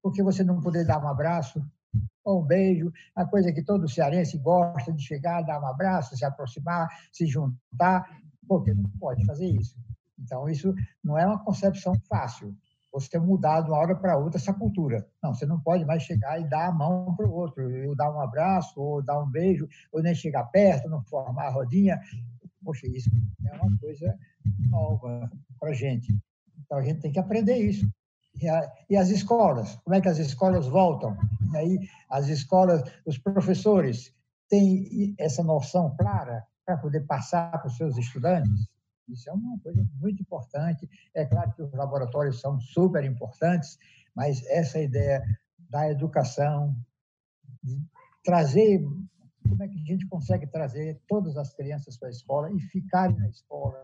por 0.02 0.12
que 0.12 0.22
você 0.22 0.44
não 0.44 0.60
poder 0.60 0.86
dar 0.86 1.02
um 1.02 1.08
abraço 1.08 1.64
ou 2.22 2.42
um 2.42 2.46
beijo, 2.46 2.92
a 3.16 3.24
coisa 3.24 3.52
que 3.52 3.62
todo 3.62 3.88
cearense 3.88 4.38
gosta 4.38 4.92
de 4.92 5.02
chegar, 5.02 5.42
dar 5.42 5.60
um 5.60 5.66
abraço, 5.66 6.16
se 6.16 6.24
aproximar, 6.24 6.88
se 7.10 7.26
juntar, 7.26 8.06
porque 8.46 8.74
não 8.74 8.88
pode 9.00 9.24
fazer 9.24 9.46
isso. 9.46 9.74
Então, 10.18 10.48
isso 10.48 10.74
não 11.02 11.18
é 11.18 11.26
uma 11.26 11.42
concepção 11.42 11.94
fácil. 12.08 12.54
Você 12.92 13.18
mudar 13.18 13.62
de 13.62 13.70
uma 13.70 13.78
hora 13.78 13.96
para 13.96 14.18
outra 14.18 14.38
essa 14.38 14.52
cultura. 14.52 15.06
Não, 15.22 15.34
você 15.34 15.46
não 15.46 15.58
pode 15.58 15.84
mais 15.84 16.02
chegar 16.02 16.38
e 16.40 16.48
dar 16.48 16.68
a 16.68 16.72
mão 16.72 17.14
para 17.16 17.26
o 17.26 17.32
outro, 17.32 17.64
ou 17.88 17.96
dar 17.96 18.14
um 18.14 18.20
abraço, 18.20 18.78
ou 18.80 19.02
dar 19.02 19.18
um 19.20 19.30
beijo, 19.30 19.66
ou 19.90 20.02
nem 20.02 20.14
chegar 20.14 20.44
perto, 20.44 20.88
não 20.88 21.02
formar 21.04 21.46
a 21.46 21.50
rodinha. 21.50 21.98
Poxa, 22.62 22.86
isso 22.86 23.10
é 23.46 23.56
uma 23.56 23.78
coisa 23.78 24.14
nova 24.68 25.30
para 25.58 25.70
a 25.70 25.74
gente. 25.74 26.14
Então, 26.60 26.78
a 26.78 26.82
gente 26.82 27.00
tem 27.00 27.12
que 27.12 27.18
aprender 27.18 27.56
isso. 27.56 27.90
E, 28.40 28.48
a, 28.48 28.72
e, 28.88 28.96
as 28.96 29.08
escolas? 29.08 29.76
Como 29.84 29.94
é 29.94 30.00
que 30.00 30.08
as 30.08 30.18
escolas 30.18 30.66
voltam? 30.66 31.16
E 31.52 31.56
aí, 31.56 31.78
as 32.10 32.28
escolas, 32.28 32.82
os 33.06 33.18
professores 33.18 34.14
têm 34.48 35.14
essa 35.18 35.42
noção 35.42 35.94
clara 35.98 36.44
para 36.64 36.76
poder 36.76 37.00
passar 37.00 37.50
para 37.50 37.66
os 37.66 37.76
seus 37.76 37.96
estudantes? 37.96 38.71
Isso 39.08 39.28
é 39.28 39.32
uma 39.32 39.58
coisa 39.58 39.86
muito 40.00 40.22
importante. 40.22 40.88
É 41.14 41.24
claro 41.24 41.52
que 41.52 41.62
os 41.62 41.72
laboratórios 41.72 42.40
são 42.40 42.58
super 42.60 43.04
importantes, 43.04 43.78
mas 44.14 44.44
essa 44.46 44.80
ideia 44.80 45.22
da 45.70 45.90
educação, 45.90 46.76
de 47.62 47.80
trazer 48.24 48.84
como 49.48 49.62
é 49.62 49.68
que 49.68 49.78
a 49.78 49.84
gente 49.84 50.06
consegue 50.06 50.46
trazer 50.46 51.00
todas 51.08 51.36
as 51.36 51.52
crianças 51.54 51.96
para 51.96 52.08
a 52.08 52.10
escola 52.10 52.52
e 52.52 52.60
ficarem 52.60 53.16
na 53.16 53.28
escola. 53.28 53.82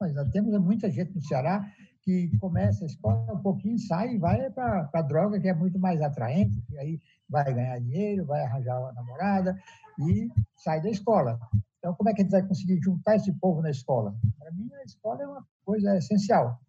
Nós 0.00 0.30
temos 0.30 0.58
muita 0.60 0.90
gente 0.90 1.14
no 1.14 1.22
Ceará 1.22 1.62
que 2.02 2.34
começa 2.38 2.84
a 2.84 2.86
escola 2.86 3.32
um 3.32 3.42
pouquinho, 3.42 3.78
sai 3.78 4.14
e 4.14 4.18
vai 4.18 4.50
para 4.50 4.88
a 4.92 5.02
droga, 5.02 5.38
que 5.38 5.48
é 5.48 5.54
muito 5.54 5.78
mais 5.78 6.00
atraente, 6.00 6.62
e 6.70 6.78
aí 6.78 7.00
vai 7.28 7.52
ganhar 7.52 7.78
dinheiro, 7.78 8.24
vai 8.24 8.42
arranjar 8.42 8.80
uma 8.80 8.92
namorada 8.92 9.60
e 9.98 10.28
sai 10.56 10.80
da 10.80 10.88
escola. 10.88 11.38
Então, 11.80 11.94
como 11.94 12.10
é 12.10 12.14
que 12.14 12.20
a 12.20 12.24
gente 12.24 12.32
vai 12.32 12.46
conseguir 12.46 12.78
juntar 12.82 13.16
esse 13.16 13.32
povo 13.32 13.62
na 13.62 13.70
escola? 13.70 14.14
Para 14.38 14.52
mim, 14.52 14.70
a 14.74 14.84
escola 14.84 15.22
é 15.22 15.26
uma 15.26 15.46
coisa 15.64 15.96
essencial. 15.96 16.60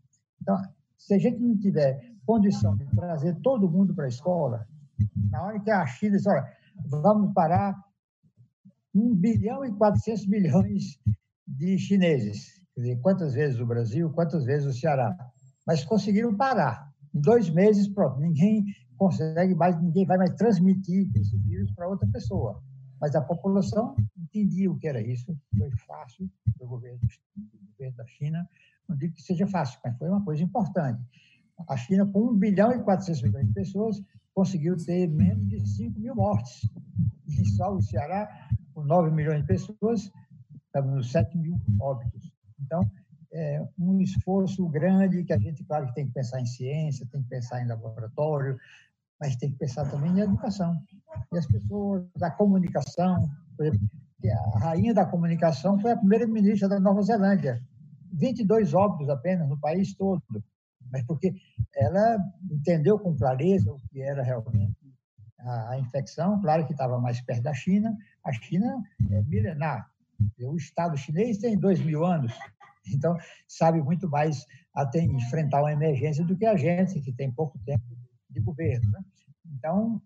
Então, 0.41 0.57
se 0.97 1.13
a 1.13 1.19
gente 1.19 1.37
não 1.39 1.57
tiver 1.59 1.99
condição 2.25 2.77
de 2.77 2.85
trazer 2.95 3.35
todo 3.41 3.69
mundo 3.69 3.93
para 3.93 4.05
a 4.05 4.09
escola, 4.09 4.65
na 5.29 5.43
hora 5.43 5.59
que 5.59 5.69
a 5.69 5.85
China 5.85 6.15
diz, 6.15 6.25
olha, 6.25 6.45
vamos 6.85 7.33
parar 7.33 7.75
1 8.95 9.15
bilhão 9.15 9.65
e 9.65 9.71
400 9.73 10.27
milhões 10.27 10.97
de 11.45 11.77
chineses. 11.77 12.61
Quer 12.73 12.81
dizer, 12.81 13.01
quantas 13.01 13.33
vezes 13.33 13.59
o 13.59 13.65
Brasil, 13.65 14.09
quantas 14.11 14.45
vezes 14.45 14.67
o 14.67 14.79
Ceará. 14.79 15.13
Mas 15.67 15.83
conseguiram 15.83 16.35
parar. 16.37 16.89
Em 17.13 17.19
dois 17.19 17.49
meses, 17.49 17.89
pronto, 17.89 18.17
ninguém 18.21 18.63
consegue 18.97 19.53
mais, 19.55 19.79
ninguém 19.81 20.05
vai 20.05 20.17
mais 20.17 20.33
transmitir 20.35 21.09
esse 21.15 21.37
vírus 21.39 21.69
para 21.73 21.89
outra 21.89 22.07
pessoa. 22.07 22.63
Mas 23.01 23.15
a 23.15 23.21
população 23.21 23.95
entendia 24.15 24.71
o 24.71 24.77
que 24.77 24.87
era 24.87 25.01
isso, 25.01 25.35
foi 25.57 25.71
fácil 25.71 26.29
para 26.55 26.65
o 26.65 26.69
governo, 26.69 26.99
governo 27.71 27.97
da 27.97 28.05
China. 28.05 28.47
Não 28.87 28.95
digo 28.95 29.15
que 29.15 29.23
seja 29.23 29.47
fácil, 29.47 29.79
mas 29.83 29.97
foi 29.97 30.07
uma 30.07 30.23
coisa 30.23 30.43
importante. 30.43 31.01
A 31.67 31.75
China, 31.75 32.05
com 32.05 32.29
1 32.29 32.37
bilhão 32.37 32.71
e 32.71 32.79
400 32.83 33.23
milhões 33.23 33.47
de 33.47 33.53
pessoas, 33.53 34.03
conseguiu 34.33 34.77
ter 34.77 35.07
menos 35.07 35.47
de 35.49 35.67
5 35.67 35.99
mil 35.99 36.15
mortes. 36.15 36.69
E 37.27 37.45
só 37.45 37.73
o 37.73 37.81
Ceará, 37.81 38.49
com 38.73 38.83
9 38.83 39.09
milhões 39.11 39.41
de 39.41 39.47
pessoas, 39.47 40.11
estava 40.67 40.87
nos 40.87 41.11
7 41.11 41.37
mil 41.37 41.59
óbitos. 41.79 42.31
Então, 42.59 42.89
é 43.33 43.65
um 43.79 43.99
esforço 44.01 44.67
grande 44.67 45.23
que 45.23 45.33
a 45.33 45.39
gente, 45.39 45.63
claro, 45.63 45.91
tem 45.93 46.05
que 46.05 46.13
pensar 46.13 46.39
em 46.39 46.45
ciência, 46.45 47.07
tem 47.11 47.21
que 47.23 47.29
pensar 47.29 47.63
em 47.63 47.67
laboratório, 47.67 48.59
mas 49.21 49.35
tem 49.35 49.51
que 49.51 49.57
pensar 49.59 49.87
também 49.89 50.11
em 50.11 50.21
educação. 50.21 50.75
E 51.31 51.37
as 51.37 51.45
pessoas 51.45 52.03
da 52.17 52.31
comunicação, 52.31 53.29
por 53.55 53.67
exemplo, 53.67 53.87
a 54.55 54.59
rainha 54.59 54.93
da 54.93 55.05
comunicação 55.05 55.79
foi 55.79 55.91
a 55.91 55.97
primeira 55.97 56.27
ministra 56.27 56.67
da 56.67 56.79
Nova 56.79 57.03
Zelândia. 57.03 57.61
22 58.13 58.73
óbitos 58.73 59.07
apenas 59.09 59.47
no 59.47 59.59
país 59.59 59.93
todo, 59.95 60.21
mas 60.91 61.03
porque 61.05 61.33
ela 61.75 62.17
entendeu 62.49 62.99
com 62.99 63.15
clareza 63.15 63.71
o 63.71 63.79
que 63.89 64.01
era 64.01 64.23
realmente 64.23 64.75
a, 65.39 65.77
infecção, 65.79 66.39
claro 66.41 66.65
que 66.65 66.73
estava 66.73 66.99
mais 66.99 67.21
perto 67.21 67.43
da 67.43 67.53
China. 67.53 67.95
A 68.25 68.33
China 68.33 68.83
é 69.11 69.21
milenar. 69.21 69.89
O 70.41 70.55
Estado 70.55 70.97
chinês 70.97 71.37
tem 71.37 71.57
dois 71.57 71.79
mil 71.79 72.05
anos, 72.05 72.33
então 72.93 73.17
sabe 73.47 73.81
muito 73.81 74.09
mais 74.09 74.45
até 74.73 75.01
enfrentar 75.01 75.61
uma 75.61 75.71
emergência 75.71 76.23
do 76.23 76.37
que 76.37 76.45
a 76.45 76.55
gente, 76.55 76.99
que 77.01 77.11
tem 77.11 77.31
pouco 77.31 77.57
tempo 77.59 77.83
de 78.31 78.39
governo. 78.39 78.89
Né? 78.91 79.03
Então, 79.57 80.01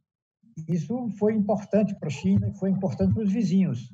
isso 0.68 1.10
foi 1.20 1.34
importante 1.34 1.96
para 1.96 2.08
a 2.08 2.12
China 2.12 2.48
e 2.48 2.58
foi 2.58 2.70
importante 2.70 3.14
para 3.14 3.24
os 3.24 3.32
vizinhos. 3.32 3.94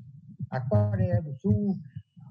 A 0.50 0.62
Coreia 0.62 1.22
do 1.22 1.34
Sul, 1.36 1.78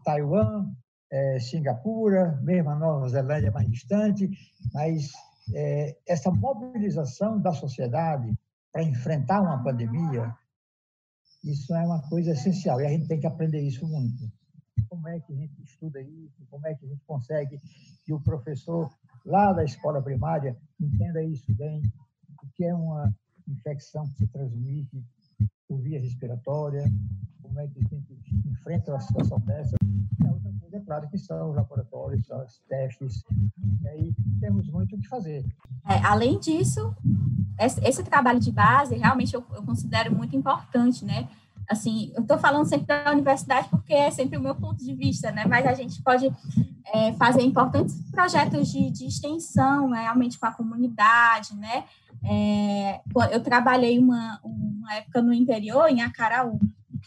Taiwan, 0.05 0.73
é, 1.11 1.41
Singapura, 1.41 2.41
mesmo 2.43 2.71
a 2.71 2.77
Nova 2.77 3.09
Zelândia 3.09 3.51
mais 3.51 3.69
distante, 3.69 4.31
mas 4.73 5.11
é, 5.55 5.97
essa 6.07 6.31
mobilização 6.31 7.41
da 7.41 7.53
sociedade 7.53 8.33
para 8.73 8.83
enfrentar 8.83 9.41
uma 9.41 9.63
pandemia, 9.63 10.35
isso 11.43 11.75
é 11.75 11.85
uma 11.85 12.03
coisa 12.09 12.33
essencial 12.33 12.81
e 12.81 12.87
a 12.87 12.91
gente 12.91 13.09
tem 13.09 13.19
que 13.19 13.27
aprender 13.27 13.61
isso 13.61 13.87
muito. 13.87 14.31
Como 14.89 15.09
é 15.09 15.19
que 15.21 15.33
a 15.33 15.37
gente 15.37 15.63
estuda 15.63 16.01
isso? 16.01 16.47
Como 16.49 16.67
é 16.67 16.75
que 16.75 16.85
a 16.85 16.89
gente 16.89 17.05
consegue 17.05 17.61
que 18.05 18.13
o 18.13 18.21
professor 18.21 18.91
lá 19.25 19.53
da 19.53 19.65
escola 19.65 20.03
primária 20.03 20.57
entenda 20.81 21.23
isso 21.23 21.55
bem? 21.55 21.83
O 22.43 22.47
que 22.55 22.65
é 22.65 22.75
uma 22.75 23.13
infecção 23.49 24.05
que 24.05 24.15
se 24.15 24.27
transmite 24.29 25.03
por 25.69 25.81
via 25.81 26.01
respiratória, 26.01 26.85
como 27.43 27.61
é 27.61 27.67
que 27.67 27.79
a 27.79 27.83
gente 27.83 28.49
enfrenta 28.49 28.93
uma 28.93 29.01
situação 29.01 29.39
dessa. 29.41 29.77
E 29.83 30.27
a 30.27 30.33
outra 30.33 30.53
coisa, 30.61 30.77
é 30.77 30.81
claro, 30.81 31.09
que 31.09 31.19
são 31.19 31.51
os 31.51 31.57
laboratórios, 31.57 32.27
são 32.27 32.45
os 32.45 32.59
testes, 32.69 33.23
e 33.83 33.89
aí 33.89 34.15
temos 34.41 34.69
muito 34.69 34.97
o 34.97 34.99
que 34.99 35.09
fazer. 35.09 35.45
É, 35.89 35.97
além 36.05 36.39
disso, 36.39 36.95
esse, 37.59 37.81
esse, 37.85 38.03
trabalho 38.03 38.41
de 38.41 38.53
base, 38.53 38.97
realmente 38.97 39.35
eu, 39.35 39.45
eu 39.55 39.63
considero 39.63 40.15
muito 40.15 40.37
importante, 40.37 41.05
né? 41.05 41.29
assim, 41.71 42.11
eu 42.17 42.23
estou 42.23 42.37
falando 42.37 42.67
sempre 42.67 42.87
da 42.87 43.13
universidade 43.13 43.69
porque 43.69 43.95
é 43.95 44.11
sempre 44.11 44.37
o 44.37 44.43
meu 44.43 44.57
ponto 44.57 44.85
de 44.85 44.93
vista, 44.93 45.31
né? 45.31 45.45
Mas 45.47 45.65
a 45.65 45.73
gente 45.73 46.03
pode 46.03 46.29
é, 46.93 47.13
fazer 47.15 47.43
importantes 47.43 47.95
projetos 48.11 48.69
de, 48.69 48.91
de 48.91 49.07
extensão, 49.07 49.89
né? 49.89 50.03
realmente 50.03 50.39
com 50.39 50.47
a 50.47 50.53
comunidade, 50.53 51.55
né? 51.57 51.85
É, 52.23 53.01
eu 53.33 53.43
trabalhei 53.43 53.99
uma, 53.99 54.39
uma 54.45 54.95
época 54.95 55.23
no 55.23 55.33
interior, 55.33 55.89
em 55.89 56.03
Acaraú, 56.03 56.59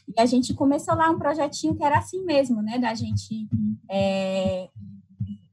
e 0.07 0.19
a 0.19 0.25
gente 0.25 0.53
começou 0.53 0.95
lá 0.95 1.09
um 1.09 1.19
projetinho 1.19 1.75
que 1.75 1.83
era 1.83 1.99
assim 1.99 2.23
mesmo, 2.23 2.61
né? 2.61 2.79
Da 2.79 2.93
gente 2.93 3.47
é, 3.89 4.69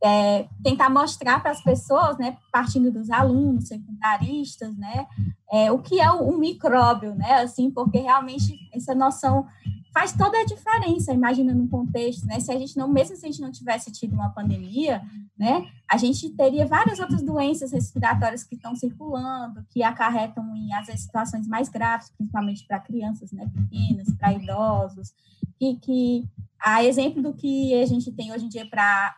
é, 0.03 0.47
tentar 0.63 0.89
mostrar 0.89 1.41
para 1.43 1.51
as 1.51 1.63
pessoas, 1.63 2.17
né, 2.19 2.37
partindo 2.51 2.91
dos 2.91 3.11
alunos, 3.11 3.69
secundaristas, 3.69 4.75
né, 4.77 5.07
é, 5.53 5.71
o 5.71 5.79
que 5.79 6.01
é 6.01 6.11
um 6.11 6.39
micróbio, 6.39 7.15
né, 7.15 7.43
assim, 7.43 7.71
porque 7.71 7.99
realmente 7.99 8.59
essa 8.73 8.95
noção 8.95 9.47
faz 9.93 10.13
toda 10.13 10.39
a 10.39 10.45
diferença, 10.45 11.13
imagina 11.13 11.53
no 11.53 11.69
contexto, 11.69 12.27
né, 12.27 12.39
se 12.39 12.51
a 12.53 12.59
gente 12.59 12.77
não, 12.77 12.89
mesmo 12.89 13.17
se 13.17 13.27
a 13.27 13.29
gente 13.29 13.41
não 13.41 13.51
tivesse 13.51 13.91
tido 13.91 14.15
uma 14.15 14.31
pandemia, 14.31 15.03
né, 15.37 15.67
a 15.91 15.97
gente 15.97 16.31
teria 16.31 16.67
várias 16.67 16.99
outras 16.99 17.23
doenças 17.23 17.73
respiratórias 17.73 18.45
que 18.45 18.55
estão 18.55 18.75
circulando, 18.77 19.65
que 19.71 19.83
acarretam 19.83 20.57
em, 20.57 20.73
às 20.73 20.87
vezes, 20.87 21.03
situações 21.03 21.47
mais 21.47 21.69
graves, 21.69 22.11
principalmente 22.17 22.65
para 22.67 22.79
crianças, 22.79 23.33
né, 23.33 23.51
pequenas, 23.53 24.15
para 24.15 24.33
idosos, 24.33 25.13
e 25.61 25.77
que, 25.77 26.29
a 26.61 26.85
exemplo 26.85 27.23
do 27.23 27.35
que 27.35 27.75
a 27.75 27.87
gente 27.87 28.13
tem 28.13 28.33
hoje 28.33 28.47
em 28.47 28.49
dia 28.49 28.67
para 28.69 29.17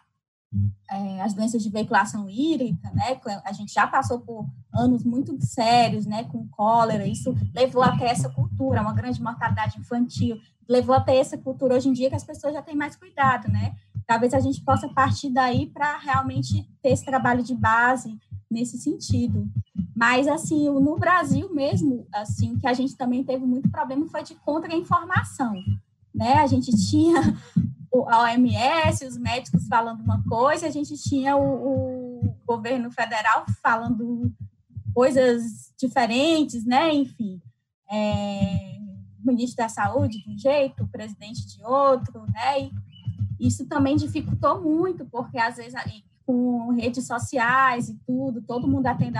é, 0.90 1.22
as 1.22 1.32
doenças 1.34 1.62
de 1.62 1.70
veiculação 1.70 2.28
hídrica, 2.28 2.90
né? 2.90 3.18
A 3.44 3.52
gente 3.52 3.72
já 3.72 3.86
passou 3.86 4.20
por 4.20 4.46
anos 4.72 5.04
muito 5.04 5.36
sérios, 5.40 6.04
né? 6.06 6.24
Com 6.24 6.46
cólera, 6.48 7.06
isso 7.06 7.34
levou 7.54 7.82
até 7.82 8.06
essa 8.06 8.28
cultura, 8.28 8.82
uma 8.82 8.92
grande 8.92 9.22
mortalidade 9.22 9.78
infantil, 9.78 10.38
levou 10.68 10.94
até 10.94 11.16
essa 11.16 11.38
cultura 11.38 11.74
hoje 11.74 11.88
em 11.88 11.92
dia 11.92 12.10
que 12.10 12.16
as 12.16 12.24
pessoas 12.24 12.52
já 12.52 12.62
têm 12.62 12.76
mais 12.76 12.96
cuidado, 12.96 13.48
né? 13.48 13.74
Talvez 14.06 14.34
a 14.34 14.40
gente 14.40 14.60
possa 14.62 14.88
partir 14.88 15.30
daí 15.30 15.66
para 15.66 15.96
realmente 15.98 16.68
ter 16.82 16.90
esse 16.90 17.04
trabalho 17.04 17.42
de 17.42 17.54
base 17.54 18.18
nesse 18.50 18.76
sentido. 18.78 19.48
Mas, 19.96 20.26
assim, 20.26 20.68
no 20.68 20.96
Brasil 20.96 21.52
mesmo, 21.54 22.06
assim, 22.12 22.58
que 22.58 22.66
a 22.66 22.74
gente 22.74 22.96
também 22.96 23.24
teve 23.24 23.44
muito 23.46 23.70
problema 23.70 24.06
foi 24.08 24.22
de 24.22 24.34
contra-informação, 24.34 25.54
né? 26.14 26.34
A 26.34 26.46
gente 26.46 26.70
tinha 26.90 27.20
a 28.08 28.22
OMS, 28.22 29.04
os 29.04 29.18
médicos 29.18 29.66
falando 29.68 30.00
uma 30.00 30.22
coisa, 30.24 30.66
a 30.66 30.70
gente 30.70 30.96
tinha 30.96 31.36
o, 31.36 32.26
o 32.26 32.36
governo 32.46 32.90
federal 32.90 33.44
falando 33.62 34.32
coisas 34.94 35.72
diferentes, 35.78 36.64
né? 36.64 36.92
Enfim, 36.92 37.40
é, 37.90 38.78
o 39.22 39.26
ministro 39.26 39.58
da 39.58 39.68
Saúde 39.68 40.22
de 40.22 40.30
um 40.30 40.38
jeito, 40.38 40.84
o 40.84 40.88
presidente 40.88 41.46
de 41.46 41.62
outro, 41.64 42.24
né? 42.32 42.62
E 42.62 42.72
isso 43.46 43.66
também 43.66 43.96
dificultou 43.96 44.60
muito, 44.60 45.04
porque 45.06 45.38
às 45.38 45.56
vezes 45.56 45.74
com 46.32 46.70
redes 46.70 47.06
sociais 47.06 47.90
e 47.90 47.94
tudo, 48.06 48.40
todo 48.40 48.66
mundo 48.66 48.86
atende 48.86 49.18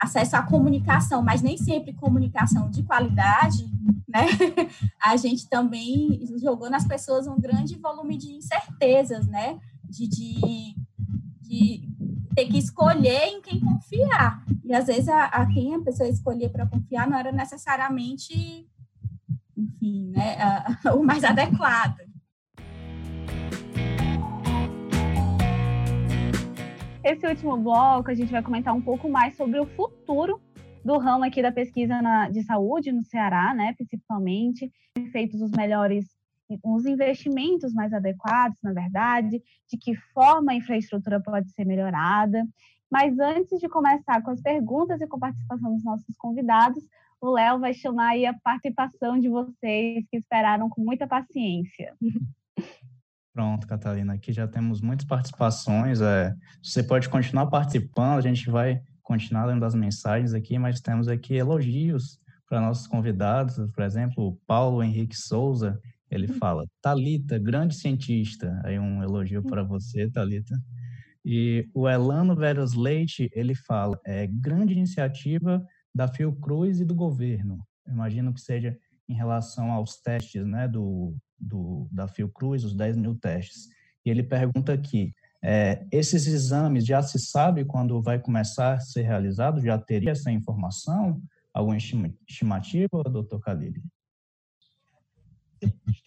acesso 0.00 0.34
à 0.34 0.42
comunicação, 0.42 1.22
mas 1.22 1.40
nem 1.40 1.56
sempre 1.56 1.92
comunicação 1.92 2.68
de 2.68 2.82
qualidade, 2.82 3.64
né? 4.08 4.26
A 5.00 5.16
gente 5.16 5.48
também 5.48 6.20
jogou 6.40 6.68
nas 6.68 6.84
pessoas 6.84 7.28
um 7.28 7.40
grande 7.40 7.78
volume 7.78 8.16
de 8.16 8.32
incertezas, 8.32 9.28
né? 9.28 9.60
De, 9.84 10.08
de, 10.08 10.74
de 11.42 11.88
ter 12.34 12.46
que 12.46 12.58
escolher 12.58 13.28
em 13.28 13.40
quem 13.40 13.60
confiar. 13.60 14.44
E 14.64 14.74
às 14.74 14.86
vezes 14.88 15.08
a, 15.08 15.26
a 15.26 15.46
quem 15.46 15.76
a 15.76 15.80
pessoa 15.80 16.08
escolher 16.08 16.48
para 16.48 16.66
confiar 16.66 17.08
não 17.08 17.16
era 17.16 17.30
necessariamente, 17.30 18.68
enfim, 19.56 20.10
né, 20.10 20.36
a, 20.84 20.94
o 20.94 21.04
mais 21.04 21.22
adequado. 21.22 22.07
Esse 27.04 27.26
último 27.26 27.56
bloco 27.56 28.10
a 28.10 28.14
gente 28.14 28.32
vai 28.32 28.42
comentar 28.42 28.74
um 28.74 28.82
pouco 28.82 29.08
mais 29.08 29.36
sobre 29.36 29.58
o 29.60 29.66
futuro 29.66 30.40
do 30.84 30.98
ramo 30.98 31.24
aqui 31.24 31.40
da 31.40 31.52
pesquisa 31.52 32.02
na, 32.02 32.28
de 32.28 32.42
saúde 32.42 32.92
no 32.92 33.02
Ceará, 33.02 33.54
né, 33.54 33.74
principalmente, 33.76 34.72
feitos 35.12 35.40
os 35.40 35.50
melhores 35.52 36.06
os 36.64 36.86
investimentos 36.86 37.74
mais 37.74 37.92
adequados, 37.92 38.56
na 38.62 38.72
verdade, 38.72 39.42
de 39.68 39.76
que 39.76 39.94
forma 40.14 40.52
a 40.52 40.54
infraestrutura 40.54 41.20
pode 41.20 41.50
ser 41.50 41.66
melhorada. 41.66 42.42
Mas 42.90 43.18
antes 43.18 43.60
de 43.60 43.68
começar 43.68 44.22
com 44.22 44.30
as 44.30 44.40
perguntas 44.40 44.98
e 45.00 45.06
com 45.06 45.16
a 45.18 45.20
participação 45.20 45.74
dos 45.74 45.84
nossos 45.84 46.16
convidados, 46.16 46.82
o 47.20 47.30
Léo 47.30 47.58
vai 47.58 47.74
chamar 47.74 48.12
aí 48.12 48.24
a 48.24 48.32
participação 48.32 49.18
de 49.20 49.28
vocês 49.28 50.06
que 50.10 50.16
esperaram 50.16 50.70
com 50.70 50.80
muita 50.80 51.06
paciência. 51.06 51.94
Pronto, 53.38 53.68
Catalina, 53.68 54.14
aqui 54.14 54.32
já 54.32 54.48
temos 54.48 54.80
muitas 54.80 55.06
participações. 55.06 56.00
É, 56.00 56.34
você 56.60 56.82
pode 56.82 57.08
continuar 57.08 57.46
participando, 57.46 58.18
a 58.18 58.20
gente 58.20 58.50
vai 58.50 58.82
continuar 59.00 59.44
lendo 59.44 59.64
as 59.64 59.76
mensagens 59.76 60.34
aqui, 60.34 60.58
mas 60.58 60.80
temos 60.80 61.06
aqui 61.06 61.36
elogios 61.36 62.18
para 62.48 62.60
nossos 62.60 62.88
convidados, 62.88 63.54
por 63.72 63.84
exemplo, 63.84 64.26
o 64.26 64.36
Paulo 64.44 64.82
Henrique 64.82 65.14
Souza, 65.14 65.80
ele 66.10 66.28
hum. 66.28 66.34
fala, 66.34 66.64
Talita, 66.82 67.38
grande 67.38 67.76
cientista. 67.76 68.60
Aí 68.64 68.76
um 68.76 69.04
elogio 69.04 69.40
para 69.44 69.62
você, 69.62 70.10
Talita. 70.10 70.60
E 71.24 71.64
o 71.72 71.88
Elano 71.88 72.34
Veras 72.34 72.74
Leite, 72.74 73.30
ele 73.32 73.54
fala, 73.54 74.00
é 74.04 74.26
grande 74.26 74.72
iniciativa 74.72 75.64
da 75.94 76.08
Fiocruz 76.08 76.80
e 76.80 76.84
do 76.84 76.92
governo. 76.96 77.64
Eu 77.86 77.92
imagino 77.92 78.34
que 78.34 78.40
seja 78.40 78.76
em 79.08 79.14
relação 79.14 79.70
aos 79.70 80.00
testes, 80.00 80.44
né, 80.44 80.66
do, 80.66 81.16
do 81.38 81.88
da 81.90 82.08
Fiocruz, 82.08 82.64
os 82.64 82.74
10 82.74 82.96
mil 82.96 83.14
testes. 83.14 83.68
E 84.04 84.10
ele 84.10 84.22
pergunta 84.22 84.72
aqui, 84.72 85.14
é, 85.42 85.86
esses 85.92 86.26
exames 86.26 86.84
já 86.84 87.02
se 87.02 87.18
sabe 87.18 87.64
quando 87.64 88.02
vai 88.02 88.18
começar 88.18 88.74
a 88.74 88.80
ser 88.80 89.02
realizado? 89.02 89.60
Já 89.60 89.78
teria 89.78 90.10
essa 90.10 90.30
informação? 90.30 91.22
Alguma 91.52 91.76
estimativa, 91.76 93.02
doutor 93.04 93.40
Khalili? 93.40 93.82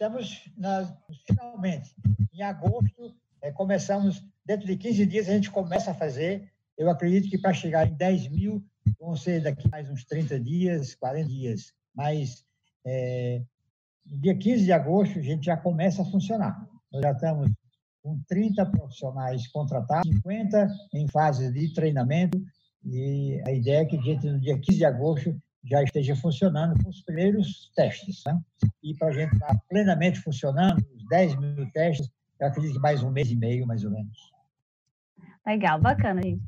estamos 0.01 0.49
na, 0.57 0.97
finalmente, 1.27 1.93
em 2.33 2.41
agosto, 2.41 3.15
é, 3.41 3.51
começamos, 3.51 4.25
dentro 4.43 4.65
de 4.65 4.75
15 4.75 5.05
dias 5.05 5.29
a 5.29 5.33
gente 5.33 5.51
começa 5.51 5.91
a 5.91 5.93
fazer. 5.93 6.51
Eu 6.75 6.89
acredito 6.89 7.29
que 7.29 7.37
para 7.37 7.53
chegar 7.53 7.87
em 7.87 7.93
10 7.93 8.29
mil, 8.29 8.65
vão 8.99 9.15
ser 9.15 9.41
daqui 9.43 9.69
mais 9.69 9.89
uns 9.89 10.03
30 10.05 10.39
dias, 10.39 10.95
40 10.95 11.29
dias. 11.29 11.73
Mas 11.93 12.43
é, 12.83 13.43
dia 14.19 14.35
15 14.35 14.65
de 14.65 14.71
agosto 14.71 15.19
a 15.19 15.21
gente 15.21 15.45
já 15.45 15.55
começa 15.55 16.01
a 16.01 16.05
funcionar. 16.05 16.67
Nós 16.91 17.01
já 17.01 17.11
estamos 17.11 17.49
com 18.03 18.19
30 18.27 18.65
profissionais 18.65 19.47
contratados, 19.47 20.09
50 20.15 20.67
em 20.93 21.07
fase 21.07 21.51
de 21.51 21.73
treinamento, 21.73 22.41
e 22.83 23.41
a 23.45 23.51
ideia 23.51 23.81
é 23.81 23.85
que 23.85 23.97
a 23.97 24.01
gente, 24.01 24.27
no 24.27 24.39
dia 24.39 24.59
15 24.59 24.77
de 24.77 24.85
agosto, 24.85 25.41
já 25.63 25.83
esteja 25.83 26.15
funcionando 26.15 26.83
com 26.83 26.89
os 26.89 27.01
primeiros 27.01 27.71
testes. 27.75 28.23
Né? 28.25 28.39
E 28.83 28.95
para 28.95 29.09
a 29.09 29.11
gente 29.11 29.33
estar 29.33 29.55
plenamente 29.69 30.19
funcionando, 30.19 30.83
os 30.95 31.05
10 31.07 31.35
mil 31.39 31.71
testes, 31.71 32.09
eu 32.39 32.47
acredito 32.47 32.73
que 32.73 32.79
mais 32.79 33.03
um 33.03 33.11
mês 33.11 33.29
e 33.29 33.35
meio, 33.35 33.67
mais 33.67 33.83
ou 33.85 33.91
menos. 33.91 34.31
Legal, 35.45 35.79
bacana, 35.79 36.21
gente. 36.23 36.41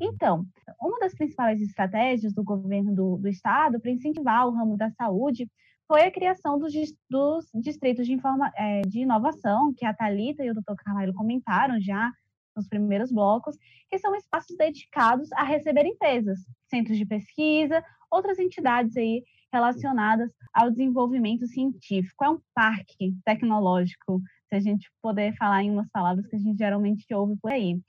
Então, 0.00 0.46
uma 0.80 0.98
das 1.00 1.12
principais 1.12 1.60
estratégias 1.60 2.32
do 2.32 2.42
governo 2.42 2.94
do, 2.94 3.16
do 3.18 3.28
estado 3.28 3.78
para 3.80 3.90
incentivar 3.90 4.46
o 4.46 4.54
ramo 4.54 4.76
da 4.76 4.90
saúde 4.92 5.50
foi 5.90 6.02
a 6.02 6.10
criação 6.12 6.56
dos, 6.56 6.72
dos 7.10 7.50
distritos 7.52 8.06
de, 8.06 8.12
informa, 8.12 8.52
é, 8.54 8.82
de 8.82 9.00
inovação, 9.00 9.74
que 9.76 9.84
a 9.84 9.92
Talita 9.92 10.44
e 10.44 10.48
o 10.48 10.54
Dr. 10.54 10.76
Carvalho 10.78 11.12
comentaram 11.12 11.80
já 11.80 12.12
nos 12.54 12.68
primeiros 12.68 13.10
blocos, 13.10 13.56
que 13.90 13.98
são 13.98 14.14
espaços 14.14 14.56
dedicados 14.56 15.32
a 15.32 15.42
receber 15.42 15.84
empresas, 15.84 16.38
centros 16.68 16.96
de 16.96 17.04
pesquisa 17.04 17.82
outras 18.08 18.38
entidades 18.38 18.96
aí 18.96 19.24
relacionadas 19.52 20.30
ao 20.54 20.70
desenvolvimento 20.70 21.44
científico. 21.48 22.24
É 22.24 22.30
um 22.30 22.40
parque 22.54 23.12
tecnológico, 23.24 24.20
se 24.48 24.54
a 24.54 24.60
gente 24.60 24.88
puder 25.02 25.34
falar 25.36 25.64
em 25.64 25.72
umas 25.72 25.88
palavras 25.90 26.24
que 26.24 26.36
a 26.36 26.38
gente 26.38 26.56
geralmente 26.56 27.04
ouve 27.12 27.36
por 27.42 27.50
aí. 27.50 27.80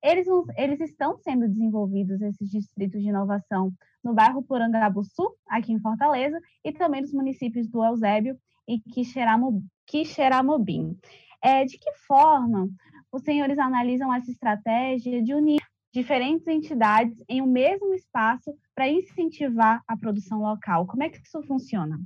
Eles, 0.00 0.28
eles 0.56 0.80
estão 0.80 1.18
sendo 1.18 1.48
desenvolvidos, 1.48 2.20
esses 2.20 2.48
distritos 2.48 3.02
de 3.02 3.08
inovação, 3.08 3.72
no 4.08 4.14
bairro 4.14 4.42
Porangabuçu, 4.42 5.34
aqui 5.46 5.70
em 5.70 5.80
Fortaleza, 5.80 6.40
e 6.64 6.72
também 6.72 7.02
nos 7.02 7.12
municípios 7.12 7.68
do 7.68 7.84
Eusébio 7.84 8.38
e 8.66 8.80
Quixeramobim. 9.86 10.98
É, 11.42 11.64
de 11.64 11.78
que 11.78 11.92
forma 12.06 12.68
os 13.12 13.22
senhores 13.22 13.58
analisam 13.58 14.12
essa 14.12 14.30
estratégia 14.30 15.22
de 15.22 15.34
unir 15.34 15.60
diferentes 15.92 16.46
entidades 16.46 17.22
em 17.28 17.42
um 17.42 17.46
mesmo 17.46 17.94
espaço 17.94 18.54
para 18.74 18.88
incentivar 18.88 19.82
a 19.86 19.96
produção 19.96 20.40
local. 20.40 20.86
Como 20.86 21.02
é 21.02 21.08
que 21.08 21.18
isso 21.18 21.42
funciona? 21.42 21.98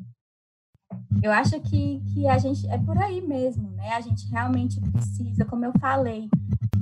Eu 1.22 1.32
acho 1.32 1.60
que, 1.60 2.02
que 2.12 2.28
a 2.28 2.36
gente 2.36 2.68
é 2.68 2.78
por 2.78 2.98
aí 2.98 3.20
mesmo, 3.20 3.70
né? 3.70 3.90
A 3.94 4.00
gente 4.00 4.28
realmente 4.28 4.80
precisa, 4.90 5.44
como 5.44 5.64
eu 5.64 5.72
falei, 5.80 6.28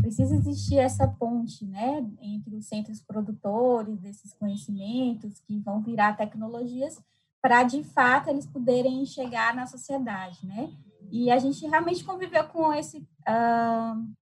precisa 0.00 0.34
existir 0.34 0.78
essa 0.78 1.06
ponte, 1.06 1.64
né, 1.64 2.06
entre 2.20 2.56
os 2.56 2.66
centros 2.66 3.00
produtores 3.00 3.98
desses 3.98 4.32
conhecimentos 4.34 5.40
que 5.40 5.58
vão 5.58 5.80
virar 5.80 6.16
tecnologias 6.16 6.98
para 7.40 7.62
de 7.62 7.82
fato 7.82 8.28
eles 8.28 8.46
poderem 8.46 9.04
chegar 9.06 9.54
na 9.54 9.66
sociedade, 9.66 10.44
né? 10.46 10.70
E 11.10 11.30
a 11.30 11.38
gente 11.38 11.66
realmente 11.66 12.04
conviveu 12.04 12.44
com 12.48 12.72
esse 12.72 12.98
uh, 12.98 14.14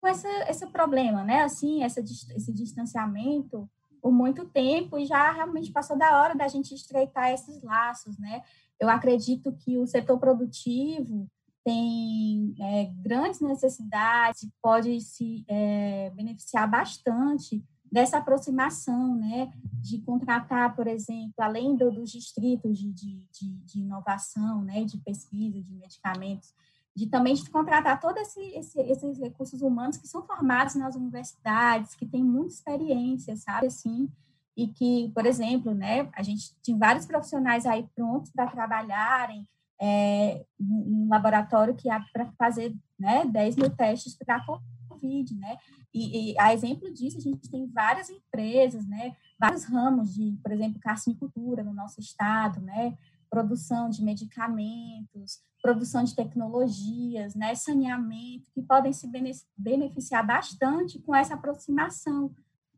com 0.00 0.08
esse, 0.08 0.28
esse 0.48 0.66
problema, 0.66 1.24
né? 1.24 1.42
Assim, 1.42 1.82
essa, 1.82 2.00
esse 2.00 2.52
distanciamento 2.52 3.68
por 4.00 4.12
muito 4.12 4.44
tempo 4.44 4.98
e 4.98 5.06
já 5.06 5.32
realmente 5.32 5.72
passou 5.72 5.96
da 5.96 6.20
hora 6.20 6.34
da 6.34 6.46
gente 6.46 6.74
estreitar 6.74 7.30
esses 7.30 7.62
laços, 7.62 8.18
né? 8.18 8.42
Eu 8.78 8.88
acredito 8.90 9.52
que 9.52 9.78
o 9.78 9.86
setor 9.86 10.18
produtivo 10.18 11.26
tem 11.64 12.54
é, 12.60 12.84
grandes 13.02 13.40
necessidades, 13.40 14.48
pode 14.62 15.00
se 15.00 15.44
é, 15.48 16.10
beneficiar 16.10 16.70
bastante 16.70 17.64
dessa 17.90 18.18
aproximação, 18.18 19.14
né, 19.14 19.52
de 19.80 20.00
contratar, 20.00 20.74
por 20.74 20.86
exemplo, 20.86 21.34
além 21.38 21.76
do, 21.76 21.92
dos 21.92 22.10
distritos 22.10 22.76
de, 22.76 22.92
de, 22.92 23.28
de, 23.64 23.78
inovação, 23.78 24.62
né, 24.62 24.84
de 24.84 24.98
pesquisa, 24.98 25.62
de 25.62 25.72
medicamentos, 25.72 26.52
de 26.94 27.06
também 27.06 27.34
de 27.34 27.48
contratar 27.48 28.00
todos 28.00 28.20
esse, 28.22 28.40
esse, 28.56 28.80
esses 28.80 29.18
recursos 29.18 29.62
humanos 29.62 29.96
que 29.96 30.08
são 30.08 30.26
formados 30.26 30.74
nas 30.74 30.96
universidades, 30.96 31.94
que 31.94 32.04
têm 32.04 32.22
muita 32.22 32.54
experiência, 32.54 33.36
sabe, 33.36 33.68
assim, 33.68 34.08
e 34.56 34.66
que, 34.68 35.10
por 35.14 35.24
exemplo, 35.24 35.72
né, 35.72 36.08
a 36.14 36.22
gente 36.22 36.54
tem 36.64 36.76
vários 36.76 37.06
profissionais 37.06 37.64
aí 37.64 37.88
prontos 37.94 38.30
para 38.32 38.50
trabalharem 38.50 39.46
é, 39.80 40.44
um 40.60 41.08
laboratório 41.10 41.74
que 41.74 41.90
abre 41.90 42.08
para 42.12 42.30
fazer, 42.38 42.74
né, 42.98 43.24
10 43.26 43.56
mil 43.56 43.70
testes 43.70 44.16
para 44.16 44.36
a 44.36 44.44
Covid, 44.88 45.34
né, 45.36 45.56
e, 45.92 46.32
e, 46.32 46.38
a 46.38 46.52
exemplo 46.52 46.92
disso, 46.92 47.18
a 47.18 47.20
gente 47.20 47.48
tem 47.50 47.66
várias 47.66 48.10
empresas, 48.10 48.86
né, 48.86 49.16
vários 49.38 49.64
ramos 49.64 50.14
de, 50.14 50.38
por 50.42 50.52
exemplo, 50.52 50.80
carcinicultura 50.80 51.62
no 51.62 51.72
nosso 51.72 52.00
estado, 52.00 52.60
né, 52.60 52.96
produção 53.30 53.90
de 53.90 54.02
medicamentos, 54.02 55.40
produção 55.62 56.04
de 56.04 56.14
tecnologias, 56.14 57.34
né, 57.34 57.54
saneamento, 57.54 58.50
que 58.52 58.62
podem 58.62 58.92
se 58.92 59.10
beneficiar 59.56 60.24
bastante 60.26 60.98
com 61.00 61.14
essa 61.14 61.34
aproximação, 61.34 62.30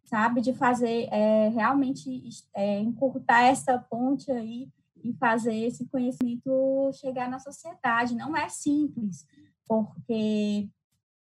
sabe, 0.05 0.41
de 0.41 0.55
fazer 0.55 1.09
é, 1.11 1.49
realmente 1.49 2.23
é, 2.55 2.79
encurtar 2.81 3.43
essa 3.43 3.79
ponte 3.79 4.31
aí 4.31 4.69
e 5.11 5.17
fazer 5.19 5.55
esse 5.55 5.87
conhecimento 5.87 6.91
chegar 6.95 7.29
na 7.29 7.39
sociedade. 7.39 8.17
Não 8.17 8.37
é 8.37 8.49
simples, 8.49 9.27
porque 9.67 10.69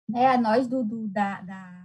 né, 0.08 0.36
nós 0.36 0.66
do, 0.66 0.84
do 0.84 1.08
da, 1.08 1.40
da 1.42 1.84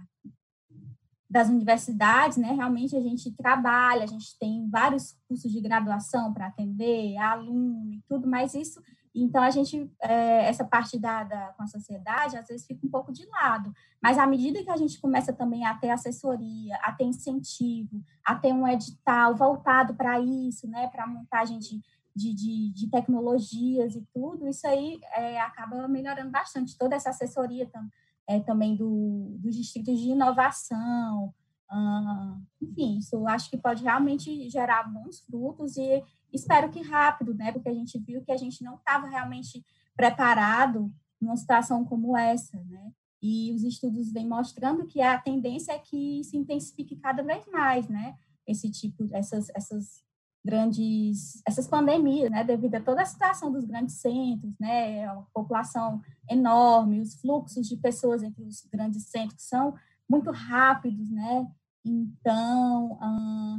das 1.30 1.48
universidades, 1.48 2.36
né, 2.36 2.50
realmente 2.50 2.96
a 2.96 3.00
gente 3.00 3.30
trabalha, 3.30 4.02
a 4.02 4.06
gente 4.06 4.36
tem 4.36 4.68
vários 4.68 5.16
cursos 5.28 5.52
de 5.52 5.60
graduação 5.60 6.34
para 6.34 6.48
atender, 6.48 7.16
aluno 7.18 7.92
e 7.92 8.02
tudo, 8.08 8.26
mas 8.26 8.52
isso, 8.52 8.82
então 9.14 9.42
a 9.42 9.50
gente, 9.50 9.90
é, 10.00 10.46
essa 10.48 10.64
parte 10.64 10.98
da, 10.98 11.24
da, 11.24 11.52
com 11.52 11.62
a 11.62 11.66
sociedade, 11.66 12.36
às 12.36 12.46
vezes 12.46 12.66
fica 12.66 12.86
um 12.86 12.90
pouco 12.90 13.12
de 13.12 13.26
lado, 13.26 13.72
mas 14.02 14.18
à 14.18 14.26
medida 14.26 14.62
que 14.62 14.70
a 14.70 14.76
gente 14.76 15.00
começa 15.00 15.32
também 15.32 15.64
a 15.66 15.74
ter 15.74 15.90
assessoria, 15.90 16.76
a 16.82 16.92
ter 16.92 17.04
incentivo, 17.04 18.02
a 18.24 18.34
ter 18.34 18.52
um 18.52 18.66
edital 18.66 19.34
voltado 19.34 19.94
para 19.94 20.20
isso, 20.20 20.68
né, 20.68 20.86
para 20.88 21.06
montagem 21.06 21.58
de, 21.58 21.80
de, 22.14 22.34
de, 22.34 22.72
de, 22.72 22.90
tecnologias 22.90 23.94
e 23.94 24.06
tudo, 24.14 24.46
isso 24.48 24.66
aí 24.66 25.00
é, 25.14 25.40
acaba 25.40 25.88
melhorando 25.88 26.30
bastante, 26.30 26.78
toda 26.78 26.94
essa 26.94 27.10
assessoria 27.10 27.66
também 27.66 27.90
é, 28.30 28.38
também 28.38 28.76
do, 28.76 29.36
dos 29.40 29.56
distritos 29.56 29.98
de 29.98 30.10
inovação, 30.10 31.34
uh, 31.68 32.40
enfim, 32.62 32.98
isso 32.98 33.26
acho 33.26 33.50
que 33.50 33.56
pode 33.56 33.82
realmente 33.82 34.48
gerar 34.48 34.84
bons 34.84 35.20
frutos 35.22 35.76
e 35.76 36.00
espero 36.32 36.70
que 36.70 36.80
rápido, 36.82 37.34
né, 37.34 37.52
porque 37.52 37.68
a 37.68 37.74
gente 37.74 37.98
viu 37.98 38.22
que 38.22 38.32
a 38.32 38.36
gente 38.36 38.62
não 38.62 38.76
estava 38.76 39.06
realmente 39.06 39.64
preparado 39.96 40.92
numa 41.20 41.36
situação 41.36 41.84
como 41.84 42.16
essa, 42.16 42.58
né, 42.64 42.92
e 43.22 43.52
os 43.54 43.62
estudos 43.62 44.10
vêm 44.12 44.26
mostrando 44.26 44.86
que 44.86 45.02
a 45.02 45.18
tendência 45.18 45.72
é 45.72 45.78
que 45.78 46.22
se 46.24 46.36
intensifique 46.36 46.96
cada 46.96 47.22
vez 47.22 47.46
mais, 47.46 47.88
né, 47.88 48.16
esse 48.46 48.70
tipo, 48.70 49.08
essas, 49.12 49.48
essas 49.54 50.02
grandes, 50.44 51.42
essas 51.46 51.66
pandemias, 51.66 52.30
né, 52.30 52.42
devido 52.42 52.76
a 52.76 52.80
toda 52.80 53.02
a 53.02 53.06
situação 53.06 53.52
dos 53.52 53.64
grandes 53.64 53.96
centros, 53.96 54.58
né, 54.58 55.04
a 55.04 55.16
população 55.34 56.00
enorme, 56.28 57.00
os 57.00 57.14
fluxos 57.20 57.68
de 57.68 57.76
pessoas 57.76 58.22
entre 58.22 58.42
os 58.42 58.66
grandes 58.72 59.04
centros 59.04 59.42
são 59.42 59.74
muito 60.08 60.30
rápidos, 60.30 61.10
né, 61.10 61.46
então, 61.84 62.98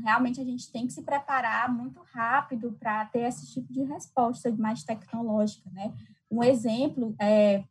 realmente 0.04 0.40
a 0.40 0.44
gente 0.44 0.72
tem 0.72 0.86
que 0.86 0.94
se 0.94 1.02
preparar 1.02 1.74
muito 1.74 2.02
rápido 2.14 2.72
para 2.80 3.06
ter 3.06 3.22
esse 3.22 3.52
tipo 3.52 3.72
de 3.74 3.84
resposta 3.84 4.52
mais 4.56 4.84
tecnológica, 4.84 5.70
né. 5.72 5.94
Um 6.30 6.44
exemplo 6.44 7.16
é 7.20 7.60
que 7.60 7.68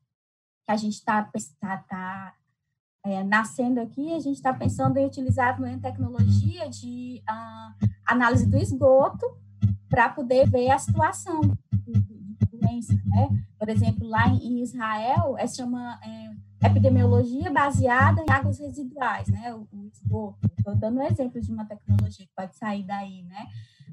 a 0.68 0.76
gente 0.76 0.94
está 0.94 1.30
tá, 1.60 1.78
tá, 1.88 2.34
é, 3.04 3.22
nascendo 3.24 3.80
aqui, 3.80 4.12
a 4.12 4.20
gente 4.20 4.36
está 4.36 4.52
pensando 4.52 4.96
em 4.96 5.06
utilizar 5.06 5.56
também 5.56 5.78
tecnologia 5.78 6.68
de 6.68 7.22
análise 8.06 8.46
do 8.46 8.58
esgoto 8.58 9.24
para 9.88 10.08
poder 10.08 10.48
ver 10.50 10.70
a 10.70 10.78
situação 10.78 11.40
doença, 12.70 12.94
né? 13.06 13.28
Por 13.58 13.68
exemplo, 13.68 14.06
lá 14.06 14.28
em 14.28 14.62
Israel, 14.62 15.36
é 15.36 15.46
chama 15.46 15.98
é, 16.04 16.66
epidemiologia 16.66 17.50
baseada 17.50 18.22
em 18.22 18.30
águas 18.30 18.58
residuais, 18.58 19.28
né? 19.28 19.54
O, 19.54 19.66
esgoto. 19.92 20.50
Estou 20.56 20.74
dando 20.76 20.98
um 20.98 21.02
exemplo 21.02 21.40
de 21.40 21.50
uma 21.50 21.64
tecnologia 21.64 22.26
que 22.26 22.32
pode 22.36 22.56
sair 22.56 22.84
daí, 22.84 23.22
né? 23.24 23.46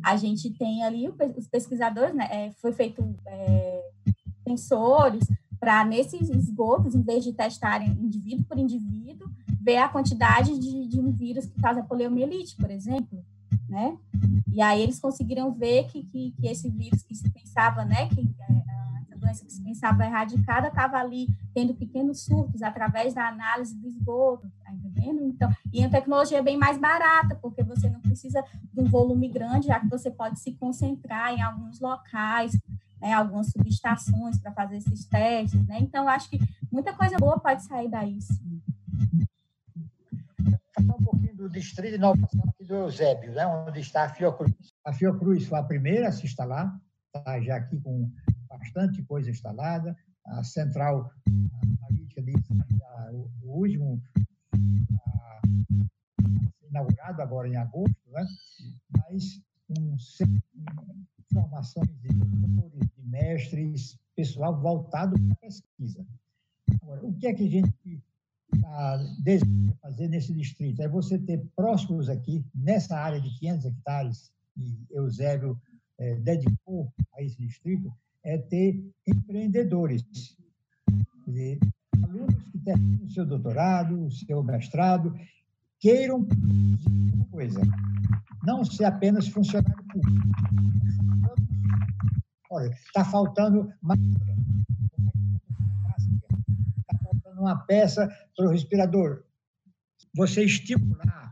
A 0.03 0.15
gente 0.15 0.51
tem 0.51 0.83
ali 0.83 1.09
os 1.09 1.47
pesquisadores, 1.47 2.13
né? 2.13 2.27
É, 2.29 2.51
foi 2.61 2.71
feito 2.71 3.15
é, 3.25 3.83
sensores 4.47 5.27
para 5.59 5.83
nesses 5.83 6.29
esgotos, 6.29 6.93
em 6.93 7.01
vez 7.01 7.23
de 7.23 7.33
testarem 7.33 7.89
indivíduo 7.89 8.45
por 8.45 8.59
indivíduo, 8.59 9.27
ver 9.59 9.77
a 9.77 9.89
quantidade 9.89 10.57
de, 10.59 10.87
de 10.87 10.99
um 10.99 11.11
vírus 11.11 11.47
que 11.47 11.59
causa 11.59 11.83
poliomielite, 11.83 12.55
por 12.57 12.69
exemplo, 12.69 13.25
né? 13.67 13.97
E 14.53 14.61
aí 14.61 14.81
eles 14.81 14.99
conseguiram 14.99 15.51
ver 15.53 15.85
que, 15.85 16.03
que, 16.03 16.31
que 16.31 16.47
esse 16.47 16.69
vírus 16.69 17.03
que 17.03 17.13
se 17.13 17.29
pensava, 17.29 17.85
né, 17.85 18.07
que 18.09 18.21
é, 18.21 18.66
doença 19.27 19.45
que 19.45 19.51
se 19.51 19.63
pensava 19.63 20.05
erradicada 20.05 20.69
estava 20.69 20.97
ali 20.97 21.27
tendo 21.53 21.73
pequenos 21.73 22.23
surtos 22.23 22.61
através 22.61 23.13
da 23.13 23.27
análise 23.27 23.77
do 23.77 23.87
esgoto, 23.87 24.49
tá 24.63 24.71
entendendo? 24.71 25.21
Então, 25.21 25.53
e 25.71 25.83
a 25.83 25.89
tecnologia 25.89 26.39
é 26.39 26.41
bem 26.41 26.57
mais 26.57 26.77
barata, 26.77 27.35
porque 27.35 27.63
você 27.63 27.89
não 27.89 27.99
precisa 27.99 28.43
de 28.73 28.81
um 28.81 28.85
volume 28.85 29.27
grande, 29.27 29.67
já 29.67 29.79
que 29.79 29.87
você 29.87 30.09
pode 30.09 30.39
se 30.39 30.53
concentrar 30.53 31.33
em 31.33 31.41
alguns 31.41 31.79
locais, 31.79 32.57
né, 33.01 33.13
algumas 33.13 33.47
subestações 33.47 34.39
para 34.39 34.51
fazer 34.51 34.77
esses 34.77 35.05
testes, 35.05 35.67
né? 35.67 35.77
Então, 35.79 36.07
acho 36.07 36.29
que 36.29 36.39
muita 36.71 36.93
coisa 36.93 37.17
boa 37.17 37.39
pode 37.39 37.63
sair 37.63 37.89
daí, 37.89 38.19
sim. 38.21 38.61
Falar 40.73 40.95
um 40.95 41.03
pouquinho 41.03 41.35
do 41.35 41.49
Distrito 41.49 41.91
de 41.91 41.95
Inovação 41.95 42.41
aqui 42.47 42.63
do 42.63 42.75
Eusébio, 42.75 43.33
né, 43.33 43.45
onde 43.45 43.81
está 43.81 44.05
a 44.05 44.09
Fiocruz. 44.09 44.73
A 44.83 44.93
Fiocruz 44.93 45.45
foi 45.45 45.59
a 45.59 45.63
primeira 45.63 46.07
a 46.07 46.11
se 46.11 46.25
instalar, 46.25 46.79
está 47.13 47.39
já 47.41 47.57
aqui 47.57 47.79
com 47.79 48.09
bastante 48.67 49.01
coisa 49.03 49.29
instalada, 49.29 49.95
a 50.25 50.43
central 50.43 51.11
analítica 51.81 52.21
de 52.21 52.33
o, 53.11 53.29
último 53.43 54.01
a, 54.53 55.41
inaugurado 56.69 57.21
agora 57.21 57.47
em 57.47 57.55
agosto, 57.55 57.95
né? 58.11 58.25
mas 58.97 59.41
um 59.69 59.97
centro 59.97 60.43
formações 61.31 61.89
de 62.01 62.09
doutores, 62.09 62.89
de 62.95 63.03
mestres, 63.03 63.99
pessoal 64.15 64.59
voltado 64.59 65.15
para 65.19 65.33
a 65.33 65.35
pesquisa. 65.35 66.05
Agora, 66.81 67.05
o 67.05 67.13
que 67.13 67.27
é 67.27 67.33
que 67.33 67.45
a 67.45 67.49
gente 67.49 68.03
tá, 68.61 68.97
deseja 69.19 69.73
fazer 69.81 70.07
nesse 70.07 70.33
distrito? 70.33 70.81
É 70.81 70.87
você 70.87 71.19
ter 71.19 71.45
próximos 71.55 72.09
aqui, 72.09 72.45
nessa 72.55 72.97
área 72.97 73.21
de 73.21 73.29
500 73.39 73.65
hectares, 73.65 74.31
que 74.53 74.87
Eusébio 74.89 75.61
é, 75.97 76.15
dedicou 76.15 76.91
a 77.13 77.21
esse 77.21 77.37
distrito, 77.37 77.93
é 78.27 78.37
ter 78.37 78.83
empreendedores, 79.07 80.03
dizer, 81.25 81.59
alunos 82.03 82.43
que 82.51 82.59
terminam 82.59 83.05
o 83.05 83.09
seu 83.09 83.25
doutorado, 83.25 84.05
o 84.05 84.11
seu 84.11 84.43
mestrado, 84.43 85.17
queiram 85.79 86.25
produzir 86.25 87.13
uma 87.13 87.25
coisa, 87.27 87.61
não 88.43 88.65
ser 88.65 88.83
apenas 88.83 89.29
funcionário 89.29 89.81
público. 89.85 90.27
Olha, 92.51 92.67
está 92.67 93.05
faltando 93.05 93.71
está 96.81 96.97
faltando 97.01 97.41
uma 97.41 97.55
peça 97.59 98.13
para 98.35 98.47
o 98.47 98.49
respirador. 98.49 99.23
Você 100.13 100.43
estimular 100.43 101.31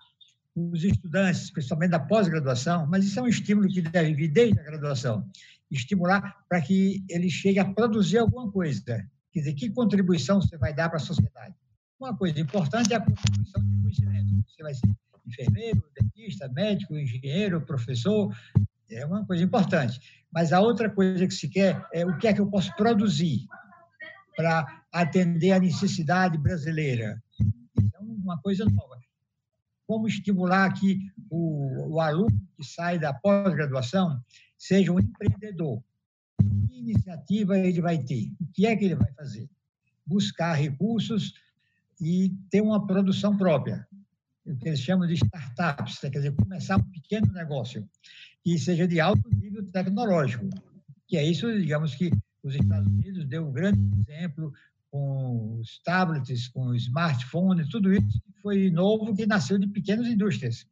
os 0.55 0.85
estudantes, 0.85 1.51
principalmente 1.51 1.91
da 1.91 1.99
pós-graduação, 1.99 2.87
mas 2.87 3.03
isso 3.03 3.19
é 3.19 3.23
um 3.23 3.27
estímulo 3.27 3.67
que 3.67 3.81
deve 3.81 4.13
vir 4.13 4.29
desde 4.29 4.59
a 4.59 4.63
graduação, 4.63 5.29
estimular 5.72 6.45
para 6.47 6.61
que 6.61 7.03
ele 7.09 7.30
chegue 7.30 7.59
a 7.59 7.66
produzir 7.66 8.20
alguma 8.20 8.51
coisa. 8.51 8.84
Quer 9.32 9.39
dizer, 9.39 9.53
que 9.53 9.70
contribuição 9.70 10.41
você 10.41 10.57
vai 10.57 10.74
dar 10.74 10.89
para 10.89 10.97
a 10.97 11.01
sociedade? 11.01 11.55
Uma 11.99 12.16
coisa 12.16 12.39
importante 12.39 12.93
é 12.93 12.97
a 12.97 13.01
contribuição 13.01 13.61
de 13.61 13.82
conhecimento. 13.82 14.45
Você 14.47 14.63
vai 14.63 14.74
ser 14.74 14.95
enfermeiro, 15.28 15.84
dentista, 15.99 16.47
médico, 16.49 16.95
engenheiro, 16.95 17.61
professor, 17.61 18.34
é 18.89 19.05
uma 19.05 19.26
coisa 19.26 19.43
importante. 19.43 19.99
Mas 20.32 20.53
a 20.53 20.59
outra 20.59 20.89
coisa 20.89 21.26
que 21.28 21.34
se 21.34 21.49
quer 21.49 21.86
é 21.91 22.05
o 22.05 22.18
que 22.18 22.28
é 22.28 22.34
que 22.34 22.41
eu 22.41 22.47
posso 22.47 22.74
produzir 22.76 23.47
para 24.36 24.84
atender 24.91 25.53
a 25.53 25.59
necessidade 25.59 26.38
brasileira. 26.38 27.22
Então, 27.78 28.01
uma 28.03 28.38
coisa 28.39 28.66
nova. 28.66 28.99
Como 29.88 30.07
estimular 30.07 30.72
que 30.74 30.99
o, 31.30 31.95
o 31.95 31.99
aluno 32.01 32.41
que 32.57 32.63
sai 32.63 32.97
da 32.99 33.13
pós-graduação 33.13 34.20
seja 34.68 34.91
um 34.91 34.99
empreendedor? 34.99 35.84
Que 36.68 36.80
iniciativa 36.80 37.57
ele 37.57 37.82
vai 37.82 37.99
ter? 37.99 38.32
O 38.41 38.47
que 38.53 38.66
é 38.66 38.76
que 38.76 38.86
ele 38.86 38.95
vai 38.95 39.11
fazer? 39.13 39.47
Buscar 40.05 40.53
recursos 40.53 41.34
e 42.01 42.34
ter 42.49 42.61
uma 42.61 42.86
produção 42.86 43.38
própria, 43.38 43.88
o 44.45 44.55
que 44.55 44.68
eles 44.68 44.80
chamam 44.80 45.07
de 45.07 45.13
startups, 45.13 45.99
quer 45.99 46.09
dizer, 46.09 46.36
começar 46.36 46.78
um 46.78 46.84
pequeno 46.84 47.32
negócio 47.32 47.88
que 48.43 48.57
seja 48.59 48.88
de 48.88 48.99
alto 48.99 49.28
nível 49.34 49.66
tecnológico, 49.72 50.47
que 51.07 51.18
é 51.18 51.24
isso, 51.24 51.51
digamos 51.59 51.95
que 51.95 52.11
os 52.43 52.53
Estados 52.53 52.88
Unidos 52.88 53.26
deu 53.26 53.47
um 53.47 53.51
grande 53.51 53.80
exemplo 53.99 54.53
com 54.91 55.59
os 55.59 55.80
tablets, 55.84 56.47
com 56.47 56.68
o 56.68 56.76
smartphone, 56.76 57.68
tudo 57.70 57.93
isso 57.93 58.22
foi 58.41 58.70
novo, 58.70 59.16
que 59.16 59.26
nasceu 59.26 59.57
de 59.57 59.68
pequenas 59.68 60.07
indústrias. 60.07 60.68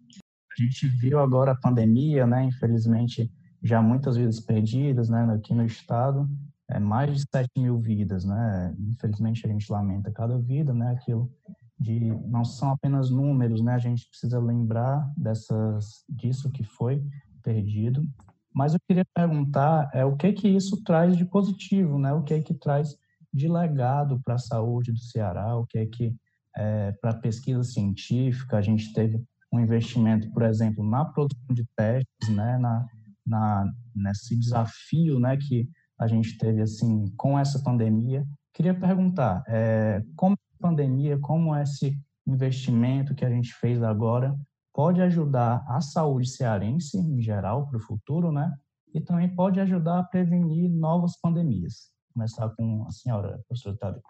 A 0.52 0.62
gente 0.62 0.88
viu 0.88 1.20
agora 1.20 1.52
a 1.52 1.56
pandemia, 1.56 2.28
né? 2.28 2.44
Infelizmente, 2.46 3.32
já 3.64 3.82
muitas 3.82 4.18
vidas 4.18 4.40
perdidas, 4.42 5.10
né? 5.10 5.24
Aqui 5.34 5.54
no 5.54 5.66
estado, 5.66 6.30
é 6.70 6.80
mais 6.80 7.16
de 7.16 7.26
7 7.32 7.50
mil 7.58 7.80
vidas, 7.80 8.26
né? 8.26 8.76
Infelizmente, 8.78 9.46
a 9.46 9.50
gente 9.50 9.72
lamenta 9.72 10.12
cada 10.12 10.38
vida, 10.38 10.74
né? 10.74 10.92
Aquilo 10.92 11.32
de 11.80 12.00
não 12.28 12.44
são 12.44 12.72
apenas 12.72 13.10
números, 13.10 13.62
né? 13.62 13.74
A 13.74 13.80
gente 13.80 14.08
precisa 14.10 14.40
lembrar 14.40 15.10
dessas 15.18 16.04
disso 16.10 16.52
que 16.52 16.64
foi 16.64 17.02
perdido. 17.42 18.06
Mas 18.54 18.74
eu 18.74 18.80
queria 18.88 19.06
perguntar 19.14 19.90
é 19.94 20.06
o 20.06 20.16
que 20.16 20.32
que 20.34 20.48
isso 20.48 20.84
traz 20.84 21.16
de 21.16 21.26
positivo, 21.26 21.98
né? 21.98 22.14
O 22.14 22.24
que 22.24 22.34
é 22.34 22.42
que 22.42 22.54
traz 22.54 22.96
de 23.34 23.48
legado 23.48 24.22
para 24.24 24.36
a 24.36 24.40
saúde 24.40 24.92
do 24.92 25.00
Ceará? 25.00 25.56
O 25.56 25.66
que 25.66 25.78
é 25.78 25.86
que 25.86 26.16
é, 26.56 26.92
para 26.94 27.16
pesquisa 27.16 27.64
científica 27.64 28.58
a 28.58 28.62
gente 28.62 28.94
teve 28.94 29.24
um 29.52 29.60
investimento, 29.60 30.30
por 30.32 30.44
exemplo, 30.44 30.84
na 30.84 31.06
produção 31.06 31.54
de 31.54 31.66
testes, 31.76 32.30
né? 32.30 32.58
Na, 32.58 32.86
na 33.26 33.66
nesse 33.96 34.38
desafio, 34.38 35.20
né? 35.20 35.38
Que 35.38 35.70
a 36.00 36.08
gente 36.08 36.38
teve 36.38 36.62
assim 36.62 37.06
com 37.16 37.38
essa 37.38 37.62
pandemia. 37.64 38.26
Queria 38.54 38.74
perguntar 38.74 39.44
é, 39.48 40.04
como 40.16 40.36
a 40.36 40.62
pandemia, 40.62 41.18
como 41.20 41.56
esse 41.56 41.98
investimento 42.26 43.16
que 43.16 43.26
a 43.26 43.30
gente 43.30 43.54
fez 43.54 43.82
agora 43.84 44.36
pode 44.74 45.02
ajudar 45.02 45.64
a 45.68 45.82
saúde 45.82 46.28
cearense 46.28 46.98
em 46.98 47.22
geral 47.22 47.68
para 47.68 47.78
o 47.78 47.82
futuro, 47.82 48.32
né? 48.32 48.52
E 48.94 49.02
também 49.02 49.34
pode 49.34 49.60
ajudar 49.60 50.00
a 50.00 50.04
prevenir 50.04 50.70
novas 50.70 51.20
pandemias. 51.20 51.92
Começar 52.14 52.50
com 52.50 52.86
a 52.88 52.92
senhora, 52.92 53.40
professora 53.48 53.78
Thalita. 53.78 54.02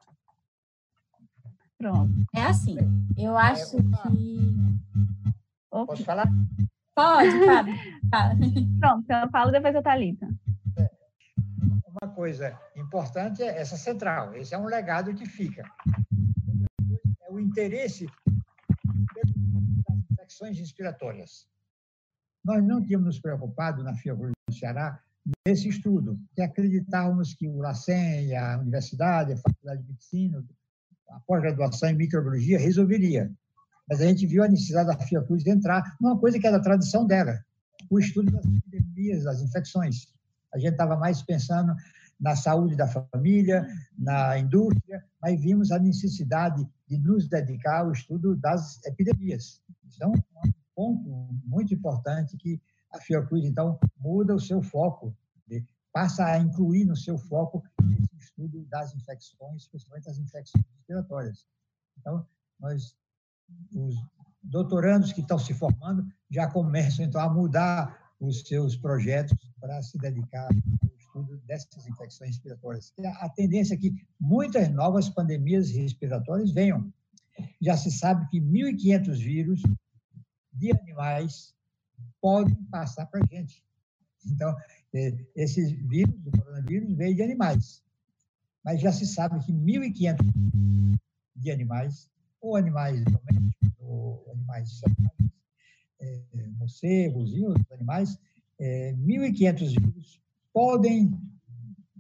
Pronto. 1.78 2.14
É 2.34 2.44
assim, 2.44 2.78
eu 3.18 3.38
acho 3.38 3.78
que... 3.78 3.84
Posso 5.70 6.04
falar? 6.04 6.30
Pode, 6.96 7.46
Fábio. 7.46 7.74
Pronto, 8.80 9.04
então 9.04 9.22
eu 9.22 9.30
falo 9.30 9.52
depois 9.52 9.76
a 9.76 9.82
Thalita. 9.82 10.28
É. 10.78 10.90
Uma 11.88 12.14
coisa 12.14 12.60
importante 12.76 13.42
é 13.42 13.60
essa 13.60 13.76
central. 13.76 14.36
Esse 14.36 14.54
é 14.54 14.58
um 14.58 14.66
legado 14.66 15.14
que 15.14 15.26
fica. 15.26 15.64
o 17.30 17.40
interesse 17.40 18.06
das 19.16 19.98
infecções 20.12 20.58
respiratórias. 20.60 21.48
Nós 22.46 22.64
não 22.64 22.84
tínhamos 22.84 23.08
nos 23.08 23.20
preocupado 23.20 23.84
na 23.84 23.96
Fiocruz 23.96 24.34
do 24.48 24.54
Ceará 24.54 25.02
nesse 25.48 25.70
estudo, 25.70 26.20
que 26.36 26.42
acreditávamos 26.42 27.34
que 27.34 27.48
o 27.48 27.58
LACEN, 27.58 28.36
a 28.36 28.60
universidade, 28.60 29.34
a 29.34 29.38
Faculdade 29.38 29.82
de 29.82 29.88
Medicina, 29.88 30.44
a 31.10 31.20
pós-graduação 31.22 31.90
em 31.90 31.96
microbiologia 31.96 32.60
resolveria. 32.60 33.32
Mas 33.90 34.02
a 34.02 34.06
gente 34.06 34.26
viu 34.26 34.44
a 34.44 34.48
necessidade 34.48 34.88
da 34.88 35.06
Fiocruz 35.06 35.46
entrar 35.46 35.96
numa 36.00 36.18
coisa 36.18 36.40
que 36.40 36.48
era 36.48 36.58
a 36.58 36.62
tradição 36.62 37.06
dela, 37.06 37.38
o 37.90 38.00
estudo 38.00 38.32
das 38.32 38.46
epidemias, 38.46 39.24
das 39.24 39.42
infecções. 39.42 40.08
A 40.54 40.60
gente 40.60 40.74
estava 40.74 40.96
mais 40.96 41.22
pensando 41.22 41.76
na 42.20 42.36
saúde 42.36 42.76
da 42.76 42.88
família, 42.88 43.68
na 43.98 44.38
indústria, 44.38 45.04
mas 45.22 45.42
vimos 45.42 45.72
a 45.72 45.80
necessidade 45.80 46.66
de 46.88 46.98
nos 46.98 47.28
dedicar 47.28 47.82
ao 47.82 47.92
estudo 47.92 48.36
das 48.38 48.84
epidemias. 48.86 49.62
Então, 49.84 50.14
é 50.14 50.48
um 50.48 50.54
ponto 50.74 51.30
muito 51.46 51.74
importante 51.74 52.38
que 52.38 52.62
a 52.92 53.00
Fiocruz, 53.00 53.44
então, 53.44 53.80
muda 54.00 54.36
o 54.36 54.40
seu 54.40 54.62
foco, 54.62 55.16
passa 55.92 56.26
a 56.26 56.40
incluir 56.40 56.86
no 56.86 56.96
seu 56.96 57.18
foco 57.18 57.64
esse 57.96 58.18
estudo 58.18 58.66
das 58.66 58.96
infecções, 58.96 59.68
principalmente 59.68 60.10
as 60.10 60.18
infecções 60.18 60.66
respiratórias. 60.76 61.48
Então, 62.00 62.26
nós, 62.60 62.96
os 63.74 63.96
doutorandos 64.42 65.12
que 65.12 65.22
estão 65.22 65.40
se 65.40 65.54
formando 65.54 66.06
já 66.30 66.50
começam, 66.50 67.06
então, 67.06 67.22
a 67.22 67.32
mudar 67.32 68.14
os 68.20 68.42
seus 68.42 68.76
projetos 68.76 69.38
para 69.60 69.82
se 69.82 69.98
dedicar 69.98 70.48
ao 70.48 70.90
estudo 70.98 71.38
dessas 71.46 71.88
infecções 71.88 72.32
respiratórias. 72.32 72.94
A 73.20 73.30
tendência 73.30 73.76
é 73.76 73.78
que 73.78 73.94
muitas 74.20 74.70
novas 74.70 75.10
pandemias 75.10 75.70
respiratórias 75.72 76.52
venham. 76.52 76.92
Já 77.62 77.76
se 77.78 77.92
sabe 77.92 78.28
que 78.30 78.40
1.500 78.40 79.18
vírus 79.18 79.62
de 80.54 80.72
animais 80.72 81.56
podem 82.22 82.56
passar 82.66 83.06
para 83.08 83.22
a 83.24 83.36
gente. 83.36 83.64
Então, 84.26 84.56
é, 84.94 85.18
esse 85.36 85.76
vírus, 85.76 86.16
do 86.22 86.32
coronavírus, 86.32 86.94
veio 86.94 87.16
de 87.16 87.24
animais. 87.24 87.84
Mas 88.64 88.80
já 88.80 88.92
se 88.92 89.06
sabe 89.06 89.44
que 89.44 89.52
1.500 89.52 90.98
de 91.36 91.52
animais, 91.52 92.10
ou 92.44 92.58
animais 92.58 93.02
domésticos, 93.06 93.74
ou 93.80 94.30
animais 94.32 94.70
selvagens, 94.78 95.32
é, 96.00 96.22
morcegos 96.58 97.34
e 97.34 97.46
outros 97.46 97.72
animais, 97.72 98.20
é, 98.60 98.94
1.500 98.94 99.80
vírus 99.80 100.22
podem 100.54 101.18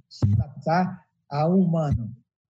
se 0.09 0.25
adaptar 0.33 1.07
ao 1.29 1.57
humano 1.57 2.13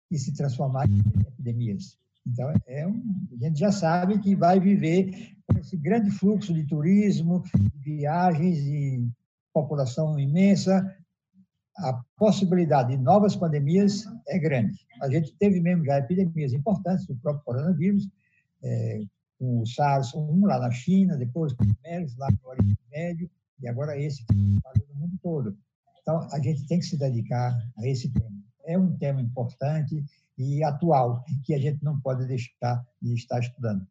e 0.09 0.17
se 0.17 0.33
transformar 0.33 0.89
em 0.89 0.99
epidemias. 1.27 1.97
Então, 2.25 2.51
é 2.65 2.87
um, 2.87 3.27
a 3.33 3.45
gente 3.45 3.59
já 3.59 3.71
sabe 3.71 4.17
que 4.19 4.33
vai 4.33 4.59
viver 4.59 5.35
esse 5.59 5.75
grande 5.75 6.09
fluxo 6.09 6.53
de 6.53 6.65
turismo, 6.65 7.43
de 7.75 7.97
viagens 7.97 8.59
e 8.59 9.07
população 9.53 10.17
imensa, 10.17 10.97
a 11.77 12.01
possibilidade 12.17 12.95
de 12.95 13.01
novas 13.01 13.35
pandemias 13.35 14.05
é 14.27 14.37
grande. 14.37 14.77
A 15.01 15.09
gente 15.09 15.33
teve 15.37 15.59
mesmo 15.59 15.85
já 15.85 15.97
epidemias 15.97 16.53
importantes 16.53 17.05
do 17.07 17.15
próprio 17.15 17.43
coronavírus, 17.43 18.07
é, 18.61 19.01
com 19.39 19.59
o 19.59 19.63
SARS-1 19.63 20.47
lá 20.47 20.59
na 20.59 20.71
China, 20.71 21.17
depois 21.17 21.53
com 21.53 21.63
o 21.63 21.77
MERS 21.83 22.15
lá 22.17 22.29
no 22.31 22.49
Oriente 22.49 22.79
Médio, 22.91 23.29
e 23.59 23.67
agora 23.67 23.97
esse 23.97 24.25
que 24.25 24.33
está 24.33 24.71
no 24.89 24.95
mundo 24.95 25.19
todo. 25.21 25.57
Então, 26.01 26.27
a 26.31 26.39
gente 26.39 26.67
tem 26.67 26.79
que 26.79 26.85
se 26.85 26.97
dedicar 26.97 27.57
a 27.77 27.87
esse 27.87 28.09
tema. 28.09 28.31
É 28.65 28.77
um 28.77 28.95
tema 28.97 29.21
importante 29.21 30.03
e 30.37 30.63
atual, 30.63 31.23
que 31.43 31.53
a 31.53 31.59
gente 31.59 31.83
não 31.83 31.99
pode 31.99 32.25
deixar 32.25 32.85
de 33.01 33.13
estar 33.13 33.39
estudando. 33.39 33.85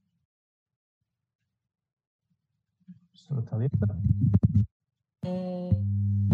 Professora? 3.11 3.43
É, 5.25 5.71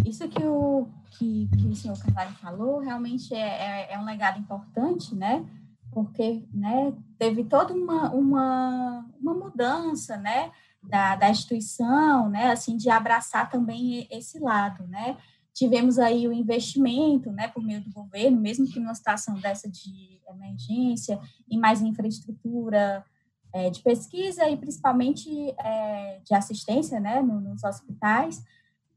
isso 0.07 0.27
que 0.29 0.43
o, 0.43 0.89
que, 1.11 1.49
que 1.57 1.67
o 1.67 1.75
senhor 1.75 1.99
Carvalho 1.99 2.35
falou 2.37 2.79
realmente 2.79 3.35
é, 3.35 3.39
é, 3.39 3.93
é, 3.93 3.99
um 3.99 4.05
legado 4.05 4.39
importante, 4.39 5.15
né? 5.15 5.45
Porque 5.93 6.45
né, 6.53 6.93
teve 7.19 7.45
toda 7.45 7.75
uma, 7.75 8.11
uma, 8.11 9.07
uma 9.21 9.35
mudança, 9.35 10.17
né? 10.17 10.51
Da, 10.83 11.17
da 11.17 11.29
instituição, 11.29 12.31
né? 12.31 12.51
Assim, 12.53 12.77
de 12.77 12.89
abraçar 12.89 13.51
também 13.51 14.07
esse 14.11 14.39
lado, 14.39 14.87
né? 14.87 15.17
Tivemos 15.53 15.99
aí 15.99 16.29
o 16.29 16.33
investimento, 16.33 17.33
né, 17.33 17.49
por 17.49 17.61
meio 17.61 17.81
do 17.81 17.91
governo, 17.91 18.41
mesmo 18.41 18.65
que 18.65 18.79
numa 18.79 18.95
situação 18.95 19.35
dessa 19.35 19.69
de 19.69 20.21
emergência, 20.29 21.19
e 21.51 21.59
mais 21.59 21.83
infraestrutura 21.83 23.05
é, 23.53 23.69
de 23.69 23.83
pesquisa 23.83 24.49
e 24.49 24.57
principalmente 24.57 25.29
é, 25.59 26.21
de 26.25 26.33
assistência, 26.33 27.01
né, 27.01 27.21
nos 27.21 27.65
hospitais. 27.65 28.41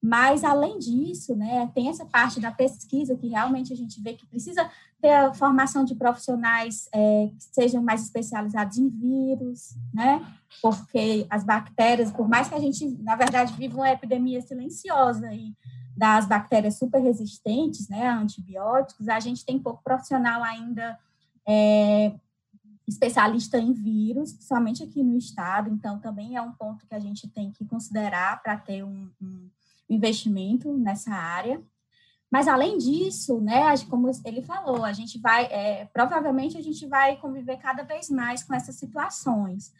Mas, 0.02 0.44
além 0.44 0.80
disso, 0.80 1.36
né, 1.36 1.70
tem 1.76 1.88
essa 1.88 2.06
parte 2.06 2.40
da 2.40 2.52
pesquisa 2.52 3.16
que 3.16 3.28
realmente 3.28 3.72
a 3.72 3.76
gente 3.76 4.02
vê 4.02 4.14
que 4.14 4.26
precisa 4.26 4.68
ter 5.00 5.12
a 5.12 5.34
formação 5.34 5.86
de 5.86 5.94
profissionais 5.94 6.90
é, 6.92 7.28
que 7.28 7.44
sejam 7.54 7.84
mais 7.84 8.02
especializados 8.04 8.78
em 8.78 8.90
vírus, 8.90 9.76
né? 9.94 10.26
Porque 10.60 11.28
as 11.30 11.44
bactérias, 11.44 12.12
por 12.12 12.28
mais 12.28 12.48
que 12.48 12.56
a 12.56 12.60
gente, 12.60 12.88
na 13.04 13.16
verdade, 13.16 13.54
viva 13.54 13.78
uma 13.78 13.92
epidemia 13.92 14.42
silenciosa 14.42 15.32
e 15.34 15.56
das 15.96 16.26
bactérias 16.26 16.78
super 16.78 17.00
resistentes 17.00 17.88
né, 17.88 18.08
a 18.08 18.18
antibióticos, 18.18 19.08
a 19.08 19.20
gente 19.20 19.46
tem 19.46 19.60
pouco 19.60 19.84
profissional 19.84 20.44
ainda 20.44 20.98
é, 21.48 22.14
especialista 22.88 23.58
em 23.58 23.74
vírus, 23.74 24.36
somente 24.42 24.84
aqui 24.84 25.04
no 25.04 25.18
estado, 25.18 25.70
então 25.70 26.00
também 26.00 26.36
é 26.36 26.42
um 26.42 26.52
ponto 26.54 26.86
que 26.86 26.96
a 26.96 27.00
gente 27.00 27.28
tem 27.30 27.52
que 27.52 27.66
considerar 27.66 28.42
para 28.42 28.58
ter 28.58 28.84
um, 28.84 29.10
um, 29.22 29.50
investimento 29.94 30.72
nessa 30.78 31.12
área. 31.12 31.62
Mas 32.32 32.48
além 32.48 32.78
disso, 32.78 33.42
né, 33.42 33.78
como 33.90 34.10
ele 34.24 34.42
falou, 34.42 34.86
a 34.86 34.94
gente 34.94 35.20
vai, 35.20 35.46
é, 35.46 35.86
provavelmente 35.92 36.58
a 36.58 36.62
gente 36.62 36.88
vai 36.88 37.18
conviver 37.18 37.58
cada 37.58 37.84
vez 37.84 38.10
mais 38.10 38.42
com 38.42 38.54
essas 38.54 38.76
situações. 38.76 39.74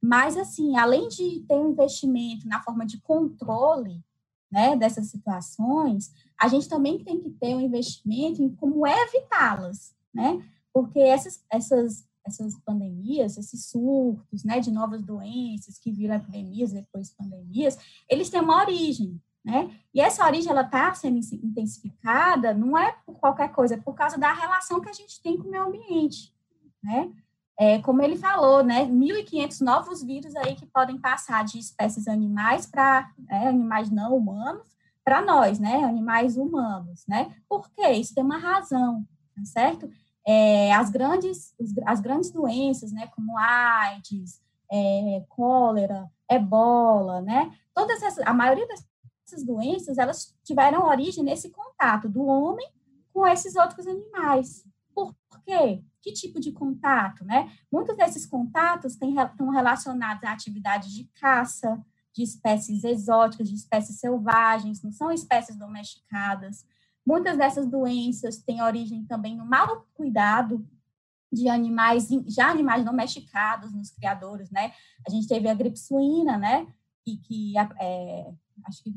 Mas 0.00 0.36
assim, 0.36 0.76
além 0.76 1.08
de 1.08 1.40
ter 1.48 1.56
um 1.56 1.70
investimento 1.70 2.46
na 2.46 2.62
forma 2.62 2.86
de 2.86 3.00
controle, 3.00 4.04
né, 4.50 4.76
dessas 4.76 5.08
situações, 5.08 6.12
a 6.38 6.46
gente 6.46 6.68
também 6.68 7.02
tem 7.02 7.20
que 7.20 7.30
ter 7.30 7.56
um 7.56 7.60
investimento 7.60 8.40
em 8.40 8.54
como 8.54 8.86
evitá-las, 8.86 9.94
né? 10.14 10.40
Porque 10.72 11.00
essas, 11.00 11.44
essas, 11.50 12.06
essas 12.24 12.54
pandemias, 12.60 13.36
esses 13.36 13.66
surtos, 13.66 14.44
né, 14.44 14.60
de 14.60 14.70
novas 14.70 15.02
doenças 15.02 15.78
que 15.78 15.90
viram 15.90 16.14
epidemias 16.14 16.72
depois 16.72 17.10
pandemias, 17.10 17.76
eles 18.08 18.30
têm 18.30 18.40
uma 18.40 18.60
origem, 18.60 19.20
né? 19.46 19.70
E 19.94 20.00
essa 20.00 20.26
origem 20.26 20.50
ela 20.50 20.62
está 20.62 20.92
sendo 20.92 21.18
intensificada 21.18 22.52
não 22.52 22.76
é 22.76 22.94
por 23.06 23.14
qualquer 23.18 23.50
coisa, 23.52 23.74
é 23.74 23.78
por 23.78 23.94
causa 23.94 24.18
da 24.18 24.32
relação 24.32 24.80
que 24.80 24.90
a 24.90 24.92
gente 24.92 25.22
tem 25.22 25.38
com 25.38 25.48
o 25.48 25.50
meio 25.50 25.64
ambiente, 25.64 26.34
né? 26.82 27.10
é, 27.58 27.78
como 27.80 28.02
ele 28.02 28.16
falou, 28.16 28.62
né, 28.62 28.84
1.500 28.84 29.60
novos 29.62 30.02
vírus 30.02 30.36
aí 30.36 30.54
que 30.54 30.66
podem 30.66 30.98
passar 30.98 31.42
de 31.44 31.58
espécies 31.58 32.06
animais 32.06 32.66
para 32.66 33.10
né, 33.18 33.48
animais 33.48 33.90
não 33.90 34.14
humanos 34.14 34.76
para 35.02 35.22
nós, 35.22 35.58
né, 35.58 35.84
animais 35.84 36.36
humanos, 36.36 37.04
né? 37.06 37.32
Por 37.48 37.70
quê? 37.70 37.92
Isso 37.92 38.14
tem 38.14 38.24
uma 38.24 38.38
razão, 38.38 39.06
tá 39.34 39.44
certo? 39.44 39.88
É, 40.26 40.74
as 40.74 40.90
grandes 40.90 41.54
as 41.86 42.00
grandes 42.00 42.30
doenças, 42.30 42.92
né, 42.92 43.06
como 43.14 43.38
AIDS, 43.38 44.40
é, 44.70 45.24
cólera, 45.28 46.10
ebola, 46.28 47.22
né? 47.22 47.52
Todas 47.72 48.02
essas, 48.02 48.26
a 48.26 48.34
maioria 48.34 48.66
dessas 49.26 49.44
doenças 49.44 49.98
elas 49.98 50.34
tiveram 50.44 50.86
origem 50.86 51.24
nesse 51.24 51.50
contato 51.50 52.08
do 52.08 52.24
homem 52.24 52.68
com 53.12 53.26
esses 53.26 53.56
outros 53.56 53.86
animais. 53.86 54.64
Por 54.94 55.14
quê? 55.44 55.82
que 56.06 56.12
tipo 56.12 56.38
de 56.38 56.52
contato, 56.52 57.24
né? 57.24 57.50
Muitos 57.70 57.96
desses 57.96 58.24
contatos 58.24 58.94
têm, 58.94 59.18
estão 59.18 59.50
relacionados 59.50 60.22
à 60.22 60.30
atividade 60.30 60.94
de 60.94 61.04
caça, 61.20 61.84
de 62.14 62.22
espécies 62.22 62.84
exóticas, 62.84 63.48
de 63.48 63.56
espécies 63.56 63.98
selvagens, 63.98 64.82
não 64.82 64.92
são 64.92 65.10
espécies 65.10 65.56
domesticadas. 65.56 66.64
Muitas 67.04 67.36
dessas 67.36 67.66
doenças 67.66 68.38
têm 68.38 68.62
origem 68.62 69.04
também 69.04 69.36
no 69.36 69.44
mau 69.44 69.84
cuidado 69.94 70.64
de 71.32 71.48
animais, 71.48 72.08
já 72.28 72.48
animais 72.48 72.84
domesticados 72.84 73.74
nos 73.74 73.90
criadores, 73.90 74.48
né? 74.52 74.72
A 75.06 75.10
gente 75.10 75.26
teve 75.26 75.48
a 75.48 75.54
gripe 75.54 75.78
suína, 75.78 76.38
né? 76.38 76.68
E 77.04 77.16
que, 77.16 77.54
é, 77.80 78.32
acho 78.64 78.82
que 78.84 78.94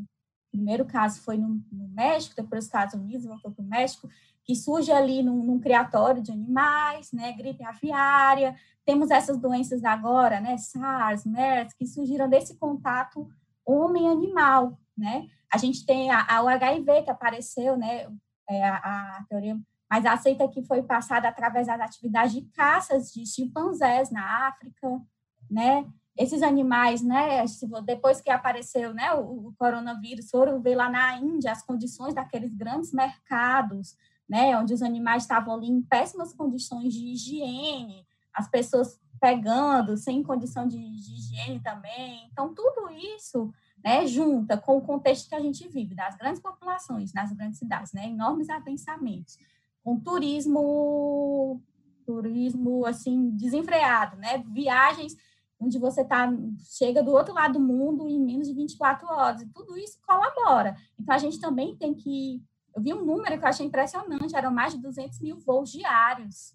o 0.49 0.57
primeiro 0.57 0.85
caso 0.85 1.21
foi 1.21 1.37
no, 1.37 1.63
no 1.71 1.87
México, 1.89 2.35
depois 2.35 2.63
os 2.63 2.65
Estados 2.65 2.95
Unidos, 2.95 3.25
voltou 3.25 3.51
para 3.51 3.63
o 3.63 3.67
México, 3.67 4.09
que 4.43 4.55
surge 4.55 4.91
ali 4.91 5.21
num, 5.21 5.43
num, 5.43 5.59
criatório 5.59 6.23
de 6.23 6.31
animais, 6.31 7.11
né, 7.11 7.33
gripe 7.33 7.63
aviária, 7.63 8.55
temos 8.83 9.11
essas 9.11 9.37
doenças 9.37 9.83
agora, 9.83 10.39
né, 10.41 10.57
SARS, 10.57 11.25
MERS, 11.25 11.73
que 11.73 11.85
surgiram 11.85 12.27
desse 12.27 12.57
contato 12.57 13.29
homem-animal, 13.63 14.79
né, 14.97 15.27
a 15.53 15.57
gente 15.57 15.85
tem 15.85 16.09
a, 16.09 16.25
a, 16.27 16.43
o 16.43 16.47
HIV 16.47 17.03
que 17.03 17.11
apareceu, 17.11 17.77
né, 17.77 18.07
é, 18.49 18.67
a, 18.67 18.77
a, 18.77 19.25
teoria 19.29 19.59
mas 19.89 20.05
a 20.05 20.15
seita 20.17 20.47
que 20.47 20.61
foi 20.61 20.83
passada 20.83 21.27
através 21.27 21.65
das 21.65 21.81
atividades 21.81 22.33
de 22.33 22.41
caças 22.51 23.11
de 23.11 23.25
chimpanzés 23.25 24.11
na 24.11 24.47
África, 24.47 25.01
né? 25.49 25.83
Esses 26.17 26.41
animais, 26.41 27.01
né, 27.01 27.43
depois 27.85 28.19
que 28.19 28.29
apareceu 28.29 28.93
né, 28.93 29.13
o, 29.13 29.47
o 29.47 29.53
coronavírus, 29.57 30.29
foram 30.29 30.61
ver 30.61 30.75
lá 30.75 30.89
na 30.89 31.17
Índia 31.17 31.51
as 31.51 31.63
condições 31.63 32.13
daqueles 32.13 32.53
grandes 32.53 32.91
mercados, 32.91 33.95
né, 34.27 34.57
onde 34.57 34.73
os 34.73 34.81
animais 34.81 35.23
estavam 35.23 35.55
ali 35.55 35.67
em 35.67 35.81
péssimas 35.81 36.33
condições 36.33 36.93
de 36.93 37.13
higiene, 37.13 38.05
as 38.33 38.49
pessoas 38.49 38.99
pegando 39.19 39.97
sem 39.97 40.23
condição 40.23 40.67
de, 40.67 40.77
de 40.77 41.13
higiene 41.13 41.59
também. 41.61 42.27
Então, 42.31 42.53
tudo 42.53 42.89
isso 43.17 43.51
né, 43.83 44.05
junta 44.07 44.57
com 44.57 44.77
o 44.77 44.81
contexto 44.81 45.29
que 45.29 45.35
a 45.35 45.39
gente 45.39 45.67
vive, 45.67 45.95
das 45.95 46.15
grandes 46.15 46.41
populações, 46.41 47.13
nas 47.13 47.31
grandes 47.31 47.59
cidades, 47.59 47.93
né, 47.93 48.07
enormes 48.07 48.49
adensamentos, 48.49 49.37
com 49.83 49.99
turismo, 49.99 51.61
turismo, 52.05 52.85
assim, 52.85 53.29
desenfreado, 53.31 54.17
né, 54.17 54.43
viagens 54.47 55.15
onde 55.59 55.77
você 55.77 56.05
tá, 56.05 56.31
chega 56.77 57.03
do 57.03 57.11
outro 57.11 57.33
lado 57.33 57.53
do 57.53 57.59
mundo 57.59 58.07
em 58.07 58.19
menos 58.19 58.47
de 58.47 58.53
24 58.53 59.07
horas, 59.07 59.41
e 59.41 59.47
tudo 59.47 59.77
isso 59.77 59.99
colabora. 60.05 60.75
Então, 60.97 61.13
a 61.13 61.17
gente 61.17 61.39
também 61.39 61.75
tem 61.75 61.93
que... 61.93 62.41
Eu 62.75 62.81
vi 62.81 62.93
um 62.93 63.03
número 63.03 63.37
que 63.37 63.43
eu 63.43 63.49
achei 63.49 63.65
impressionante, 63.65 64.35
eram 64.35 64.51
mais 64.51 64.73
de 64.73 64.79
200 64.79 65.19
mil 65.19 65.39
voos 65.39 65.71
diários. 65.71 66.53